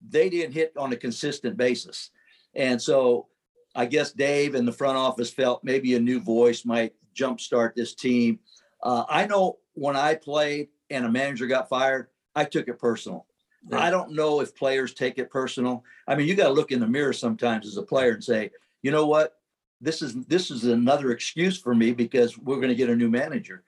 they 0.08 0.28
didn't 0.28 0.54
hit 0.54 0.72
on 0.76 0.92
a 0.92 0.96
consistent 0.96 1.56
basis. 1.56 2.10
And 2.54 2.80
so 2.80 3.28
I 3.74 3.86
guess 3.86 4.12
Dave 4.12 4.54
and 4.54 4.66
the 4.66 4.72
front 4.72 4.96
office 4.96 5.30
felt 5.30 5.64
maybe 5.64 5.94
a 5.94 6.00
new 6.00 6.20
voice 6.20 6.64
might 6.64 6.94
jumpstart 7.16 7.74
this 7.74 7.94
team. 7.94 8.38
Uh, 8.82 9.04
I 9.08 9.26
know 9.26 9.58
when 9.74 9.96
I 9.96 10.14
played 10.14 10.68
and 10.90 11.06
a 11.06 11.10
manager 11.10 11.46
got 11.46 11.68
fired, 11.68 12.08
I 12.34 12.44
took 12.44 12.68
it 12.68 12.78
personal. 12.78 13.26
Right. 13.68 13.82
I 13.82 13.90
don't 13.90 14.12
know 14.12 14.40
if 14.40 14.56
players 14.56 14.92
take 14.92 15.18
it 15.18 15.30
personal. 15.30 15.84
I 16.08 16.16
mean, 16.16 16.26
you 16.26 16.34
got 16.34 16.48
to 16.48 16.52
look 16.52 16.72
in 16.72 16.80
the 16.80 16.86
mirror 16.86 17.12
sometimes 17.12 17.66
as 17.66 17.76
a 17.76 17.82
player 17.82 18.12
and 18.12 18.24
say, 18.24 18.50
you 18.82 18.90
know 18.90 19.06
what? 19.06 19.36
This 19.82 20.00
is 20.00 20.14
this 20.26 20.50
is 20.50 20.64
another 20.64 21.10
excuse 21.10 21.58
for 21.58 21.74
me 21.74 21.92
because 21.92 22.38
we're 22.38 22.56
going 22.56 22.68
to 22.68 22.74
get 22.74 22.88
a 22.88 22.96
new 22.96 23.10
manager. 23.10 23.64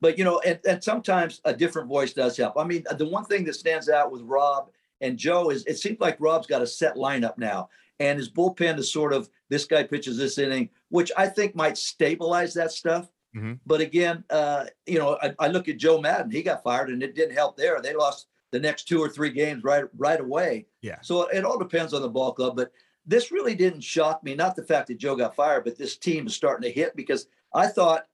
But 0.00 0.18
you 0.18 0.24
know, 0.24 0.38
and, 0.40 0.60
and 0.68 0.84
sometimes 0.84 1.40
a 1.44 1.54
different 1.54 1.88
voice 1.88 2.12
does 2.12 2.36
help. 2.36 2.58
I 2.58 2.64
mean, 2.64 2.84
the 2.98 3.06
one 3.06 3.24
thing 3.24 3.44
that 3.44 3.54
stands 3.54 3.88
out 3.88 4.12
with 4.12 4.20
Rob 4.22 4.68
and 5.00 5.16
Joe 5.16 5.50
is 5.50 5.64
it 5.66 5.78
seems 5.78 5.98
like 6.00 6.16
Rob's 6.20 6.46
got 6.46 6.62
a 6.62 6.66
set 6.66 6.96
lineup 6.96 7.38
now, 7.38 7.70
and 7.98 8.18
his 8.18 8.30
bullpen 8.30 8.78
is 8.78 8.92
sort 8.92 9.14
of 9.14 9.30
this 9.48 9.64
guy 9.64 9.82
pitches 9.82 10.18
this 10.18 10.36
inning, 10.36 10.68
which 10.90 11.10
I 11.16 11.26
think 11.26 11.56
might 11.56 11.78
stabilize 11.78 12.52
that 12.54 12.70
stuff. 12.70 13.10
Mm-hmm. 13.34 13.54
But 13.66 13.80
again, 13.80 14.24
uh, 14.30 14.66
you 14.86 14.98
know, 14.98 15.18
I, 15.22 15.34
I 15.38 15.48
look 15.48 15.68
at 15.68 15.78
Joe 15.78 16.00
Maddon; 16.00 16.30
he 16.30 16.42
got 16.42 16.62
fired, 16.62 16.90
and 16.90 17.02
it 17.02 17.14
didn't 17.14 17.34
help 17.34 17.56
there. 17.56 17.80
They 17.80 17.94
lost 17.94 18.26
the 18.52 18.60
next 18.60 18.84
two 18.84 19.00
or 19.00 19.08
three 19.08 19.30
games 19.30 19.64
right 19.64 19.84
right 19.96 20.20
away. 20.20 20.66
Yeah. 20.82 20.98
So 21.00 21.28
it 21.28 21.44
all 21.44 21.58
depends 21.58 21.94
on 21.94 22.02
the 22.02 22.08
ball 22.08 22.32
club, 22.32 22.56
but 22.56 22.70
this 23.06 23.30
really 23.30 23.54
didn't 23.54 23.82
shock 23.82 24.22
me. 24.22 24.34
Not 24.34 24.56
the 24.56 24.62
fact 24.62 24.88
that 24.88 24.98
Joe 24.98 25.16
got 25.16 25.36
fired, 25.36 25.64
but 25.64 25.76
this 25.76 25.96
team 25.96 26.26
is 26.26 26.34
starting 26.34 26.62
to 26.62 26.74
hit 26.74 26.96
because 26.96 27.26
I 27.52 27.66
thought 27.66 28.06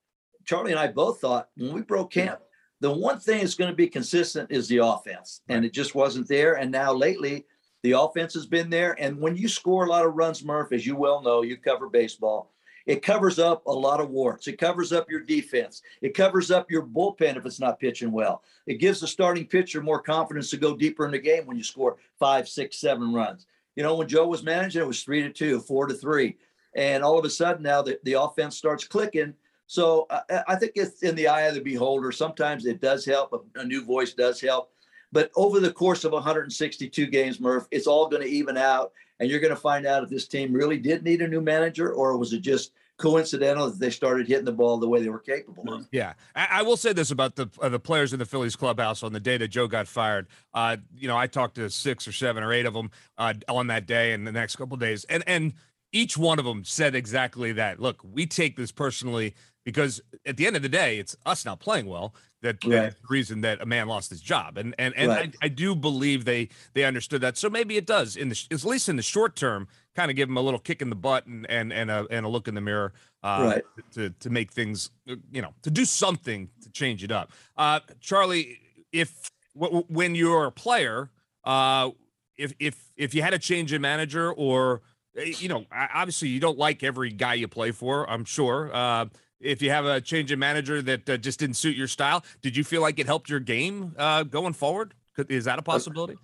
Charlie 0.44 0.72
and 0.72 0.80
I 0.80 0.88
both 0.88 1.20
thought 1.20 1.48
when 1.56 1.72
we 1.72 1.82
broke 1.82 2.12
camp, 2.12 2.40
the 2.80 2.90
one 2.90 3.20
thing 3.20 3.40
that's 3.40 3.54
going 3.54 3.70
to 3.70 3.76
be 3.76 3.88
consistent 3.88 4.50
is 4.50 4.66
the 4.66 4.78
offense, 4.78 5.42
and 5.48 5.64
it 5.64 5.72
just 5.72 5.94
wasn't 5.94 6.28
there. 6.28 6.54
And 6.54 6.72
now 6.72 6.92
lately, 6.92 7.44
the 7.82 7.92
offense 7.92 8.34
has 8.34 8.46
been 8.46 8.70
there. 8.70 8.96
And 8.98 9.20
when 9.20 9.36
you 9.36 9.48
score 9.48 9.84
a 9.84 9.88
lot 9.88 10.06
of 10.06 10.14
runs, 10.14 10.44
Murph, 10.44 10.72
as 10.72 10.86
you 10.86 10.96
well 10.96 11.22
know, 11.22 11.42
you 11.42 11.56
cover 11.56 11.88
baseball. 11.88 12.52
It 12.86 13.02
covers 13.02 13.38
up 13.38 13.66
a 13.66 13.72
lot 13.72 14.00
of 14.00 14.10
warts. 14.10 14.48
It 14.48 14.58
covers 14.58 14.92
up 14.92 15.10
your 15.10 15.20
defense. 15.20 15.82
It 16.00 16.14
covers 16.14 16.50
up 16.50 16.70
your 16.70 16.82
bullpen 16.82 17.36
if 17.36 17.44
it's 17.46 17.60
not 17.60 17.78
pitching 17.78 18.10
well. 18.10 18.42
It 18.66 18.80
gives 18.80 19.00
the 19.00 19.06
starting 19.06 19.46
pitcher 19.46 19.82
more 19.82 20.00
confidence 20.00 20.50
to 20.50 20.56
go 20.56 20.76
deeper 20.76 21.04
in 21.04 21.12
the 21.12 21.18
game 21.18 21.46
when 21.46 21.58
you 21.58 21.62
score 21.62 21.98
five, 22.18 22.48
six, 22.48 22.78
seven 22.78 23.12
runs. 23.12 23.46
You 23.80 23.86
know, 23.86 23.94
when 23.94 24.08
Joe 24.08 24.26
was 24.26 24.42
managing, 24.42 24.82
it 24.82 24.86
was 24.86 25.02
three 25.02 25.22
to 25.22 25.30
two, 25.30 25.58
four 25.58 25.86
to 25.86 25.94
three. 25.94 26.36
And 26.74 27.02
all 27.02 27.18
of 27.18 27.24
a 27.24 27.30
sudden 27.30 27.62
now 27.62 27.80
the, 27.80 27.98
the 28.04 28.12
offense 28.12 28.54
starts 28.54 28.84
clicking. 28.84 29.32
So 29.68 30.06
I, 30.10 30.42
I 30.48 30.56
think 30.56 30.72
it's 30.74 31.02
in 31.02 31.14
the 31.14 31.28
eye 31.28 31.44
of 31.46 31.54
the 31.54 31.62
beholder. 31.62 32.12
Sometimes 32.12 32.66
it 32.66 32.82
does 32.82 33.06
help. 33.06 33.32
A, 33.32 33.60
a 33.60 33.64
new 33.64 33.82
voice 33.82 34.12
does 34.12 34.38
help. 34.38 34.70
But 35.12 35.30
over 35.34 35.60
the 35.60 35.72
course 35.72 36.04
of 36.04 36.12
162 36.12 37.06
games, 37.06 37.40
Murph, 37.40 37.68
it's 37.70 37.86
all 37.86 38.06
going 38.06 38.20
to 38.20 38.28
even 38.28 38.58
out. 38.58 38.92
And 39.18 39.30
you're 39.30 39.40
going 39.40 39.48
to 39.48 39.56
find 39.56 39.86
out 39.86 40.02
if 40.02 40.10
this 40.10 40.28
team 40.28 40.52
really 40.52 40.76
did 40.76 41.02
need 41.02 41.22
a 41.22 41.26
new 41.26 41.40
manager 41.40 41.90
or 41.90 42.18
was 42.18 42.34
it 42.34 42.42
just 42.42 42.72
coincidental 43.00 43.70
that 43.70 43.80
they 43.80 43.90
started 43.90 44.28
hitting 44.28 44.44
the 44.44 44.52
ball 44.52 44.78
the 44.78 44.88
way 44.88 45.02
they 45.02 45.08
were 45.08 45.18
capable 45.18 45.72
of. 45.72 45.88
Yeah, 45.90 46.14
I, 46.34 46.48
I 46.50 46.62
will 46.62 46.76
say 46.76 46.92
this 46.92 47.10
about 47.10 47.36
the 47.36 47.48
uh, 47.60 47.68
the 47.68 47.80
players 47.80 48.12
in 48.12 48.18
the 48.18 48.26
Phillies 48.26 48.56
clubhouse 48.56 49.02
on 49.02 49.12
the 49.12 49.20
day 49.20 49.36
that 49.38 49.48
Joe 49.48 49.66
got 49.66 49.88
fired. 49.88 50.26
Uh, 50.54 50.76
you 50.94 51.08
know, 51.08 51.16
I 51.16 51.26
talked 51.26 51.56
to 51.56 51.70
six 51.70 52.06
or 52.06 52.12
seven 52.12 52.42
or 52.42 52.52
eight 52.52 52.66
of 52.66 52.74
them 52.74 52.90
uh, 53.18 53.34
on 53.48 53.68
that 53.68 53.86
day 53.86 54.12
and 54.12 54.26
the 54.26 54.32
next 54.32 54.56
couple 54.56 54.76
days, 54.76 55.04
and 55.04 55.24
and 55.26 55.54
each 55.92 56.16
one 56.16 56.38
of 56.38 56.44
them 56.44 56.64
said 56.64 56.94
exactly 56.94 57.52
that. 57.52 57.80
Look, 57.80 58.00
we 58.04 58.26
take 58.26 58.56
this 58.56 58.70
personally 58.70 59.34
because 59.64 60.00
at 60.24 60.36
the 60.36 60.46
end 60.46 60.56
of 60.56 60.62
the 60.62 60.68
day, 60.68 60.98
it's 60.98 61.16
us 61.26 61.44
not 61.44 61.60
playing 61.60 61.86
well 61.86 62.14
that, 62.42 62.64
right. 62.64 62.90
the 62.90 62.96
reason 63.08 63.42
that 63.42 63.60
a 63.60 63.66
man 63.66 63.88
lost 63.88 64.10
his 64.10 64.20
job. 64.20 64.56
And 64.56 64.74
and 64.78 64.94
and 64.96 65.08
right. 65.08 65.36
I, 65.42 65.46
I, 65.46 65.48
do 65.48 65.74
believe 65.74 66.24
they 66.24 66.48
they 66.74 66.84
understood 66.84 67.20
that. 67.20 67.36
So 67.36 67.50
maybe 67.50 67.76
it 67.76 67.86
does 67.86 68.16
in 68.16 68.30
the 68.30 68.46
at 68.50 68.64
least 68.64 68.88
in 68.88 68.96
the 68.96 69.02
short 69.02 69.36
term, 69.36 69.68
kind 69.94 70.10
of 70.10 70.16
give 70.16 70.28
him 70.28 70.36
a 70.36 70.40
little 70.40 70.60
kick 70.60 70.82
in 70.82 70.90
the 70.90 70.96
butt 70.96 71.26
and 71.26 71.48
and 71.50 71.72
and 71.72 71.90
a 71.90 72.06
and 72.10 72.24
a 72.26 72.28
look 72.28 72.48
in 72.48 72.54
the 72.54 72.60
mirror, 72.60 72.92
uh, 73.22 73.52
right. 73.54 73.64
to 73.92 74.10
to 74.10 74.30
make 74.30 74.52
things 74.52 74.90
uh, 75.08 75.16
you 75.30 75.42
know 75.42 75.54
to 75.62 75.70
do 75.70 75.84
something 75.84 76.48
to 76.62 76.70
change 76.70 77.04
it 77.04 77.12
up. 77.12 77.30
Uh, 77.56 77.80
Charlie, 78.00 78.58
if 78.92 79.30
w- 79.58 79.84
when 79.88 80.14
you're 80.14 80.46
a 80.46 80.52
player, 80.52 81.10
uh, 81.44 81.90
if 82.36 82.52
if 82.58 82.92
if 82.96 83.14
you 83.14 83.22
had 83.22 83.34
a 83.34 83.38
change 83.38 83.72
in 83.72 83.82
manager 83.82 84.32
or 84.32 84.82
eh, 85.16 85.32
you 85.38 85.48
know 85.48 85.66
obviously 85.72 86.28
you 86.28 86.40
don't 86.40 86.58
like 86.58 86.82
every 86.82 87.10
guy 87.10 87.34
you 87.34 87.48
play 87.48 87.70
for, 87.70 88.08
I'm 88.08 88.24
sure. 88.24 88.70
Uh, 88.72 89.06
if 89.40 89.62
you 89.62 89.70
have 89.70 89.86
a 89.86 90.00
change 90.02 90.30
in 90.30 90.38
manager 90.38 90.82
that 90.82 91.08
uh, 91.08 91.16
just 91.16 91.38
didn't 91.38 91.56
suit 91.56 91.74
your 91.74 91.88
style, 91.88 92.22
did 92.42 92.56
you 92.56 92.62
feel 92.62 92.82
like 92.82 92.98
it 92.98 93.06
helped 93.06 93.30
your 93.30 93.40
game 93.40 93.94
uh, 93.96 94.22
going 94.22 94.52
forward? 94.52 94.94
Is 95.28 95.46
that 95.46 95.58
a 95.58 95.62
possibility? 95.62 96.18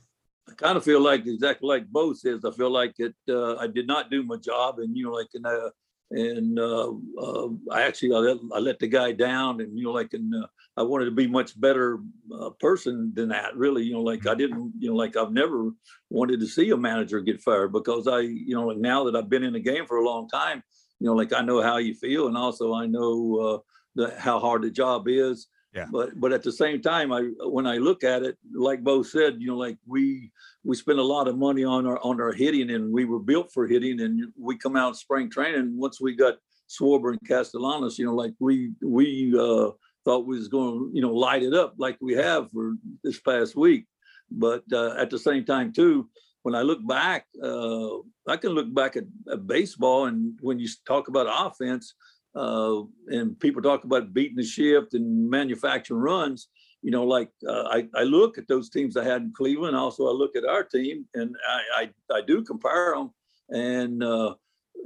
I, 0.49 0.55
kind 0.55 0.77
of 0.77 0.85
feel 0.85 1.01
like 1.01 1.27
exactly 1.27 1.69
like 1.69 1.87
Bo 1.89 2.13
says. 2.13 2.45
I 2.45 2.51
feel 2.51 2.71
like 2.71 2.95
it. 2.99 3.15
Uh, 3.29 3.57
I 3.57 3.67
did 3.67 3.87
not 3.87 4.11
do 4.11 4.23
my 4.23 4.37
job, 4.37 4.79
and 4.79 4.97
you 4.97 5.05
know, 5.05 5.13
like 5.13 5.29
and 5.35 5.47
uh, 5.47 5.71
and 6.11 6.59
uh, 6.59 6.93
uh, 7.21 7.49
I 7.71 7.83
actually 7.83 8.15
I 8.15 8.19
let, 8.19 8.37
I 8.55 8.59
let, 8.59 8.79
the 8.79 8.87
guy 8.87 9.13
down, 9.13 9.61
and 9.61 9.77
you 9.77 9.85
know, 9.85 9.93
like 9.93 10.15
and 10.15 10.35
uh, 10.35 10.47
I 10.77 10.83
wanted 10.83 11.07
to 11.07 11.11
be 11.11 11.27
much 11.27 11.59
better 11.61 11.99
uh, 12.33 12.51
person 12.51 13.13
than 13.15 13.29
that. 13.31 13.57
Really, 13.57 13.85
you 13.85 13.95
know, 13.95 14.03
like 14.03 14.27
I 14.27 14.35
didn't, 14.35 14.73
you 14.79 14.91
know, 14.91 14.97
like 14.97 15.17
I've 15.17 15.33
never 15.33 15.71
wanted 16.11 16.41
to 16.41 16.47
see 16.47 16.71
a 16.71 16.77
manager 16.77 17.21
get 17.21 17.41
fired 17.41 17.73
because 17.73 18.07
I, 18.07 18.21
you 18.21 18.55
know, 18.55 18.67
like 18.67 18.79
now 18.79 19.05
that 19.05 19.17
I've 19.17 19.31
been 19.31 19.43
in 19.43 19.55
the 19.55 19.61
game 19.61 19.87
for 19.87 19.97
a 19.97 20.05
long 20.05 20.29
time, 20.29 20.63
you 21.01 21.07
know, 21.07 21.15
like 21.15 21.33
I 21.33 21.43
know 21.43 21.61
how 21.61 21.79
you 21.79 21.95
feel, 21.95 22.29
and 22.29 22.37
also 22.37 22.73
I 22.73 22.87
know 22.87 23.37
uh, 23.37 23.59
the, 23.97 24.15
how 24.19 24.39
hard 24.39 24.63
the 24.63 24.71
job 24.71 25.09
is. 25.09 25.49
Yeah. 25.77 25.87
But 25.93 26.19
but 26.19 26.33
at 26.33 26.43
the 26.43 26.53
same 26.53 26.81
time, 26.81 27.13
I 27.13 27.21
when 27.45 27.67
I 27.67 27.77
look 27.77 28.03
at 28.03 28.23
it, 28.23 28.39
like 28.55 28.83
Bo 28.83 29.03
said, 29.03 29.37
you 29.39 29.49
know, 29.49 29.59
like 29.59 29.77
we 29.87 30.33
we 30.65 30.75
spend 30.75 30.99
a 30.99 31.03
lot 31.03 31.29
of 31.29 31.37
money 31.37 31.65
on 31.65 31.87
our 31.87 31.99
on 32.03 32.19
our 32.21 32.33
hitting, 32.33 32.71
and 32.71 32.91
we 32.91 33.05
were 33.05 33.19
built 33.19 33.53
for 33.53 33.67
hitting, 33.67 34.01
and 34.01 34.33
we 34.39 34.57
come 34.57 34.75
out 34.75 34.97
spring 34.97 35.31
training. 35.31 35.77
Once 35.79 36.01
we 36.01 36.17
got 36.17 36.37
Schwarber 36.71 37.11
and 37.11 37.21
Castellanos, 37.29 37.99
you 37.99 38.07
know, 38.07 38.15
like 38.15 38.33
we 38.41 38.73
we 38.83 39.35
uh, 39.39 39.71
thought 40.07 40.27
we 40.27 40.39
was 40.39 40.49
going 40.49 40.79
to 40.79 40.91
you 40.95 41.03
know 41.03 41.13
light 41.13 41.43
it 41.43 41.53
up 41.53 41.75
like 41.77 41.99
we 42.01 42.15
have 42.15 42.51
for 42.51 42.75
this 43.05 43.21
past 43.21 43.55
week. 43.55 43.87
But 44.31 44.65
uh, 44.73 44.95
at 44.97 45.11
the 45.11 45.19
same 45.19 45.45
time, 45.45 45.73
too, 45.73 46.09
when 46.43 46.55
I 46.55 46.63
look 46.63 46.85
back, 46.87 47.27
uh, 47.43 47.99
I 48.27 48.37
can 48.39 48.53
look 48.53 48.73
back 48.75 48.97
at, 48.97 49.05
at, 49.31 49.47
baseball, 49.47 50.07
and 50.07 50.39
when 50.41 50.59
you 50.59 50.69
talk 50.87 51.09
about 51.09 51.27
offense, 51.29 51.95
uh, 52.37 52.83
and 53.09 53.39
people 53.41 53.63
talk 53.63 53.85
about 53.85 54.13
beating 54.13 54.37
the 54.37 54.45
shift 54.45 54.95
and 54.95 55.31
manufacturing 55.31 56.01
runs. 56.01 56.49
You 56.83 56.91
know, 56.91 57.05
like 57.05 57.31
uh, 57.49 57.65
I, 57.65 57.89
I 57.95 58.03
look 58.03 58.39
at 58.39 58.47
those 58.47 58.69
teams 58.71 58.97
I 58.97 59.05
had 59.05 59.23
in 59.23 59.33
Cleveland. 59.37 59.77
Also, 59.77 60.07
I 60.07 60.13
look 60.13 60.37
at 60.37 60.45
our 60.45 60.63
team, 60.63 61.07
and 61.15 61.35
I 61.49 61.91
I, 62.11 62.17
I 62.19 62.21
do 62.21 62.43
compare 62.43 62.95
them. 62.95 63.11
And 63.49 64.03
uh, 64.03 64.35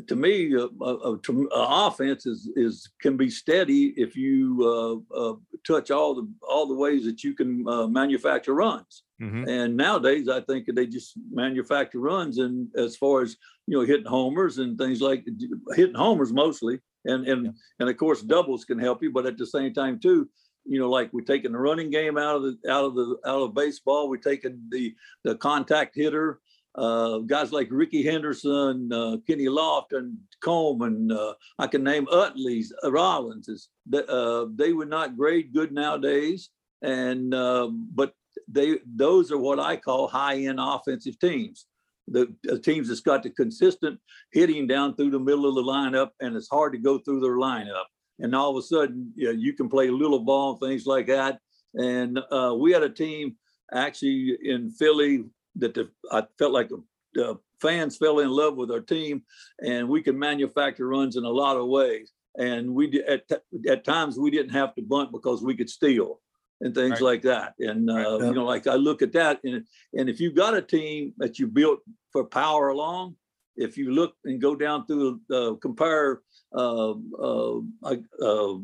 to 0.07 0.17
me, 0.17 0.55
a, 0.55 0.67
a, 0.83 1.15
a, 1.15 1.19
offense 1.53 2.27
is 2.27 2.49
is 2.57 2.89
can 3.01 3.17
be 3.17 3.29
steady 3.29 3.93
if 3.97 4.17
you 4.17 5.05
uh, 5.15 5.17
uh, 5.17 5.35
touch 5.67 5.91
all 5.91 6.15
the 6.15 6.29
all 6.49 6.67
the 6.67 6.75
ways 6.75 7.05
that 7.05 7.23
you 7.25 7.35
can 7.35 7.67
uh, 7.69 7.87
manufacture 7.87 8.55
runs. 8.55 9.03
Mm-hmm. 9.21 9.49
And 9.49 9.77
nowadays, 9.77 10.29
I 10.29 10.41
think 10.41 10.67
they 10.75 10.87
just 10.87 11.15
manufacture 11.31 12.01
runs, 12.01 12.39
and 12.39 12.69
as 12.77 12.97
far 12.97 13.23
as 13.23 13.37
you 13.67 13.79
know, 13.79 13.85
hitting 13.85 14.07
homers 14.07 14.59
and 14.59 14.79
things 14.79 15.03
like 15.03 15.27
hitting 15.75 15.95
homers 15.95 16.33
mostly, 16.33 16.81
and 17.05 17.27
and 17.27 17.47
yeah. 17.47 17.53
and 17.81 17.89
of 17.89 17.97
course 17.97 18.23
doubles 18.23 18.65
can 18.65 18.79
help 18.79 19.03
you, 19.03 19.11
but 19.13 19.27
at 19.27 19.39
the 19.39 19.47
same 19.47 19.73
time 19.73 19.99
too, 19.99 20.29
you 20.65 20.79
know, 20.79 20.91
like 20.91 21.13
we're 21.13 21.23
taking 21.23 21.53
the 21.53 21.59
running 21.59 21.91
game 21.91 22.19
out 22.19 22.37
of 22.37 22.43
the 22.43 22.57
out 22.71 22.85
of 22.85 22.95
the 22.95 23.17
out 23.27 23.43
of 23.43 23.55
baseball, 23.55 24.09
we're 24.09 24.17
taking 24.17 24.61
the 24.71 24.95
the 25.25 25.35
contact 25.37 25.95
hitter 25.95 26.41
uh, 26.77 27.19
guys 27.19 27.53
like 27.53 27.69
Rickey 27.71 28.03
Henderson, 28.03 28.93
uh, 28.93 29.17
Kenny 29.27 29.47
Lofton, 29.47 30.17
Coleman, 30.43 31.11
uh, 31.11 31.33
I 31.59 31.67
can 31.67 31.83
name 31.83 32.07
Utley's, 32.11 32.73
uh, 32.85 32.93
Rollins. 32.93 33.49
Is, 33.49 33.69
uh, 33.93 34.47
they 34.55 34.73
would 34.73 34.89
not 34.89 35.17
grade 35.17 35.53
good 35.53 35.73
nowadays, 35.73 36.51
and 36.83 37.35
um, 37.35 37.89
but 37.93 38.15
they 38.47 38.79
those 38.87 39.33
are 39.33 39.39
what 39.39 39.59
I 39.59 39.77
call 39.77 40.07
high-end 40.07 40.61
offensive 40.61 41.19
teams. 41.19 41.67
The, 42.09 42.35
teams 42.63 42.89
that's 42.89 43.01
got 43.01 43.23
the 43.23 43.31
consistent 43.31 44.01
hitting 44.33 44.67
down 44.67 44.97
through 44.97 45.11
the 45.11 45.21
middle 45.21 45.47
of 45.47 45.55
the 45.55 45.63
lineup, 45.63 46.11
and 46.21 46.37
it's 46.37 46.49
hard 46.49 46.73
to 46.73 46.79
go 46.79 46.99
through 46.99 47.21
their 47.21 47.37
lineup. 47.37 47.85
And 48.19 48.35
all 48.35 48.51
of 48.51 48.57
a 48.57 48.67
sudden, 48.67 49.13
you, 49.15 49.27
know, 49.27 49.33
you 49.33 49.53
can 49.53 49.69
play 49.69 49.89
little 49.91 50.19
ball, 50.19 50.57
things 50.57 50.87
like 50.87 51.07
that. 51.07 51.39
And 51.75 52.19
uh, 52.31 52.55
we 52.59 52.73
had 52.73 52.83
a 52.83 52.91
team 52.91 53.37
actually 53.73 54.37
in 54.43 54.71
Philly 54.71 55.25
that 55.57 55.75
the, 55.75 55.91
I 56.11 56.25
felt 56.39 56.53
like 56.53 56.71
the 57.15 57.39
fans 57.61 57.97
fell 57.97 58.21
in 58.21 58.31
love 58.31 58.57
with 58.57 58.71
our 58.71 58.81
team, 58.81 59.23
and 59.65 59.89
we 59.89 60.03
could 60.03 60.17
manufacture 60.17 60.89
runs 60.89 61.17
in 61.17 61.25
a 61.25 61.29
lot 61.29 61.57
of 61.57 61.69
ways. 61.69 62.13
And 62.39 62.75
we 62.75 63.03
at 63.09 63.25
at 63.69 63.85
times 63.85 64.19
we 64.19 64.31
didn't 64.31 64.53
have 64.53 64.75
to 64.77 64.83
bunt 64.83 65.11
because 65.11 65.43
we 65.43 65.57
could 65.57 65.69
steal 65.69 66.21
and 66.61 66.75
things 66.75 66.93
right. 66.93 67.03
like 67.03 67.23
that. 67.23 67.55
And 67.59 67.91
uh, 67.91 67.95
right. 67.95 68.21
you 68.27 68.35
know, 68.35 68.45
like 68.45 68.67
I 68.67 68.75
look 68.75 69.03
at 69.03 69.13
that, 69.13 69.41
and 69.45 69.65
and 69.95 70.09
if 70.09 70.21
you've 70.21 70.35
got 70.35 70.55
a 70.55 70.63
team 70.63 71.15
that 71.19 71.39
you 71.39 71.47
built 71.47 71.81
for 72.13 72.25
power 72.25 72.69
along, 72.69 73.17
if 73.57 73.77
you 73.77 73.93
look 73.93 74.15
and 74.25 74.41
go 74.41 74.55
down 74.55 74.87
through 74.87 75.21
uh, 75.33 75.55
compare 75.61 76.23
uh, 76.55 76.95
uh, 77.19 77.61
uh 78.23 78.55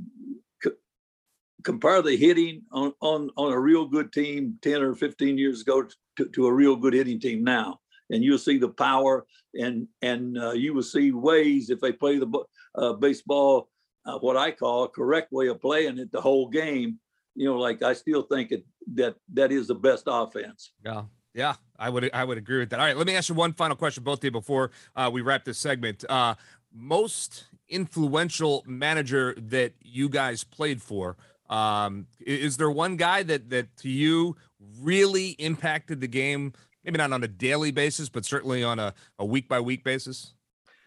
compare 1.67 2.01
the 2.01 2.17
hitting 2.17 2.63
on, 2.71 2.93
on, 3.01 3.29
on 3.37 3.53
a 3.53 3.59
real 3.59 3.87
good 3.87 4.13
team 4.13 4.57
10 4.63 4.83
or 4.83 4.95
15 4.95 5.37
years 5.37 5.63
ago 5.63 5.85
to, 6.17 6.27
to 6.27 6.47
a 6.47 6.53
real 6.53 6.77
good 6.77 6.95
hitting 6.95 7.19
team 7.19 7.43
now. 7.43 7.81
And 8.09 8.23
you'll 8.23 8.39
see 8.39 8.57
the 8.57 8.69
power 8.69 9.27
and 9.53 9.89
and 10.01 10.39
uh, 10.39 10.53
you 10.53 10.75
will 10.75 10.85
see 10.85 11.11
ways 11.11 11.71
if 11.71 11.81
they 11.81 11.91
play 11.91 12.19
the 12.19 12.31
uh, 12.77 12.93
baseball, 12.93 13.69
uh, 14.05 14.17
what 14.19 14.37
I 14.37 14.53
call 14.53 14.85
a 14.85 14.89
correct 14.89 15.33
way 15.33 15.49
of 15.49 15.61
playing 15.61 15.99
it 15.99 16.13
the 16.13 16.21
whole 16.21 16.49
game. 16.49 17.01
You 17.37 17.51
know, 17.51 17.59
like 17.59 17.83
I 17.83 17.93
still 17.93 18.23
think 18.23 18.51
it, 18.51 18.65
that 18.95 19.17
that 19.35 19.53
is 19.53 19.69
the 19.69 19.75
best 19.75 20.05
offense. 20.07 20.73
Yeah. 20.85 21.03
Yeah, 21.35 21.57
I 21.79 21.91
would 21.91 22.11
I 22.15 22.25
would 22.25 22.39
agree 22.39 22.61
with 22.61 22.71
that. 22.71 22.81
All 22.81 22.87
right, 22.87 22.97
let 22.97 23.07
me 23.07 23.15
ask 23.15 23.29
you 23.29 23.35
one 23.35 23.53
final 23.53 23.77
question, 23.77 24.03
both 24.03 24.21
of 24.21 24.25
you, 24.25 24.31
before 24.31 24.71
uh, 24.97 25.11
we 25.13 25.21
wrap 25.21 25.45
this 25.45 25.59
segment. 25.59 26.03
Uh, 26.09 26.35
most 26.73 27.45
influential 27.69 28.65
manager 28.67 29.35
that 29.37 29.75
you 29.83 30.09
guys 30.09 30.45
played 30.45 30.81
for, 30.81 31.19
um, 31.51 32.07
is 32.21 32.57
there 32.57 32.71
one 32.71 32.97
guy 32.97 33.23
that 33.23 33.51
that 33.51 33.77
to 33.79 33.91
you 33.91 34.35
really 34.81 35.33
impacted 35.33 36.01
the 36.01 36.09
game? 36.09 36.55
Maybe 36.85 36.97
not 36.97 37.13
on 37.13 37.23
a 37.23 37.29
daily 37.29 37.71
basis, 37.71 38.09
but 38.09 38.25
certainly 38.25 38.65
on 38.65 38.79
a, 38.79 38.95
a 39.19 39.25
week 39.27 39.47
by 39.47 39.61
week 39.61 39.85
basis. 39.85 40.33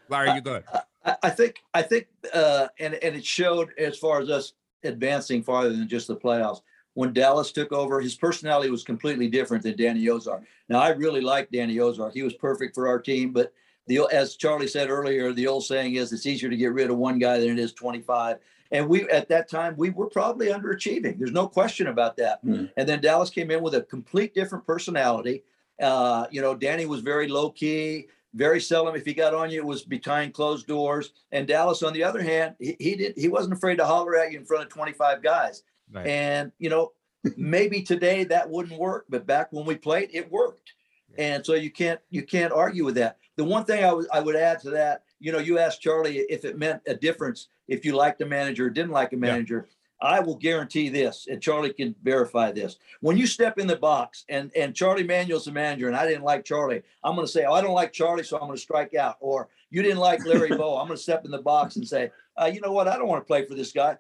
Larry, 0.10 0.34
you 0.34 0.42
go 0.42 0.52
ahead. 0.52 0.64
I, 1.06 1.16
I 1.24 1.30
think 1.30 1.62
I 1.76 1.84
think 1.84 2.08
uh, 2.34 2.70
and 2.80 2.96
and 2.96 3.16
it 3.16 3.24
showed 3.24 3.70
as 3.78 4.00
far 4.00 4.20
as 4.20 4.32
us 4.32 4.54
advancing 4.84 5.44
farther 5.44 5.70
than 5.70 5.88
just 5.88 6.08
the 6.08 6.16
playoffs. 6.16 6.62
When 6.94 7.14
Dallas 7.14 7.52
took 7.52 7.72
over, 7.72 8.02
his 8.02 8.16
personality 8.16 8.70
was 8.70 8.84
completely 8.84 9.28
different 9.28 9.64
than 9.64 9.78
Danny 9.78 10.10
Ozark. 10.10 10.44
Now 10.68 10.80
I 10.80 10.90
really 10.90 11.22
liked 11.22 11.52
Danny 11.52 11.80
Ozark. 11.80 12.14
He 12.14 12.24
was 12.24 12.34
perfect 12.34 12.76
for 12.76 12.88
our 12.88 13.00
team, 13.00 13.32
but 13.32 13.54
the 13.88 14.08
as 14.12 14.36
Charlie 14.36 14.68
said 14.68 14.90
earlier, 14.90 15.34
the 15.34 15.48
old 15.48 15.66
saying 15.66 15.96
is 15.96 16.12
it's 16.12 16.26
easier 16.26 16.50
to 16.50 16.58
get 16.58 16.74
rid 16.74 16.90
of 16.90 16.98
one 16.98 17.20
guy 17.20 17.40
than 17.40 17.50
it 17.50 17.60
is 17.60 17.74
25. 17.74 18.38
And 18.72 18.88
we 18.88 19.10
at 19.10 19.30
that 19.30 19.50
time 19.50 19.76
we 19.78 19.90
were 19.90 20.08
probably 20.08 20.48
underachieving. 20.48 21.18
There's 21.18 21.32
no 21.32 21.48
question 21.48 21.88
about 21.88 22.18
that. 22.18 22.46
Mm-hmm. 22.46 22.66
And 22.78 22.88
then 22.88 23.02
Dallas 23.02 23.30
came 23.30 23.50
in 23.50 23.62
with 23.62 23.76
a 23.76 23.82
complete 23.82 24.34
different 24.36 24.66
personality. 24.66 25.44
Uh, 25.82 26.28
you 26.30 26.42
know, 26.42 26.54
Danny 26.56 26.86
was 26.86 27.02
very 27.02 27.28
low 27.28 27.50
key. 27.50 28.08
Very 28.34 28.62
seldom, 28.62 28.96
if 28.96 29.06
he 29.06 29.14
got 29.14 29.34
on 29.34 29.50
you, 29.50 29.60
it 29.60 29.66
was 29.66 29.84
behind 29.84 30.34
closed 30.34 30.68
doors. 30.68 31.14
And 31.32 31.48
Dallas, 31.48 31.82
on 31.82 31.94
the 31.94 32.04
other 32.04 32.22
hand, 32.22 32.56
he, 32.60 32.76
he 32.80 32.96
did 32.96 33.14
he 33.18 33.28
wasn't 33.28 33.54
afraid 33.54 33.78
to 33.78 33.86
holler 33.86 34.16
at 34.18 34.32
you 34.32 34.38
in 34.38 34.46
front 34.46 34.64
of 34.64 34.70
25 34.70 35.24
guys. 35.24 35.64
Right. 35.92 36.06
And 36.06 36.52
you 36.60 36.70
know, 36.70 36.92
maybe 37.38 37.82
today 37.82 38.24
that 38.26 38.50
wouldn't 38.50 38.80
work, 38.80 39.06
but 39.10 39.26
back 39.26 39.52
when 39.52 39.66
we 39.66 39.76
played, 39.76 40.10
it 40.14 40.32
worked. 40.32 40.74
And 41.18 41.46
so 41.46 41.54
you 41.56 41.72
can't 41.72 42.00
you 42.10 42.24
can't 42.24 42.54
argue 42.54 42.86
with 42.86 42.96
that. 42.96 43.18
The 43.36 43.44
one 43.44 43.66
thing 43.66 43.84
I 43.84 43.92
would 43.92 44.08
I 44.14 44.20
would 44.20 44.36
add 44.36 44.60
to 44.62 44.70
that, 44.72 45.04
you 45.20 45.32
know, 45.32 45.40
you 45.40 45.58
asked 45.58 45.82
Charlie 45.82 46.20
if 46.20 46.46
it 46.46 46.58
meant 46.58 46.82
a 46.88 46.94
difference 46.94 47.48
if 47.68 47.84
you 47.84 47.96
liked 47.96 48.22
a 48.22 48.26
manager 48.26 48.66
or 48.66 48.70
didn't 48.70 48.92
like 48.92 49.14
a 49.14 49.18
manager. 49.18 49.68
Yeah. 49.68 49.76
I 50.02 50.20
will 50.20 50.36
guarantee 50.36 50.90
this, 50.90 51.28
and 51.30 51.42
Charlie 51.42 51.74
can 51.74 51.96
verify 52.04 52.52
this. 52.52 52.78
When 53.02 53.18
you 53.18 53.28
step 53.28 53.58
in 53.58 53.68
the 53.68 53.76
box, 53.76 54.24
and 54.30 54.52
and 54.56 54.76
Charlie 54.76 55.04
Manuel's 55.04 55.46
the 55.46 55.52
manager, 55.52 55.88
and 55.88 55.96
I 55.96 56.08
didn't 56.08 56.24
like 56.24 56.46
Charlie, 56.46 56.82
I'm 57.04 57.16
going 57.16 57.28
to 57.28 57.32
say, 57.32 57.46
oh, 57.46 57.54
I 57.54 57.62
don't 57.62 57.74
like 57.74 57.92
Charlie, 57.92 58.24
so 58.24 58.38
I'm 58.38 58.48
going 58.48 58.56
to 58.56 58.62
strike 58.62 58.96
out. 58.96 59.18
Or 59.20 59.50
you 59.70 59.82
didn't 59.82 60.00
like 60.00 60.26
Larry 60.26 60.50
Bowa, 60.58 60.80
I'm 60.80 60.88
going 60.88 60.98
to 60.98 61.04
step 61.04 61.26
in 61.26 61.32
the 61.32 61.42
box 61.42 61.76
and 61.76 61.88
say, 61.88 62.12
uh, 62.42 62.46
you 62.46 62.62
know 62.62 62.72
what, 62.72 62.88
I 62.88 62.98
don't 62.98 63.08
want 63.08 63.22
to 63.22 63.28
play 63.28 63.46
for 63.46 63.56
this 63.56 63.72
guy. 63.72 63.98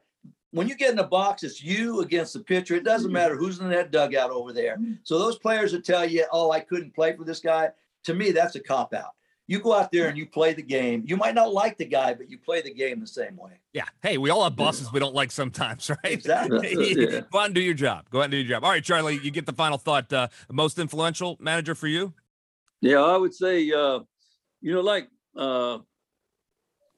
When 0.52 0.68
you 0.68 0.76
get 0.76 0.90
in 0.90 0.96
the 0.96 1.04
box, 1.04 1.44
it's 1.44 1.62
you 1.62 2.02
against 2.02 2.34
the 2.34 2.40
pitcher. 2.40 2.74
It 2.74 2.84
doesn't 2.84 3.12
matter 3.12 3.36
who's 3.36 3.60
in 3.60 3.70
that 3.70 3.92
dugout 3.92 4.32
over 4.32 4.52
there. 4.52 4.80
So 5.04 5.20
those 5.20 5.38
players 5.38 5.74
that 5.74 5.86
tell 5.86 6.10
you, 6.10 6.26
oh, 6.32 6.50
I 6.50 6.60
couldn't 6.60 6.96
play 6.96 7.16
for 7.16 7.24
this 7.24 7.40
guy, 7.40 7.70
to 8.06 8.16
me, 8.16 8.32
that's 8.32 8.56
a 8.56 8.60
cop 8.60 8.96
out 8.96 9.14
you 9.50 9.60
go 9.60 9.74
out 9.74 9.92
there 9.92 10.08
and 10.08 10.16
you 10.16 10.28
play 10.28 10.54
the 10.54 10.62
game. 10.62 11.04
You 11.08 11.18
might 11.18 11.34
not 11.34 11.52
like 11.52 11.76
the 11.76 11.86
guy, 11.86 12.14
but 12.14 12.30
you 12.30 12.38
play 12.38 12.62
the 12.62 12.72
game 12.72 13.00
the 13.00 13.08
same 13.08 13.36
way. 13.36 13.54
Yeah. 13.74 13.86
Hey, 14.04 14.20
we 14.20 14.30
all 14.30 14.44
have 14.44 14.56
bosses 14.56 14.94
we 14.94 15.00
don't 15.00 15.16
like 15.16 15.32
sometimes, 15.32 15.90
right? 16.04 16.14
Exactly. 16.14 16.76
yeah. 16.78 17.22
Go 17.32 17.40
out 17.40 17.46
and 17.48 17.56
do 17.56 17.62
your 17.62 17.74
job. 17.74 18.08
Go 18.12 18.20
out 18.20 18.26
and 18.26 18.32
do 18.32 18.38
your 18.38 18.48
job. 18.48 18.64
All 18.64 18.70
right, 18.70 18.84
Charlie, 18.84 19.20
you 19.24 19.32
get 19.32 19.48
the 19.48 19.54
final 19.54 19.80
thought. 19.80 20.14
Uh, 20.14 20.28
most 20.52 20.78
influential 20.78 21.36
manager 21.40 21.74
for 21.74 21.88
you? 21.88 22.14
Yeah, 22.82 23.02
I 23.02 23.18
would 23.18 23.34
say, 23.34 23.72
uh, 23.72 24.02
you 24.62 24.72
know, 24.72 24.82
like 24.82 25.10
uh, 25.36 25.80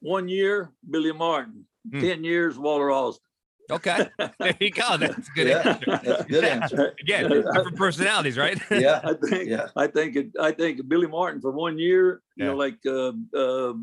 one 0.02 0.28
year, 0.28 0.72
Billy 0.89 1.14
Martin, 1.14 1.66
hmm. 1.89 2.02
10 2.02 2.26
years, 2.26 2.58
Walter 2.60 2.91
Alston. 2.91 3.24
Okay, 3.72 4.10
there 4.18 4.58
you 4.60 4.72
go. 4.72 4.98
That's 4.98 5.30
a 5.30 5.32
good 5.32 5.48
yeah, 5.48 5.60
answer. 5.60 6.00
That's 6.04 6.22
a 6.22 6.26
good 6.26 6.44
answer. 6.62 6.96
Again, 7.00 7.30
different 7.54 7.78
personalities, 7.78 8.38
right? 8.38 8.60
yeah, 8.72 9.00
I 9.04 9.14
think. 9.14 9.50
Yeah. 9.50 9.68
I 9.76 9.88
think. 9.88 10.16
It, 10.18 10.32
I 10.40 10.52
think 10.52 10.88
Billy 10.90 11.08
Martin 11.08 11.42
for 11.42 11.52
one 11.52 11.78
year. 11.78 12.22
You 12.36 12.46
yeah. 12.46 12.52
know, 12.52 12.58
like 12.58 12.78
uh, 12.86 13.14
uh, 13.38 13.74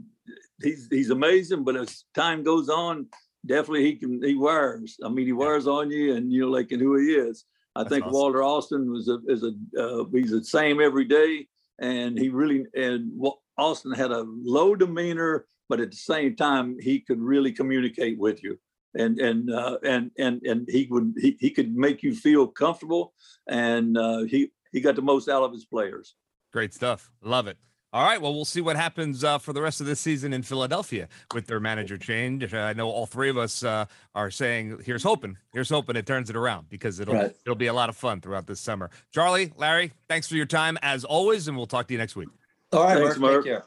he's 0.63 0.89
he's 0.91 1.11
amazing, 1.11 1.65
but 1.65 1.77
as 1.77 2.05
time 2.15 2.43
goes 2.43 2.69
on, 2.69 3.07
definitely 3.47 3.85
he 3.85 3.97
can 3.97 4.23
he 4.23 4.35
wears. 4.35 4.99
I 5.03 5.09
mean, 5.09 5.25
he 5.25 5.33
wears 5.33 5.65
yeah. 5.65 5.73
on 5.73 5.91
you, 5.91 6.15
and 6.15 6.31
you 6.31 6.43
know, 6.43 6.49
like 6.49 6.71
and 6.71 6.83
who 6.83 6.97
he 6.99 7.15
is. 7.15 7.45
I 7.75 7.83
That's 7.83 7.95
think 7.95 8.05
awesome. 8.05 8.13
Walter 8.13 8.43
Alston 8.43 8.93
was 8.93 9.09
a 9.09 9.19
is 9.27 9.43
a 9.43 9.53
uh, 9.81 10.05
he's 10.13 10.33
the 10.33 10.45
same 10.45 10.83
every 10.83 11.07
day, 11.07 11.47
and 11.81 12.19
he 12.19 12.29
really 12.29 12.67
and 12.75 13.11
Alston 13.57 13.93
had 13.93 14.11
a 14.11 14.27
low 14.27 14.75
demeanor, 14.75 15.47
but 15.71 15.81
at 15.81 15.93
the 15.93 15.97
same 15.97 16.37
time 16.37 16.77
he 16.79 17.01
could 17.01 17.21
really 17.21 17.53
communicate 17.53 18.19
with 18.19 18.43
you 18.43 18.59
and 18.95 19.19
and 19.19 19.51
uh, 19.51 19.79
and 19.83 20.11
and 20.19 20.43
and 20.43 20.69
he 20.69 20.87
would 20.91 21.15
he, 21.19 21.37
he 21.41 21.51
could 21.51 21.75
make 21.75 22.03
you 22.03 22.15
feel 22.15 22.47
comfortable, 22.47 23.13
and 23.47 23.97
uh, 23.97 24.23
he 24.23 24.51
he 24.73 24.81
got 24.81 24.97
the 24.97 25.03
most 25.03 25.29
out 25.29 25.43
of 25.43 25.53
his 25.53 25.65
players. 25.65 26.15
Great 26.53 26.73
stuff. 26.75 27.11
Love 27.23 27.47
it. 27.47 27.59
All 27.91 28.05
right. 28.05 28.21
Well, 28.21 28.35
we'll 28.35 28.45
see 28.45 28.61
what 28.61 28.77
happens 28.77 29.25
uh, 29.25 29.39
for 29.39 29.55
the 29.55 29.63
rest 29.63 29.81
of 29.81 29.87
this 29.87 29.99
season 29.99 30.35
in 30.35 30.43
Philadelphia 30.43 31.09
with 31.33 31.47
their 31.47 31.59
manager 31.59 31.97
change. 31.97 32.53
I 32.53 32.75
know 32.75 32.91
all 32.91 33.07
three 33.07 33.31
of 33.31 33.39
us 33.39 33.63
uh, 33.63 33.87
are 34.15 34.31
saying, 34.31 34.81
"Here's 34.85 35.03
hoping, 35.03 35.39
here's 35.55 35.71
hoping 35.71 35.97
it 35.97 36.07
turns 36.07 36.29
it 36.29 36.37
around," 36.37 36.69
because 36.69 37.01
it'll 37.01 37.15
right. 37.15 37.35
it'll 37.47 37.57
be 37.57 37.69
a 37.69 37.73
lot 37.73 37.89
of 37.89 37.97
fun 37.97 38.21
throughout 38.21 38.47
this 38.47 38.61
summer. 38.61 38.91
Charlie, 39.13 39.53
Larry, 39.57 39.93
thanks 40.07 40.29
for 40.29 40.37
your 40.37 40.47
time 40.47 40.77
as 40.83 41.05
always, 41.05 41.49
and 41.49 41.57
we'll 41.57 41.67
talk 41.67 41.87
to 41.89 41.95
you 41.95 41.99
next 41.99 42.15
week. 42.15 42.29
All 42.73 42.85
right, 42.85 42.99
Thanks, 42.99 43.19
Mark. 43.19 43.33
Mark. 43.33 43.45
Take 43.45 43.53
care. 43.55 43.65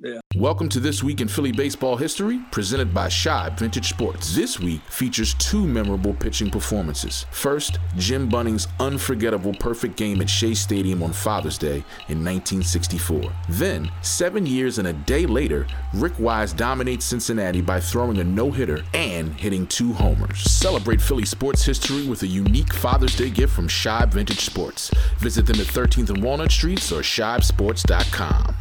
Yeah. 0.00 0.20
Welcome 0.36 0.68
to 0.68 0.78
This 0.78 1.02
Week 1.02 1.20
in 1.20 1.26
Philly 1.26 1.50
Baseball 1.50 1.96
History, 1.96 2.40
presented 2.52 2.94
by 2.94 3.08
Shibe 3.08 3.58
Vintage 3.58 3.88
Sports. 3.88 4.32
This 4.32 4.60
week 4.60 4.80
features 4.82 5.34
two 5.34 5.66
memorable 5.66 6.14
pitching 6.14 6.50
performances. 6.50 7.26
First, 7.32 7.80
Jim 7.96 8.28
Bunning's 8.28 8.68
unforgettable 8.78 9.54
perfect 9.54 9.96
game 9.96 10.20
at 10.20 10.30
Shea 10.30 10.54
Stadium 10.54 11.02
on 11.02 11.12
Father's 11.12 11.58
Day 11.58 11.78
in 12.06 12.24
1964. 12.24 13.24
Then, 13.48 13.90
seven 14.02 14.46
years 14.46 14.78
and 14.78 14.86
a 14.86 14.92
day 14.92 15.26
later, 15.26 15.66
Rick 15.92 16.16
Wise 16.20 16.52
dominates 16.52 17.04
Cincinnati 17.04 17.60
by 17.60 17.80
throwing 17.80 18.18
a 18.18 18.24
no 18.24 18.52
hitter 18.52 18.84
and 18.94 19.34
hitting 19.34 19.66
two 19.66 19.92
homers. 19.92 20.38
Celebrate 20.42 21.02
Philly 21.02 21.24
sports 21.24 21.64
history 21.64 22.06
with 22.06 22.22
a 22.22 22.28
unique 22.28 22.72
Father's 22.72 23.16
Day 23.16 23.30
gift 23.30 23.52
from 23.52 23.66
Shibe 23.66 24.12
Vintage 24.12 24.44
Sports. 24.44 24.92
Visit 25.18 25.46
them 25.46 25.58
at 25.58 25.66
13th 25.66 26.10
and 26.10 26.22
Walnut 26.22 26.52
Streets 26.52 26.92
or 26.92 27.00
shibesports.com. 27.00 28.54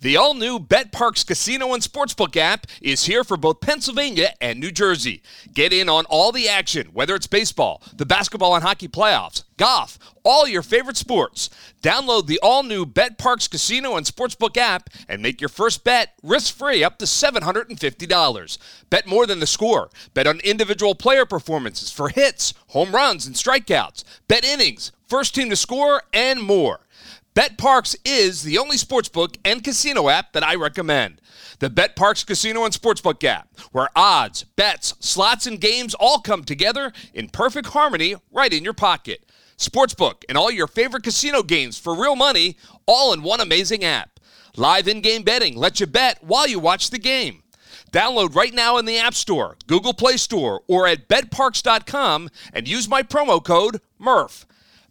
The 0.00 0.16
all 0.16 0.34
new 0.34 0.60
BetParx 0.60 1.26
Casino 1.26 1.74
and 1.74 1.82
Sportsbook 1.82 2.36
app 2.36 2.68
is 2.80 3.06
here 3.06 3.24
for 3.24 3.36
both 3.36 3.60
Pennsylvania 3.60 4.32
and 4.40 4.60
New 4.60 4.70
Jersey. 4.70 5.22
Get 5.52 5.72
in 5.72 5.88
on 5.88 6.04
all 6.04 6.30
the 6.30 6.48
action, 6.48 6.90
whether 6.92 7.16
it's 7.16 7.26
baseball, 7.26 7.82
the 7.96 8.06
basketball 8.06 8.54
and 8.54 8.62
hockey 8.62 8.86
playoffs, 8.86 9.42
golf, 9.56 9.98
all 10.22 10.46
your 10.46 10.62
favorite 10.62 10.96
sports. 10.96 11.50
Download 11.82 12.28
the 12.28 12.38
all 12.40 12.62
new 12.62 12.86
BetParx 12.86 13.50
Casino 13.50 13.96
and 13.96 14.06
Sportsbook 14.06 14.56
app 14.56 14.88
and 15.08 15.20
make 15.20 15.40
your 15.40 15.48
first 15.48 15.82
bet 15.82 16.14
risk 16.22 16.54
free 16.54 16.84
up 16.84 16.98
to 16.98 17.04
$750. 17.04 18.58
Bet 18.90 19.06
more 19.08 19.26
than 19.26 19.40
the 19.40 19.48
score. 19.48 19.90
Bet 20.14 20.28
on 20.28 20.38
individual 20.44 20.94
player 20.94 21.26
performances 21.26 21.90
for 21.90 22.08
hits, 22.08 22.54
home 22.68 22.94
runs, 22.94 23.26
and 23.26 23.34
strikeouts. 23.34 24.04
Bet 24.28 24.44
innings, 24.44 24.92
first 25.08 25.34
team 25.34 25.50
to 25.50 25.56
score, 25.56 26.04
and 26.12 26.40
more. 26.40 26.82
BetParx 27.38 27.94
is 28.04 28.42
the 28.42 28.58
only 28.58 28.76
sportsbook 28.76 29.36
and 29.44 29.62
casino 29.62 30.08
app 30.08 30.32
that 30.32 30.42
I 30.42 30.56
recommend. 30.56 31.20
The 31.60 31.70
BetParx 31.70 32.26
Casino 32.26 32.64
and 32.64 32.74
Sportsbook 32.74 33.22
app, 33.22 33.56
where 33.70 33.90
odds, 33.94 34.42
bets, 34.42 34.94
slots, 34.98 35.46
and 35.46 35.60
games 35.60 35.94
all 35.94 36.18
come 36.18 36.42
together 36.42 36.92
in 37.14 37.28
perfect 37.28 37.68
harmony 37.68 38.16
right 38.32 38.52
in 38.52 38.64
your 38.64 38.72
pocket. 38.72 39.30
Sportsbook 39.56 40.24
and 40.28 40.36
all 40.36 40.50
your 40.50 40.66
favorite 40.66 41.04
casino 41.04 41.44
games 41.44 41.78
for 41.78 41.94
real 41.94 42.16
money, 42.16 42.56
all 42.86 43.12
in 43.12 43.22
one 43.22 43.40
amazing 43.40 43.84
app. 43.84 44.18
Live 44.56 44.88
in 44.88 45.00
game 45.00 45.22
betting 45.22 45.56
lets 45.56 45.78
you 45.78 45.86
bet 45.86 46.18
while 46.24 46.48
you 46.48 46.58
watch 46.58 46.90
the 46.90 46.98
game. 46.98 47.44
Download 47.92 48.34
right 48.34 48.52
now 48.52 48.78
in 48.78 48.84
the 48.84 48.98
App 48.98 49.14
Store, 49.14 49.56
Google 49.68 49.94
Play 49.94 50.16
Store, 50.16 50.62
or 50.66 50.88
at 50.88 51.06
betparx.com 51.06 52.30
and 52.52 52.66
use 52.66 52.88
my 52.88 53.04
promo 53.04 53.40
code 53.40 53.80
MURPH. 54.00 54.44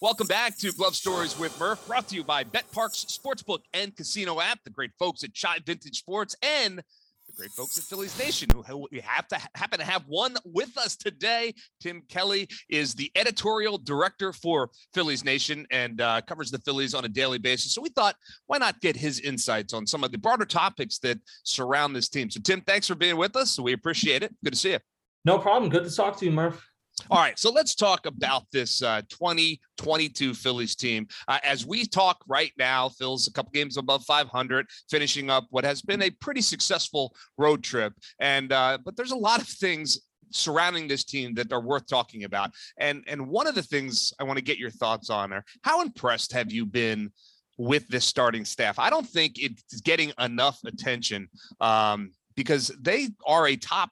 Welcome 0.00 0.28
back 0.28 0.56
to 0.58 0.70
Glove 0.70 0.94
Stories 0.94 1.36
with 1.36 1.58
Murph, 1.58 1.84
brought 1.88 2.06
to 2.06 2.14
you 2.14 2.22
by 2.22 2.44
BetParx 2.44 3.18
Sportsbook 3.18 3.62
and 3.74 3.96
Casino 3.96 4.40
app, 4.40 4.60
the 4.62 4.70
great 4.70 4.92
folks 4.96 5.24
at 5.24 5.32
Shibe 5.32 5.66
Vintage 5.66 5.98
Sports, 5.98 6.36
and 6.40 6.78
the 6.78 7.32
great 7.36 7.50
folks 7.50 7.76
at 7.76 7.82
Phillies 7.82 8.16
Nation, 8.16 8.48
who 8.68 8.86
we 8.92 9.00
have 9.00 9.26
to 9.26 9.36
happen 9.56 9.80
to 9.80 9.84
have 9.84 10.04
one 10.06 10.36
with 10.44 10.78
us 10.78 10.94
today. 10.94 11.52
Tim 11.80 12.02
Kelly 12.08 12.46
is 12.68 12.94
the 12.94 13.10
editorial 13.16 13.76
director 13.76 14.32
for 14.32 14.70
Phillies 14.94 15.24
Nation 15.24 15.66
and 15.72 16.00
uh, 16.00 16.20
covers 16.20 16.52
the 16.52 16.60
Phillies 16.60 16.94
on 16.94 17.04
a 17.04 17.08
daily 17.08 17.38
basis. 17.38 17.74
So 17.74 17.82
we 17.82 17.88
thought, 17.88 18.14
why 18.46 18.58
not 18.58 18.80
get 18.80 18.94
his 18.94 19.18
insights 19.18 19.74
on 19.74 19.84
some 19.84 20.04
of 20.04 20.12
the 20.12 20.18
broader 20.18 20.44
topics 20.44 21.00
that 21.00 21.18
surround 21.42 21.96
this 21.96 22.08
team? 22.08 22.30
So 22.30 22.38
Tim, 22.40 22.60
thanks 22.60 22.86
for 22.86 22.94
being 22.94 23.16
with 23.16 23.34
us. 23.34 23.58
We 23.58 23.72
appreciate 23.72 24.22
it. 24.22 24.32
Good 24.44 24.52
to 24.52 24.58
see 24.60 24.70
you. 24.70 24.78
No 25.24 25.38
problem. 25.38 25.72
Good 25.72 25.86
to 25.86 25.90
talk 25.90 26.16
to 26.18 26.24
you, 26.24 26.30
Murph. 26.30 26.64
All 27.10 27.18
right, 27.18 27.38
so 27.38 27.50
let's 27.50 27.74
talk 27.74 28.06
about 28.06 28.44
this 28.52 28.82
uh, 28.82 29.02
2022 29.08 30.34
Phillies 30.34 30.74
team. 30.74 31.06
Uh, 31.26 31.38
as 31.42 31.64
we 31.64 31.84
talk 31.84 32.22
right 32.28 32.52
now, 32.58 32.88
Phil's 32.88 33.28
a 33.28 33.32
couple 33.32 33.50
games 33.52 33.76
above 33.76 34.04
500, 34.04 34.66
finishing 34.90 35.30
up 35.30 35.46
what 35.50 35.64
has 35.64 35.80
been 35.82 36.02
a 36.02 36.10
pretty 36.10 36.40
successful 36.40 37.14
road 37.36 37.62
trip. 37.62 37.94
And 38.20 38.52
uh, 38.52 38.78
but 38.84 38.96
there's 38.96 39.12
a 39.12 39.16
lot 39.16 39.40
of 39.40 39.48
things 39.48 40.00
surrounding 40.30 40.88
this 40.88 41.04
team 41.04 41.34
that 41.34 41.52
are 41.52 41.60
worth 41.60 41.86
talking 41.86 42.24
about. 42.24 42.50
And 42.78 43.04
and 43.06 43.28
one 43.28 43.46
of 43.46 43.54
the 43.54 43.62
things 43.62 44.12
I 44.18 44.24
want 44.24 44.38
to 44.38 44.44
get 44.44 44.58
your 44.58 44.70
thoughts 44.70 45.10
on 45.10 45.32
are 45.32 45.44
how 45.62 45.82
impressed 45.82 46.32
have 46.32 46.52
you 46.52 46.66
been 46.66 47.10
with 47.56 47.88
this 47.88 48.04
starting 48.04 48.44
staff? 48.44 48.78
I 48.78 48.90
don't 48.90 49.06
think 49.06 49.34
it's 49.36 49.80
getting 49.80 50.12
enough 50.18 50.60
attention 50.64 51.28
um, 51.60 52.12
because 52.36 52.68
they 52.80 53.08
are 53.26 53.48
a 53.48 53.56
top, 53.56 53.90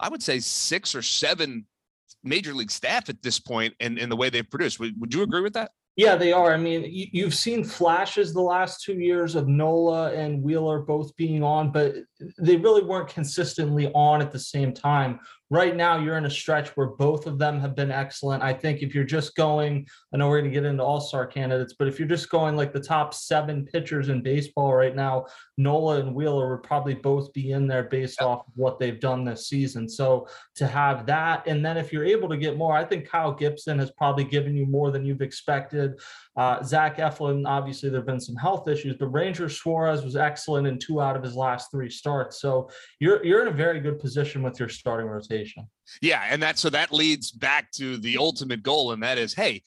I 0.00 0.08
would 0.08 0.22
say, 0.22 0.40
six 0.40 0.94
or 0.94 1.02
seven 1.02 1.66
major 2.24 2.54
league 2.54 2.70
staff 2.70 3.08
at 3.08 3.22
this 3.22 3.38
point 3.38 3.74
and, 3.80 3.98
and 3.98 4.10
the 4.10 4.16
way 4.16 4.30
they've 4.30 4.48
produced. 4.48 4.80
Would, 4.80 5.00
would 5.00 5.14
you 5.14 5.22
agree 5.22 5.42
with 5.42 5.52
that? 5.54 5.70
Yeah, 5.96 6.16
they 6.16 6.32
are. 6.32 6.52
I 6.52 6.56
mean, 6.56 6.84
you, 6.90 7.24
have 7.24 7.34
seen 7.34 7.62
flashes 7.62 8.34
the 8.34 8.40
last 8.40 8.82
two 8.82 8.94
years 8.94 9.36
of 9.36 9.46
Nola 9.46 10.12
and 10.12 10.42
Wheeler 10.42 10.80
both 10.80 11.14
being 11.14 11.44
on, 11.44 11.70
but 11.70 11.94
they 12.36 12.56
really 12.56 12.82
weren't 12.82 13.08
consistently 13.08 13.92
on 13.94 14.20
at 14.20 14.32
the 14.32 14.38
same 14.38 14.72
time 14.72 15.20
right 15.50 15.76
now 15.76 15.98
you're 15.98 16.16
in 16.16 16.24
a 16.24 16.30
stretch 16.30 16.68
where 16.70 16.88
both 16.88 17.26
of 17.26 17.38
them 17.38 17.60
have 17.60 17.76
been 17.76 17.90
excellent. 17.90 18.42
I 18.42 18.52
think 18.52 18.82
if 18.82 18.94
you're 18.94 19.04
just 19.04 19.36
going, 19.36 19.86
I 20.12 20.16
know 20.16 20.28
we're 20.28 20.40
going 20.40 20.50
to 20.50 20.60
get 20.60 20.66
into 20.66 20.82
all 20.82 21.00
star 21.00 21.26
candidates, 21.26 21.74
but 21.78 21.86
if 21.86 21.98
you're 21.98 22.08
just 22.08 22.30
going 22.30 22.56
like 22.56 22.72
the 22.72 22.80
top 22.80 23.14
seven 23.14 23.64
pitchers 23.64 24.08
in 24.08 24.22
baseball 24.22 24.74
right 24.74 24.96
now, 24.96 25.26
Nola 25.56 26.00
and 26.00 26.14
Wheeler 26.14 26.50
would 26.50 26.62
probably 26.62 26.94
both 26.94 27.32
be 27.32 27.52
in 27.52 27.66
there 27.66 27.84
based 27.84 28.22
off 28.22 28.46
of 28.46 28.52
what 28.56 28.78
they've 28.78 29.00
done 29.00 29.24
this 29.24 29.48
season. 29.48 29.88
So 29.88 30.26
to 30.56 30.66
have 30.66 31.06
that, 31.06 31.46
and 31.46 31.64
then 31.64 31.76
if 31.76 31.92
you're 31.92 32.04
able 32.04 32.28
to 32.30 32.36
get 32.36 32.56
more, 32.56 32.76
I 32.76 32.84
think 32.84 33.08
Kyle 33.08 33.32
Gibson 33.32 33.78
has 33.78 33.90
probably 33.90 34.24
given 34.24 34.56
you 34.56 34.66
more 34.66 34.90
than 34.90 35.04
you've 35.04 35.22
expected. 35.22 36.00
Uh, 36.36 36.62
Zach 36.62 36.98
Eflin, 36.98 37.46
obviously, 37.46 37.88
there 37.88 38.00
have 38.00 38.06
been 38.06 38.20
some 38.20 38.34
health 38.34 38.66
issues, 38.66 38.96
but 38.96 39.06
Ranger 39.06 39.48
Suarez 39.48 40.02
was 40.04 40.16
excellent 40.16 40.66
in 40.66 40.78
two 40.78 41.00
out 41.00 41.16
of 41.16 41.22
his 41.22 41.34
last 41.34 41.70
three 41.70 41.88
starts. 41.88 42.40
So 42.40 42.68
you're 42.98 43.24
you're 43.24 43.42
in 43.42 43.48
a 43.48 43.56
very 43.56 43.80
good 43.80 44.00
position 44.00 44.42
with 44.42 44.58
your 44.58 44.68
starting 44.68 45.06
rotation. 45.06 45.68
Yeah, 46.02 46.24
and 46.28 46.42
that 46.42 46.58
so 46.58 46.70
that 46.70 46.92
leads 46.92 47.30
back 47.30 47.70
to 47.72 47.98
the 47.98 48.18
ultimate 48.18 48.62
goal, 48.62 48.92
and 48.92 49.02
that 49.02 49.16
is, 49.16 49.34
hey, 49.34 49.62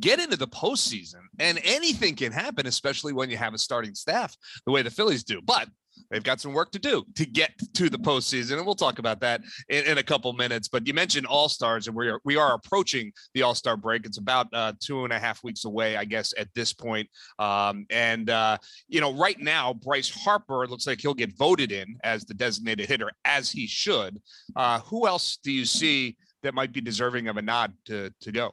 get 0.00 0.20
into 0.20 0.36
the 0.36 0.48
postseason, 0.48 1.22
and 1.38 1.58
anything 1.64 2.14
can 2.14 2.30
happen, 2.30 2.66
especially 2.66 3.12
when 3.12 3.28
you 3.28 3.36
have 3.36 3.54
a 3.54 3.58
starting 3.58 3.94
staff 3.94 4.36
the 4.64 4.72
way 4.72 4.82
the 4.82 4.90
Phillies 4.90 5.24
do. 5.24 5.40
But 5.42 5.68
they've 6.10 6.22
got 6.22 6.40
some 6.40 6.52
work 6.52 6.70
to 6.72 6.78
do 6.78 7.04
to 7.16 7.26
get 7.26 7.50
to 7.74 7.88
the 7.88 7.98
postseason, 7.98 8.56
and 8.56 8.66
we'll 8.66 8.74
talk 8.74 8.98
about 8.98 9.20
that 9.20 9.42
in, 9.68 9.84
in 9.84 9.98
a 9.98 10.02
couple 10.02 10.32
minutes. 10.32 10.68
But 10.68 10.86
you 10.86 10.94
mentioned 10.94 11.26
All 11.26 11.48
Stars, 11.48 11.86
and 11.86 11.96
we 11.96 12.08
are 12.08 12.20
we 12.24 12.36
are 12.36 12.54
approaching 12.54 13.12
the 13.34 13.42
All 13.42 13.54
Star 13.54 13.76
break. 13.76 14.06
It's 14.06 14.18
about 14.18 14.48
uh, 14.52 14.72
two 14.80 15.04
and 15.04 15.12
a 15.12 15.18
half 15.18 15.42
weeks 15.44 15.64
away, 15.64 15.96
I 15.96 16.04
guess, 16.04 16.32
at 16.38 16.48
this 16.54 16.72
point. 16.72 17.08
Um, 17.38 17.86
and 17.90 18.30
uh, 18.30 18.58
you 18.88 19.00
know, 19.00 19.14
right 19.14 19.38
now, 19.38 19.74
Bryce 19.74 20.10
Harper 20.10 20.66
looks 20.66 20.86
like 20.86 21.00
he'll 21.00 21.14
get 21.14 21.36
voted 21.36 21.72
in 21.72 21.96
as 22.04 22.24
the 22.24 22.34
designated 22.34 22.88
hitter, 22.88 23.10
as 23.24 23.50
he 23.50 23.66
should. 23.66 24.20
Uh, 24.56 24.80
who 24.80 25.06
else 25.06 25.38
do 25.42 25.52
you 25.52 25.64
see 25.64 26.16
that 26.42 26.54
might 26.54 26.72
be 26.72 26.80
deserving 26.80 27.28
of 27.28 27.36
a 27.36 27.42
nod 27.42 27.72
to 27.86 28.12
to 28.20 28.32
go? 28.32 28.52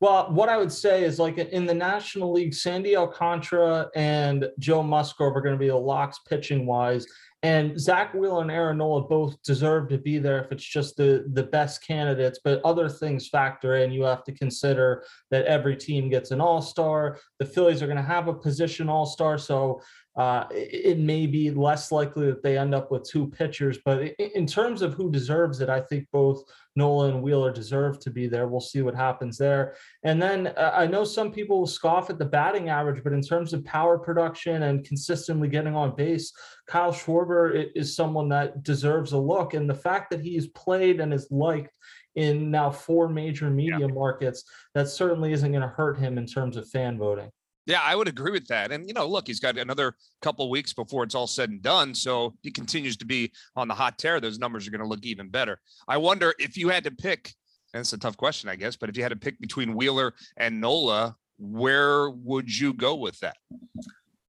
Well, 0.00 0.32
what 0.32 0.48
I 0.48 0.56
would 0.56 0.72
say 0.72 1.04
is 1.04 1.18
like 1.18 1.36
in 1.36 1.66
the 1.66 1.74
National 1.74 2.32
League, 2.32 2.54
Sandy 2.54 2.96
Alcantara 2.96 3.90
and 3.94 4.48
Joe 4.58 4.82
Musgrove 4.82 5.36
are 5.36 5.42
going 5.42 5.54
to 5.54 5.58
be 5.58 5.68
the 5.68 5.76
locks 5.76 6.20
pitching 6.26 6.64
wise. 6.64 7.06
And 7.42 7.80
Zack 7.80 8.12
Wheeler 8.12 8.42
and 8.42 8.50
Aaron 8.50 8.78
Nola 8.78 9.02
both 9.02 9.42
deserve 9.42 9.88
to 9.88 9.98
be 9.98 10.18
there 10.18 10.42
if 10.44 10.52
it's 10.52 10.64
just 10.64 10.96
the, 10.96 11.24
the 11.32 11.42
best 11.42 11.86
candidates, 11.86 12.38
but 12.42 12.62
other 12.64 12.88
things 12.88 13.28
factor 13.28 13.76
in. 13.76 13.92
You 13.92 14.02
have 14.04 14.24
to 14.24 14.32
consider 14.32 15.04
that 15.30 15.46
every 15.46 15.76
team 15.76 16.10
gets 16.10 16.32
an 16.32 16.40
all 16.40 16.60
star. 16.60 17.18
The 17.38 17.46
Phillies 17.46 17.82
are 17.82 17.86
going 17.86 17.96
to 17.96 18.02
have 18.02 18.28
a 18.28 18.34
position 18.34 18.90
all 18.90 19.06
star. 19.06 19.38
So 19.38 19.80
uh, 20.16 20.44
it, 20.50 20.98
may 20.98 21.24
be 21.26 21.50
less 21.50 21.92
likely 21.92 22.26
that 22.26 22.42
they 22.42 22.58
end 22.58 22.74
up 22.74 22.90
with 22.90 23.08
two 23.08 23.28
pitchers. 23.28 23.78
But 23.84 24.02
in 24.18 24.44
terms 24.44 24.82
of 24.82 24.92
who 24.92 25.10
deserves 25.10 25.60
it, 25.60 25.68
I 25.68 25.80
think 25.80 26.08
both 26.12 26.42
Nola 26.74 27.10
and 27.10 27.22
Wheeler 27.22 27.52
deserve 27.52 28.00
to 28.00 28.10
be 28.10 28.26
there. 28.26 28.48
We'll 28.48 28.60
see 28.60 28.82
what 28.82 28.94
happens 28.94 29.38
there. 29.38 29.76
And 30.02 30.20
then 30.20 30.48
uh, 30.48 30.72
I 30.74 30.86
know 30.86 31.04
some 31.04 31.30
people 31.30 31.60
will 31.60 31.66
scoff 31.66 32.10
at 32.10 32.18
the 32.18 32.24
batting 32.24 32.68
average, 32.68 33.04
but 33.04 33.12
in 33.12 33.22
terms 33.22 33.52
of 33.52 33.64
power 33.64 33.98
production 33.98 34.64
and 34.64 34.84
consistently 34.84 35.48
getting 35.48 35.76
on 35.76 35.94
base, 35.94 36.32
Kyle 36.66 36.92
Schwarber 36.92 37.70
is 37.76 37.94
someone 37.94 38.28
that 38.30 38.64
deserves 38.64 39.12
a 39.12 39.18
look. 39.18 39.54
And 39.54 39.70
the 39.70 39.74
fact 39.74 40.10
that 40.10 40.20
he's 40.20 40.48
played 40.48 41.00
and 41.00 41.14
is 41.14 41.28
liked 41.30 41.76
in 42.16 42.50
now 42.50 42.70
four 42.70 43.08
major 43.08 43.48
media 43.48 43.86
yeah. 43.86 43.86
markets, 43.86 44.42
that 44.74 44.88
certainly 44.88 45.32
isn't 45.32 45.52
going 45.52 45.62
to 45.62 45.68
hurt 45.68 45.98
him 45.98 46.18
in 46.18 46.26
terms 46.26 46.56
of 46.56 46.68
fan 46.68 46.98
voting. 46.98 47.30
Yeah, 47.66 47.80
I 47.82 47.94
would 47.94 48.08
agree 48.08 48.32
with 48.32 48.46
that. 48.48 48.72
And 48.72 48.88
you 48.88 48.94
know, 48.94 49.06
look, 49.06 49.26
he's 49.26 49.40
got 49.40 49.58
another 49.58 49.94
couple 50.22 50.48
weeks 50.50 50.72
before 50.72 51.04
it's 51.04 51.14
all 51.14 51.26
said 51.26 51.50
and 51.50 51.62
done. 51.62 51.94
So 51.94 52.34
he 52.42 52.50
continues 52.50 52.96
to 52.98 53.06
be 53.06 53.32
on 53.56 53.68
the 53.68 53.74
hot 53.74 53.98
tear. 53.98 54.20
Those 54.20 54.38
numbers 54.38 54.66
are 54.66 54.70
going 54.70 54.82
to 54.82 54.88
look 54.88 55.04
even 55.04 55.28
better. 55.28 55.60
I 55.86 55.98
wonder 55.98 56.34
if 56.38 56.56
you 56.56 56.68
had 56.68 56.84
to 56.84 56.90
pick, 56.90 57.34
and 57.74 57.80
it's 57.80 57.92
a 57.92 57.98
tough 57.98 58.16
question, 58.16 58.48
I 58.48 58.56
guess, 58.56 58.76
but 58.76 58.88
if 58.88 58.96
you 58.96 59.02
had 59.02 59.10
to 59.10 59.16
pick 59.16 59.38
between 59.40 59.74
Wheeler 59.74 60.14
and 60.36 60.60
Nola, 60.60 61.16
where 61.38 62.10
would 62.10 62.56
you 62.56 62.72
go 62.72 62.94
with 62.94 63.18
that? 63.20 63.36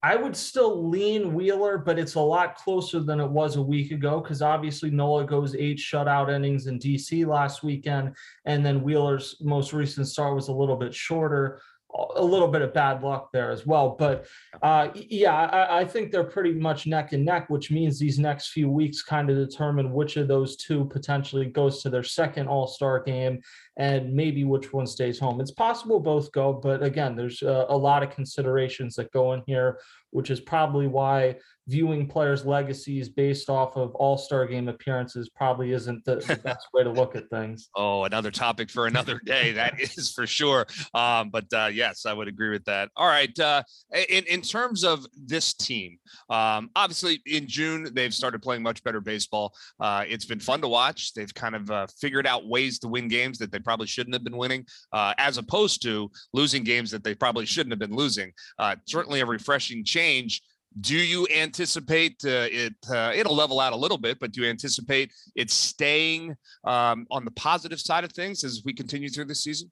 I 0.03 0.15
would 0.15 0.35
still 0.35 0.89
lean 0.89 1.35
Wheeler, 1.35 1.77
but 1.77 1.99
it's 1.99 2.15
a 2.15 2.19
lot 2.19 2.55
closer 2.55 3.01
than 3.01 3.19
it 3.19 3.29
was 3.29 3.55
a 3.55 3.61
week 3.61 3.91
ago 3.91 4.19
because 4.19 4.41
obviously 4.41 4.89
Nola 4.89 5.25
goes 5.25 5.53
eight 5.53 5.77
shutout 5.77 6.33
innings 6.33 6.65
in 6.65 6.79
DC 6.79 7.27
last 7.27 7.61
weekend, 7.61 8.15
and 8.45 8.65
then 8.65 8.81
Wheeler's 8.81 9.35
most 9.41 9.73
recent 9.73 10.07
start 10.07 10.33
was 10.33 10.47
a 10.47 10.53
little 10.53 10.75
bit 10.75 10.93
shorter 10.93 11.61
a 12.15 12.23
little 12.23 12.47
bit 12.47 12.61
of 12.61 12.73
bad 12.73 13.03
luck 13.03 13.31
there 13.31 13.51
as 13.51 13.65
well. 13.65 13.95
But 13.97 14.25
uh, 14.61 14.89
yeah, 14.93 15.35
I, 15.35 15.79
I, 15.79 15.85
think 15.85 16.11
they're 16.11 16.23
pretty 16.23 16.53
much 16.53 16.87
neck 16.87 17.13
and 17.13 17.25
neck, 17.25 17.49
which 17.49 17.71
means 17.71 17.99
these 17.99 18.19
next 18.19 18.49
few 18.49 18.69
weeks 18.69 19.01
kind 19.01 19.29
of 19.29 19.35
determine 19.35 19.91
which 19.91 20.17
of 20.17 20.27
those 20.27 20.55
two 20.55 20.85
potentially 20.85 21.45
goes 21.45 21.81
to 21.81 21.89
their 21.89 22.03
second 22.03 22.47
All 22.47 22.67
Star 22.67 23.01
game 23.03 23.41
and 23.77 24.13
maybe 24.13 24.43
which 24.43 24.71
one 24.73 24.87
stays 24.87 25.19
home. 25.19 25.41
It's 25.41 25.51
possible 25.51 25.99
both 25.99 26.31
go, 26.31 26.53
but 26.53 26.83
again, 26.83 27.15
there's 27.15 27.41
a, 27.41 27.65
a 27.69 27.77
lot 27.77 28.03
of 28.03 28.11
considerations 28.11 28.95
that 28.95 29.11
go 29.11 29.33
in 29.33 29.43
here, 29.47 29.79
which 30.11 30.29
is 30.29 30.39
probably 30.39 30.87
why 30.87 31.35
viewing 31.71 32.05
players' 32.05 32.45
legacies 32.45 33.07
based 33.07 33.49
off 33.49 33.77
of 33.77 33.95
All 33.95 34.17
Star 34.17 34.45
game 34.45 34.67
appearances 34.67 35.29
probably 35.29 35.71
isn't 35.71 36.03
the, 36.03 36.17
the 36.17 36.35
best 36.43 36.67
way 36.73 36.83
to 36.83 36.89
look 36.89 37.15
at 37.15 37.29
things. 37.29 37.69
Oh, 37.75 38.03
another 38.03 38.29
topic 38.29 38.69
for 38.69 38.87
another 38.87 39.21
day. 39.25 39.53
that 39.53 39.79
is 39.97 40.11
for 40.11 40.27
sure. 40.27 40.67
Um, 40.93 41.29
but 41.29 41.45
uh, 41.53 41.69
yes, 41.71 42.05
I 42.05 42.13
would 42.13 42.27
agree 42.27 42.49
with 42.49 42.65
that. 42.65 42.89
All 42.97 43.07
right. 43.07 43.37
Uh, 43.39 43.63
in 44.09 44.25
in 44.25 44.41
terms 44.41 44.83
of 44.83 45.05
this 45.15 45.53
team, 45.53 45.97
um, 46.29 46.69
obviously 46.75 47.21
in 47.25 47.47
June 47.47 47.87
they've 47.93 48.13
started 48.13 48.41
playing 48.41 48.61
much 48.61 48.83
better 48.83 48.99
baseball. 48.99 49.53
Uh, 49.79 50.03
it's 50.07 50.25
been 50.25 50.39
fun 50.39 50.61
to 50.61 50.67
watch. 50.67 51.13
They've 51.13 51.33
kind 51.33 51.55
of 51.55 51.71
uh, 51.71 51.87
figured 51.99 52.27
out 52.27 52.47
ways 52.47 52.79
to 52.79 52.89
win 52.89 53.07
games 53.07 53.37
that 53.37 53.51
they 53.51 53.59
probably 53.59 53.87
shouldn't 53.87 54.13
have 54.13 54.23
been 54.23 54.37
winning, 54.37 54.65
uh, 54.91 55.13
as 55.17 55.37
opposed 55.37 55.81
to 55.83 56.11
losing 56.33 56.63
games 56.63 56.91
that 56.91 57.03
they 57.03 57.15
probably 57.15 57.45
shouldn't 57.45 57.71
have 57.71 57.79
been 57.79 57.95
losing. 57.95 58.33
Uh, 58.59 58.75
certainly 58.85 59.21
a 59.21 59.25
refreshing 59.25 59.85
change 59.85 60.41
do 60.79 60.95
you 60.95 61.27
anticipate 61.35 62.23
uh, 62.23 62.47
it? 62.49 62.75
Uh, 62.89 63.11
it'll 63.13 63.35
level 63.35 63.59
out 63.59 63.73
a 63.73 63.75
little 63.75 63.97
bit, 63.97 64.19
but 64.19 64.31
do 64.31 64.41
you 64.41 64.49
anticipate 64.49 65.11
it 65.35 65.51
staying 65.51 66.35
um, 66.63 67.05
on 67.11 67.25
the 67.25 67.31
positive 67.31 67.79
side 67.79 68.03
of 68.03 68.11
things 68.13 68.43
as 68.43 68.61
we 68.63 68.73
continue 68.73 69.09
through 69.09 69.25
this 69.25 69.43
season? 69.43 69.69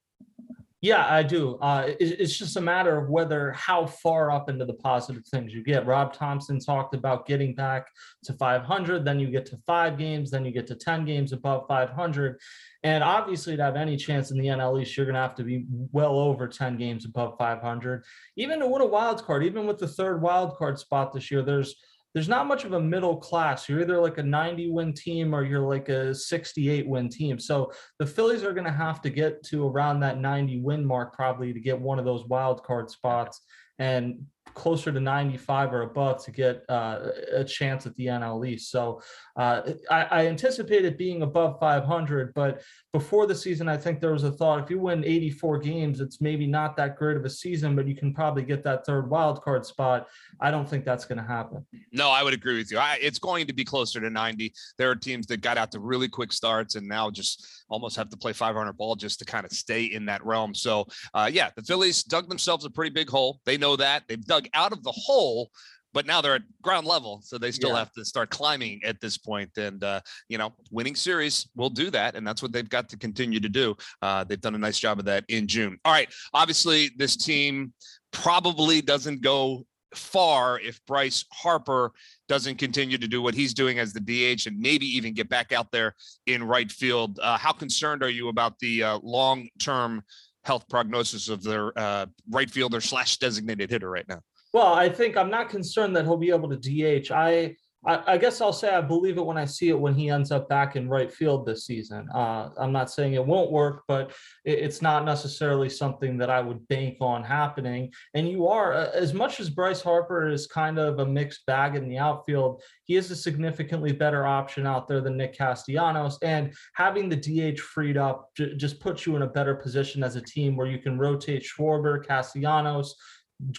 Yeah, 0.81 1.05
I 1.13 1.23
do. 1.23 1.57
Uh, 1.61 1.87
it, 1.99 2.21
it's 2.21 2.37
just 2.37 2.55
a 2.55 2.61
matter 2.61 2.97
of 2.97 3.09
whether 3.09 3.51
how 3.51 3.85
far 3.85 4.31
up 4.31 4.49
into 4.49 4.65
the 4.65 4.73
positive 4.73 5.25
things 5.25 5.53
you 5.53 5.61
get. 5.61 5.85
Rob 5.85 6.13
Thompson 6.13 6.57
talked 6.59 6.95
about 6.95 7.25
getting 7.25 7.53
back 7.53 7.87
to 8.23 8.33
500, 8.33 9.03
then 9.03 9.19
you 9.19 9.27
get 9.27 9.45
to 9.47 9.57
five 9.67 9.97
games, 9.97 10.31
then 10.31 10.45
you 10.45 10.51
get 10.51 10.67
to 10.67 10.75
10 10.75 11.03
games 11.03 11.33
above 11.33 11.65
500. 11.67 12.39
And 12.83 13.03
obviously, 13.03 13.57
to 13.57 13.63
have 13.63 13.75
any 13.75 13.97
chance 13.97 14.31
in 14.31 14.37
the 14.37 14.47
NL 14.47 14.81
East, 14.81 14.95
you're 14.95 15.05
going 15.05 15.15
to 15.15 15.21
have 15.21 15.35
to 15.35 15.43
be 15.43 15.65
well 15.91 16.17
over 16.17 16.47
10 16.47 16.77
games 16.77 17.05
above 17.05 17.35
500. 17.37 18.03
Even 18.37 18.59
to 18.59 18.67
win 18.67 18.81
a 18.81 18.85
wild 18.85 19.23
card, 19.23 19.43
even 19.43 19.67
with 19.67 19.79
the 19.79 19.87
third 19.87 20.21
wild 20.21 20.55
card 20.55 20.79
spot 20.79 21.11
this 21.13 21.29
year, 21.29 21.41
there's 21.41 21.75
there's 22.13 22.29
not 22.29 22.47
much 22.47 22.65
of 22.65 22.73
a 22.73 22.79
middle 22.79 23.17
class. 23.17 23.69
You're 23.69 23.81
either 23.81 24.01
like 24.01 24.17
a 24.17 24.23
90 24.23 24.71
win 24.71 24.93
team 24.93 25.35
or 25.35 25.43
you're 25.43 25.59
like 25.59 25.89
a 25.89 26.15
68 26.15 26.87
win 26.87 27.07
team. 27.07 27.37
So 27.37 27.71
the 27.99 28.05
Phillies 28.05 28.43
are 28.43 28.53
going 28.53 28.65
to 28.65 28.71
have 28.71 29.01
to 29.03 29.09
get 29.09 29.43
to 29.45 29.67
around 29.67 29.99
that 29.99 30.19
90 30.19 30.61
win 30.61 30.83
mark 30.83 31.13
probably 31.13 31.53
to 31.53 31.59
get 31.59 31.79
one 31.79 31.99
of 31.99 32.05
those 32.05 32.25
wild 32.25 32.63
card 32.63 32.89
spots. 32.89 33.41
And 33.77 34.25
closer 34.53 34.91
to 34.91 34.99
95 34.99 35.73
or 35.73 35.81
above 35.83 36.23
to 36.25 36.31
get 36.31 36.63
uh, 36.69 36.99
a 37.33 37.43
chance 37.43 37.85
at 37.85 37.95
the 37.95 38.07
NL 38.07 38.47
East. 38.47 38.71
So 38.71 39.01
uh, 39.35 39.61
I, 39.89 40.03
I 40.03 40.27
anticipate 40.27 40.85
it 40.85 40.97
being 40.97 41.21
above 41.21 41.59
500, 41.59 42.33
but 42.33 42.61
before 42.91 43.27
the 43.27 43.35
season, 43.35 43.69
I 43.69 43.77
think 43.77 43.99
there 43.99 44.11
was 44.11 44.23
a 44.23 44.31
thought 44.31 44.63
if 44.63 44.69
you 44.69 44.79
win 44.79 45.03
84 45.05 45.59
games, 45.59 46.01
it's 46.01 46.21
maybe 46.21 46.47
not 46.47 46.75
that 46.77 46.97
great 46.97 47.17
of 47.17 47.25
a 47.25 47.29
season, 47.29 47.75
but 47.75 47.87
you 47.87 47.95
can 47.95 48.13
probably 48.13 48.43
get 48.43 48.63
that 48.63 48.85
third 48.85 49.09
wild 49.09 49.41
card 49.43 49.65
spot. 49.65 50.07
I 50.39 50.49
don't 50.51 50.67
think 50.67 50.85
that's 50.85 51.05
going 51.05 51.19
to 51.19 51.23
happen. 51.23 51.65
No, 51.91 52.09
I 52.09 52.23
would 52.23 52.33
agree 52.33 52.57
with 52.57 52.71
you. 52.71 52.79
I, 52.79 52.97
it's 53.01 53.19
going 53.19 53.45
to 53.47 53.53
be 53.53 53.63
closer 53.63 53.99
to 53.99 54.09
90. 54.09 54.53
There 54.77 54.89
are 54.89 54.95
teams 54.95 55.27
that 55.27 55.41
got 55.41 55.57
out 55.57 55.71
to 55.73 55.79
really 55.79 56.07
quick 56.07 56.33
starts 56.33 56.75
and 56.75 56.87
now 56.87 57.11
just 57.11 57.45
almost 57.69 57.95
have 57.95 58.09
to 58.09 58.17
play 58.17 58.33
500 58.33 58.73
ball 58.73 58.95
just 58.95 59.19
to 59.19 59.25
kind 59.25 59.45
of 59.45 59.51
stay 59.51 59.85
in 59.85 60.05
that 60.05 60.25
realm. 60.25 60.53
So, 60.55 60.87
uh, 61.13 61.29
yeah, 61.31 61.49
the 61.55 61.61
Phillies 61.61 62.03
dug 62.03 62.27
themselves 62.27 62.65
a 62.65 62.69
pretty 62.69 62.91
big 62.91 63.09
hole. 63.09 63.39
They 63.45 63.57
know 63.57 63.75
that. 63.75 64.03
They've 64.07 64.23
dug 64.23 64.38
out 64.53 64.71
of 64.71 64.83
the 64.83 64.91
hole 64.91 65.49
but 65.93 66.05
now 66.05 66.21
they're 66.21 66.35
at 66.35 66.41
ground 66.61 66.85
level 66.85 67.21
so 67.23 67.37
they 67.37 67.51
still 67.51 67.71
yeah. 67.71 67.79
have 67.79 67.91
to 67.91 68.05
start 68.05 68.29
climbing 68.29 68.79
at 68.83 68.99
this 69.01 69.17
point 69.17 69.49
and 69.57 69.83
uh, 69.83 69.99
you 70.27 70.37
know 70.37 70.53
winning 70.71 70.95
series 70.95 71.49
will 71.55 71.69
do 71.69 71.89
that 71.89 72.15
and 72.15 72.25
that's 72.25 72.41
what 72.41 72.51
they've 72.51 72.69
got 72.69 72.89
to 72.89 72.97
continue 72.97 73.39
to 73.39 73.49
do. 73.49 73.75
Uh, 74.01 74.23
they've 74.23 74.41
done 74.41 74.55
a 74.55 74.59
nice 74.59 74.79
job 74.79 74.99
of 74.99 75.05
that 75.05 75.23
in 75.29 75.47
june. 75.47 75.77
All 75.85 75.93
right 75.93 76.11
obviously 76.33 76.91
this 76.97 77.15
team 77.15 77.73
probably 78.11 78.81
doesn't 78.81 79.21
go 79.21 79.65
far 79.95 80.59
if 80.59 80.79
bryce 80.85 81.25
harper 81.33 81.91
doesn't 82.27 82.57
continue 82.57 82.97
to 82.97 83.07
do 83.07 83.23
what 83.23 83.33
he's 83.33 83.55
doing 83.55 83.79
as 83.79 83.91
the 83.91 83.99
dh 83.99 84.45
and 84.45 84.59
maybe 84.59 84.85
even 84.85 85.15
get 85.15 85.27
back 85.29 85.51
out 85.51 85.71
there 85.71 85.95
in 86.27 86.43
right 86.43 86.71
field. 86.71 87.19
Uh, 87.19 87.37
how 87.37 87.51
concerned 87.51 88.03
are 88.03 88.09
you 88.09 88.29
about 88.29 88.57
the 88.59 88.83
uh, 88.83 88.99
long 89.01 89.47
term 89.59 90.03
health 90.43 90.65
prognosis 90.69 91.27
of 91.27 91.43
their 91.43 91.77
uh, 91.77 92.05
right 92.29 92.49
fielder 92.51 92.79
slash 92.79 93.17
designated 93.17 93.69
hitter 93.69 93.89
right 93.89 94.07
now 94.07 94.21
well, 94.53 94.73
I 94.73 94.89
think 94.89 95.17
I'm 95.17 95.29
not 95.29 95.49
concerned 95.49 95.95
that 95.95 96.05
he'll 96.05 96.17
be 96.17 96.31
able 96.31 96.49
to 96.49 96.57
DH. 96.57 97.11
I 97.11 97.55
I, 97.85 98.13
I, 98.13 98.17
guess 98.17 98.41
I'll 98.41 98.51
say 98.51 98.69
I 98.69 98.81
believe 98.81 99.17
it 99.17 99.25
when 99.25 99.37
I 99.37 99.45
see 99.45 99.69
it 99.69 99.79
when 99.79 99.93
he 99.93 100.09
ends 100.09 100.31
up 100.31 100.49
back 100.49 100.75
in 100.75 100.89
right 100.89 101.11
field 101.11 101.45
this 101.45 101.65
season. 101.65 102.09
Uh, 102.13 102.49
I'm 102.57 102.73
not 102.73 102.91
saying 102.91 103.13
it 103.13 103.25
won't 103.25 103.51
work, 103.51 103.83
but 103.87 104.11
it, 104.43 104.59
it's 104.59 104.81
not 104.81 105.05
necessarily 105.05 105.69
something 105.69 106.17
that 106.17 106.29
I 106.29 106.41
would 106.41 106.67
bank 106.67 106.97
on 106.99 107.23
happening. 107.23 107.93
And 108.13 108.27
you 108.27 108.47
are, 108.47 108.73
uh, 108.73 108.89
as 108.93 109.13
much 109.13 109.39
as 109.39 109.49
Bryce 109.49 109.81
Harper 109.81 110.27
is 110.27 110.45
kind 110.45 110.77
of 110.77 110.99
a 110.99 111.05
mixed 111.05 111.45
bag 111.45 111.75
in 111.75 111.87
the 111.87 111.97
outfield, 111.97 112.61
he 112.83 112.97
is 112.97 113.11
a 113.11 113.15
significantly 113.15 113.93
better 113.93 114.27
option 114.27 114.67
out 114.67 114.89
there 114.89 114.99
than 114.99 115.15
Nick 115.15 115.37
Castellanos. 115.37 116.17
And 116.21 116.53
having 116.73 117.07
the 117.07 117.15
DH 117.15 117.59
freed 117.61 117.95
up 117.95 118.29
j- 118.35 118.55
just 118.57 118.81
puts 118.81 119.05
you 119.05 119.15
in 119.15 119.21
a 119.21 119.27
better 119.27 119.55
position 119.55 120.03
as 120.03 120.17
a 120.17 120.21
team 120.21 120.57
where 120.57 120.67
you 120.67 120.79
can 120.79 120.97
rotate 120.97 121.43
Schwarber, 121.43 122.05
Castellanos, 122.05 122.95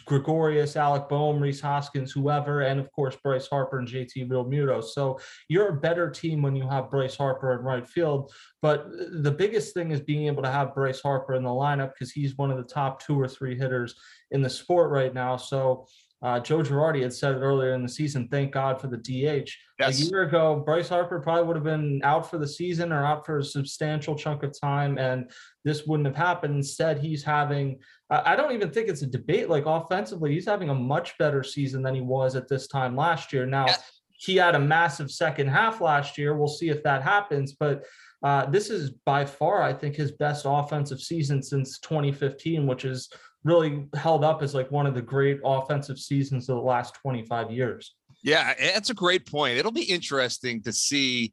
Gregorius, 0.05 0.77
Alec 0.77 1.09
Bohm, 1.09 1.41
Rhys 1.41 1.61
Hoskins, 1.61 2.13
whoever, 2.13 2.63
and 2.63 2.79
of 2.79 2.91
course 2.93 3.17
Bryce 3.23 3.49
Harper 3.49 3.79
and 3.79 3.89
JT 3.89 4.29
Realmuto. 4.29 4.85
So 4.85 5.19
you're 5.49 5.69
a 5.69 5.81
better 5.81 6.11
team 6.11 6.43
when 6.43 6.55
you 6.55 6.69
have 6.69 6.91
Bryce 6.91 7.17
Harper 7.17 7.55
in 7.55 7.65
right 7.65 7.89
field. 7.89 8.33
But 8.61 8.91
the 9.23 9.31
biggest 9.31 9.73
thing 9.73 9.91
is 9.91 10.01
being 10.01 10.27
able 10.27 10.43
to 10.43 10.51
have 10.51 10.75
Bryce 10.75 11.01
Harper 11.01 11.35
in 11.35 11.43
the 11.43 11.49
lineup 11.49 11.93
because 11.95 12.13
he's 12.13 12.37
one 12.37 12.51
of 12.51 12.59
the 12.59 12.75
top 12.75 13.03
two 13.03 13.19
or 13.19 13.27
three 13.27 13.57
hitters 13.57 13.95
in 14.31 14.43
the 14.43 14.51
sport 14.51 14.91
right 14.91 15.15
now. 15.15 15.37
So 15.37 15.87
uh, 16.23 16.39
Joe 16.39 16.59
Girardi 16.59 17.01
had 17.01 17.15
said 17.15 17.37
it 17.37 17.39
earlier 17.39 17.73
in 17.73 17.83
the 17.83 17.89
season. 17.89 18.29
Thank 18.29 18.53
God 18.53 18.79
for 18.79 18.89
the 18.89 18.99
DH. 18.99 19.51
Yes. 19.79 20.01
A 20.01 20.05
year 20.05 20.23
ago, 20.25 20.63
Bryce 20.65 20.91
Harper 20.91 21.19
probably 21.19 21.45
would 21.45 21.57
have 21.57 21.65
been 21.65 22.03
out 22.05 22.29
for 22.29 22.37
the 22.37 22.47
season 22.47 22.93
or 22.93 23.07
out 23.07 23.25
for 23.25 23.39
a 23.39 23.45
substantial 23.45 24.15
chunk 24.15 24.43
of 24.43 24.59
time, 24.59 24.99
and 24.99 25.31
this 25.65 25.87
wouldn't 25.87 26.07
have 26.07 26.17
happened. 26.17 26.57
Instead, 26.57 26.99
he's 26.99 27.25
having 27.25 27.79
I 28.11 28.35
don't 28.35 28.53
even 28.53 28.71
think 28.71 28.89
it's 28.89 29.03
a 29.03 29.07
debate. 29.07 29.49
Like 29.49 29.67
offensively, 29.67 30.33
he's 30.33 30.47
having 30.47 30.69
a 30.69 30.75
much 30.75 31.17
better 31.19 31.45
season 31.45 31.83
than 31.83 31.95
he 31.95 32.01
was 32.01 32.35
at 32.35 32.49
this 32.49 32.67
time 32.67 32.97
last 32.97 33.33
year. 33.33 33.47
Now, 33.47 33.67
yes. 33.67 34.01
he 34.11 34.37
had 34.37 34.57
a 34.57 34.59
massive 34.59 35.11
second 35.11 35.49
half 35.49 35.81
last 35.81 36.19
year. 36.19 36.37
We'll 36.37 36.49
see 36.49 36.71
if 36.71 36.83
that 36.83 37.03
happens. 37.03 37.53
But 37.53 37.85
uh, 38.23 38.47
this 38.47 38.69
is 38.69 38.91
by 38.91 39.25
far, 39.25 39.63
I 39.63 39.73
think, 39.73 39.95
his 39.95 40.11
best 40.13 40.45
offensive 40.45 41.01
season 41.01 41.41
since 41.41 41.79
2015, 41.79 42.67
which 42.67 42.85
is 42.85 43.09
really 43.45 43.87
held 43.95 44.25
up 44.25 44.43
as 44.43 44.55
like 44.55 44.71
one 44.71 44.87
of 44.87 44.95
the 44.95 45.03
great 45.03 45.41
offensive 45.45 45.99
seasons 45.99 46.49
of 46.49 46.57
the 46.57 46.63
last 46.63 46.95
25 46.97 47.51
years. 47.51 47.95
Yeah, 48.23 48.53
that's 48.59 48.91
a 48.91 48.95
great 48.95 49.25
point. 49.25 49.57
It'll 49.57 49.73
be 49.73 49.83
interesting 49.83 50.63
to 50.63 50.73
see 50.73 51.33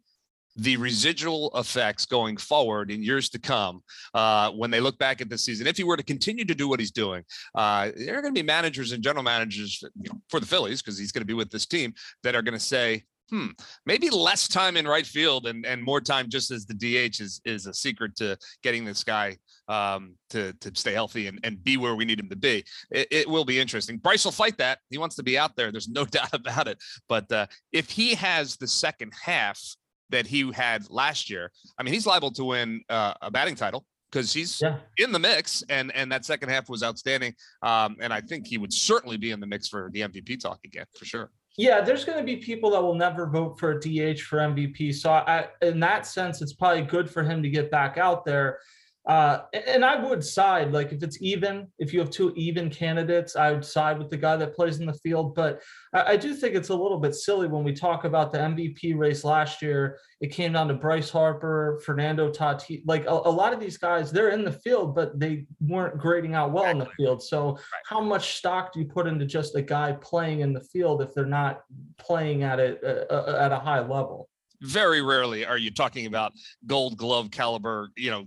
the 0.57 0.75
residual 0.77 1.51
effects 1.55 2.05
going 2.05 2.35
forward 2.35 2.91
in 2.91 3.03
years 3.03 3.29
to 3.29 3.39
come 3.39 3.81
uh, 4.13 4.51
when 4.51 4.71
they 4.71 4.79
look 4.79 4.97
back 4.97 5.21
at 5.21 5.29
this 5.29 5.45
season. 5.45 5.67
If 5.67 5.77
he 5.77 5.83
were 5.83 5.97
to 5.97 6.03
continue 6.03 6.45
to 6.45 6.55
do 6.55 6.67
what 6.67 6.79
he's 6.79 6.91
doing, 6.91 7.23
uh, 7.55 7.91
there 7.95 8.17
are 8.17 8.21
going 8.21 8.33
to 8.33 8.41
be 8.41 8.45
managers 8.45 8.91
and 8.91 9.03
general 9.03 9.23
managers 9.23 9.81
you 9.81 10.09
know, 10.09 10.19
for 10.29 10.39
the 10.39 10.47
Phillies 10.47 10.81
because 10.81 10.97
he's 10.97 11.11
going 11.11 11.21
to 11.21 11.27
be 11.27 11.33
with 11.33 11.51
this 11.51 11.65
team 11.65 11.93
that 12.23 12.35
are 12.35 12.41
going 12.41 12.57
to 12.57 12.59
say, 12.59 13.03
hmm, 13.29 13.47
maybe 13.85 14.09
less 14.09 14.47
time 14.47 14.77
in 14.77 14.87
right 14.87 15.05
field 15.05 15.47
and, 15.47 15.65
and 15.65 15.83
more 15.83 16.01
time 16.01 16.29
just 16.29 16.49
as 16.49 16.65
the 16.65 16.73
DH 16.73 17.19
is 17.19 17.41
is 17.45 17.67
a 17.67 17.73
secret 17.73 18.15
to 18.15 18.37
getting 18.63 18.85
this 18.85 19.03
guy 19.03 19.37
um, 19.67 20.15
to 20.29 20.53
to 20.53 20.71
stay 20.75 20.93
healthy 20.93 21.27
and, 21.27 21.39
and 21.43 21.63
be 21.63 21.77
where 21.77 21.95
we 21.95 22.05
need 22.05 22.19
him 22.19 22.29
to 22.29 22.35
be. 22.35 22.63
It, 22.89 23.07
it, 23.11 23.29
will 23.29 23.43
be 23.43 23.59
interesting. 23.59 23.97
Bryce 23.97 24.23
will 24.23 24.31
fight 24.31 24.57
that. 24.59 24.79
He 24.89 24.97
wants 24.97 25.17
to 25.17 25.23
be 25.23 25.37
out 25.37 25.55
there. 25.55 25.71
There's 25.71 25.89
no 25.89 26.05
doubt 26.17 26.33
about 26.33 26.67
it. 26.67 26.77
But 27.09 27.31
uh, 27.31 27.47
if 27.71 27.89
he 27.89 28.15
has 28.15 28.55
the 28.55 28.67
second 28.67 29.13
half 29.21 29.61
that 30.09 30.27
he 30.27 30.51
had 30.51 30.89
last 30.89 31.29
year. 31.29 31.51
I 31.77 31.83
mean, 31.83 31.93
he's 31.93 32.05
liable 32.05 32.31
to 32.31 32.43
win 32.45 32.81
uh, 32.89 33.13
a 33.21 33.31
batting 33.31 33.55
title 33.55 33.85
because 34.11 34.33
he's 34.33 34.61
Yeah. 34.61 34.77
in 34.97 35.11
the 35.11 35.19
mix, 35.19 35.63
and 35.69 35.93
and 35.95 36.11
that 36.11 36.25
second 36.25 36.49
half 36.49 36.69
was 36.69 36.83
outstanding. 36.83 37.33
Um, 37.61 37.97
and 37.99 38.13
I 38.13 38.21
think 38.21 38.47
he 38.47 38.57
would 38.57 38.71
certainly 38.73 39.17
be 39.17 39.31
in 39.31 39.39
the 39.39 39.47
mix 39.47 39.67
for 39.67 39.89
the 39.93 40.01
MVP 40.01 40.39
talk 40.39 40.59
again 40.65 40.85
for 40.97 41.05
sure. 41.05 41.31
Yeah, 41.59 41.81
there's 41.81 42.05
going 42.05 42.19
to 42.19 42.23
be 42.23 42.37
people 42.37 42.69
that 42.71 42.81
will 42.81 42.93
never 42.93 43.27
vote 43.27 43.59
for 43.59 43.71
a 43.71 43.79
DH 43.79 44.19
for 44.21 44.37
MVP. 44.37 44.93
So, 44.93 45.11
I, 45.11 45.47
in 45.63 45.79
that 45.79 46.05
sense, 46.05 46.39
it's 46.41 46.53
probably 46.53 46.83
good 46.83 47.09
for 47.09 47.23
him 47.23 47.41
to 47.41 47.49
get 47.49 47.71
back 47.71 47.97
out 47.97 48.25
there. 48.25 48.59
Uh, 49.07 49.43
and 49.53 49.85
I 49.85 50.03
would 50.03 50.21
side, 50.21 50.73
like 50.73 50.91
if 50.91 51.01
it's 51.01 51.17
even, 51.21 51.67
if 51.79 51.93
you 51.93 51.99
have 52.01 52.09
two 52.09 52.33
even 52.35 52.69
candidates, 52.69 53.37
I 53.37 53.53
would 53.53 53.63
side 53.63 53.97
with 53.97 54.09
the 54.09 54.17
guy 54.17 54.35
that 54.35 54.53
plays 54.53 54.81
in 54.81 54.85
the 54.85 54.93
field. 54.95 55.33
But 55.33 55.61
I, 55.93 56.13
I 56.13 56.17
do 56.17 56.33
think 56.33 56.55
it's 56.55 56.69
a 56.69 56.75
little 56.75 56.99
bit 56.99 57.15
silly 57.15 57.47
when 57.47 57.63
we 57.63 57.71
talk 57.71 58.03
about 58.03 58.33
the 58.33 58.39
MVP 58.39 58.97
race 58.97 59.23
last 59.23 59.61
year. 59.61 59.97
It 60.19 60.33
came 60.33 60.51
down 60.51 60.67
to 60.67 60.73
Bryce 60.73 61.09
Harper, 61.09 61.79
Fernando 61.85 62.29
Tatis. 62.29 62.81
Like 62.85 63.05
a, 63.05 63.11
a 63.11 63.31
lot 63.31 63.53
of 63.53 63.61
these 63.61 63.77
guys, 63.77 64.11
they're 64.11 64.31
in 64.31 64.43
the 64.43 64.51
field, 64.51 64.93
but 64.93 65.17
they 65.17 65.45
weren't 65.61 65.97
grading 65.97 66.35
out 66.35 66.51
well 66.51 66.65
in 66.65 66.77
the 66.77 66.89
field. 66.97 67.23
So, 67.23 67.57
how 67.85 68.01
much 68.01 68.35
stock 68.35 68.73
do 68.73 68.81
you 68.81 68.87
put 68.87 69.07
into 69.07 69.25
just 69.25 69.55
a 69.55 69.61
guy 69.61 69.93
playing 69.93 70.41
in 70.41 70.51
the 70.51 70.61
field 70.61 71.01
if 71.01 71.13
they're 71.13 71.25
not 71.25 71.61
playing 71.97 72.43
at 72.43 72.59
it 72.59 72.81
uh, 72.83 73.13
uh, 73.13 73.37
at 73.39 73.53
a 73.53 73.59
high 73.59 73.79
level? 73.79 74.27
Very 74.61 75.01
rarely 75.01 75.45
are 75.45 75.57
you 75.57 75.71
talking 75.71 76.07
about 76.07 76.33
Gold 76.65 76.97
Glove 76.97 77.29
caliber, 77.29 77.91
you 77.95 78.09
know, 78.09 78.25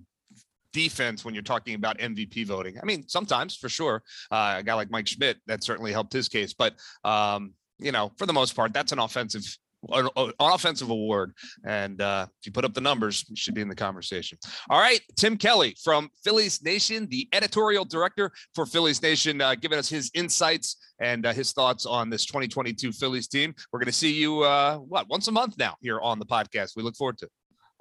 defense 0.73 1.25
when 1.25 1.35
you're 1.35 1.43
talking 1.43 1.75
about 1.75 1.99
MVP 1.99 2.47
voting. 2.47 2.79
I 2.81 2.85
mean, 2.85 3.09
sometimes 3.09 3.57
for 3.57 3.69
sure, 3.69 4.03
uh, 4.31 4.57
a 4.59 4.63
guy 4.63 4.75
like 4.75 4.91
Mike 4.91 5.07
Schmidt 5.07 5.39
that 5.47 5.65
certainly 5.65 5.93
helped 5.93 6.13
his 6.13 6.29
case, 6.29 6.55
but 6.55 6.75
um, 7.05 7.55
you 7.79 7.93
know, 7.93 8.13
for 8.19 8.27
the 8.27 8.33
most 8.33 8.55
part, 8.55 8.73
that's 8.73 8.93
an 8.93 8.99
offensive 8.99 9.45
an, 9.89 10.09
an 10.17 10.33
offensive 10.39 10.91
award. 10.91 11.33
And 11.65 12.01
uh, 12.01 12.27
if 12.41 12.47
you 12.47 12.53
put 12.53 12.65
up 12.65 12.75
the 12.75 12.81
numbers, 12.81 13.25
you 13.29 13.37
should 13.37 13.55
be 13.55 13.61
in 13.61 13.69
the 13.69 13.75
conversation. 13.75 14.39
All 14.69 14.81
right. 14.81 15.01
Tim 15.17 15.37
Kelly 15.37 15.77
from 15.83 16.11
Phillies 16.25 16.63
Nation, 16.63 17.07
the 17.09 17.29
editorial 17.33 17.85
director 17.85 18.31
for 18.55 18.67
Phillies 18.67 19.03
Nation, 19.03 19.41
uh, 19.41 19.55
giving 19.55 19.79
us 19.79 19.89
his 19.89 20.11
insights 20.15 20.77
and 21.01 21.27
uh, 21.27 21.33
his 21.33 21.53
thoughts 21.53 21.87
on 21.87 22.11
this 22.11 22.27
2022 22.27 22.93
Phillies 22.93 23.29
team. 23.29 23.55
We're 23.73 23.81
going 23.81 23.87
to 23.87 23.93
see 23.93 24.13
you, 24.13 24.43
uh, 24.43 24.77
what, 24.77 25.09
once 25.09 25.29
a 25.29 25.33
month 25.33 25.57
now 25.59 25.77
here 25.81 26.01
on 26.01 26.19
the 26.19 26.27
podcast. 26.27 26.73
We 26.77 26.83
look 26.83 26.97
forward 26.97 27.19
to 27.19 27.27
it. 27.27 27.33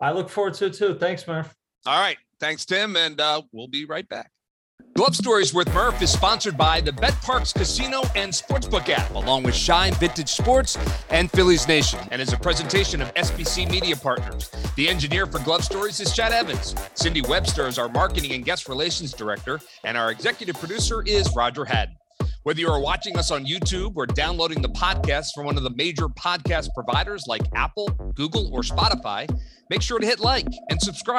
I 0.01 0.11
look 0.11 0.29
forward 0.29 0.53
to 0.55 0.67
it 0.67 0.73
too. 0.73 0.95
Thanks, 0.95 1.27
Murph. 1.27 1.53
All 1.85 1.99
right. 1.99 2.17
Thanks, 2.39 2.65
Tim. 2.65 2.95
And 2.95 3.19
uh, 3.19 3.41
we'll 3.51 3.67
be 3.67 3.85
right 3.85 4.07
back. 4.07 4.31
Glove 4.95 5.15
Stories 5.15 5.53
with 5.53 5.73
Murph 5.73 6.01
is 6.01 6.11
sponsored 6.11 6.57
by 6.57 6.81
the 6.81 6.91
BetParx 6.91 7.53
Casino 7.53 8.01
and 8.15 8.33
Sportsbook 8.33 8.89
app, 8.89 9.09
along 9.11 9.43
with 9.43 9.53
Shibe 9.53 9.97
Vintage 9.97 10.29
Sports 10.29 10.77
and 11.09 11.31
Phillies 11.31 11.67
Nation, 11.67 11.99
and 12.11 12.21
is 12.21 12.33
a 12.33 12.37
presentation 12.37 13.01
of 13.01 13.13
SBC 13.13 13.69
Media 13.71 13.95
Partners. 13.95 14.51
The 14.75 14.89
engineer 14.89 15.25
for 15.25 15.39
Glove 15.39 15.63
Stories 15.63 16.01
is 16.01 16.13
Chad 16.13 16.33
Evans. 16.33 16.75
Cindy 16.95 17.21
Webster 17.21 17.67
is 17.67 17.77
our 17.77 17.87
marketing 17.87 18.33
and 18.33 18.43
guest 18.43 18.67
relations 18.67 19.13
director, 19.13 19.61
and 19.85 19.97
our 19.97 20.11
executive 20.11 20.57
producer 20.59 21.01
is 21.03 21.33
Roger 21.33 21.63
Haddon. 21.63 21.95
Whether 22.43 22.61
you 22.61 22.69
are 22.69 22.81
watching 22.81 23.17
us 23.17 23.31
on 23.31 23.45
YouTube 23.45 23.93
or 23.95 24.05
downloading 24.05 24.61
the 24.61 24.69
podcast 24.69 25.27
from 25.35 25.45
one 25.45 25.57
of 25.57 25.63
the 25.63 25.69
major 25.71 26.07
podcast 26.07 26.69
providers 26.73 27.25
like 27.27 27.43
Apple, 27.53 27.87
Google, 28.15 28.49
or 28.53 28.61
Spotify, 28.61 29.29
make 29.69 29.81
sure 29.81 29.99
to 29.99 30.05
hit 30.05 30.19
like 30.19 30.47
and 30.69 30.81
subscribe. 30.81 31.17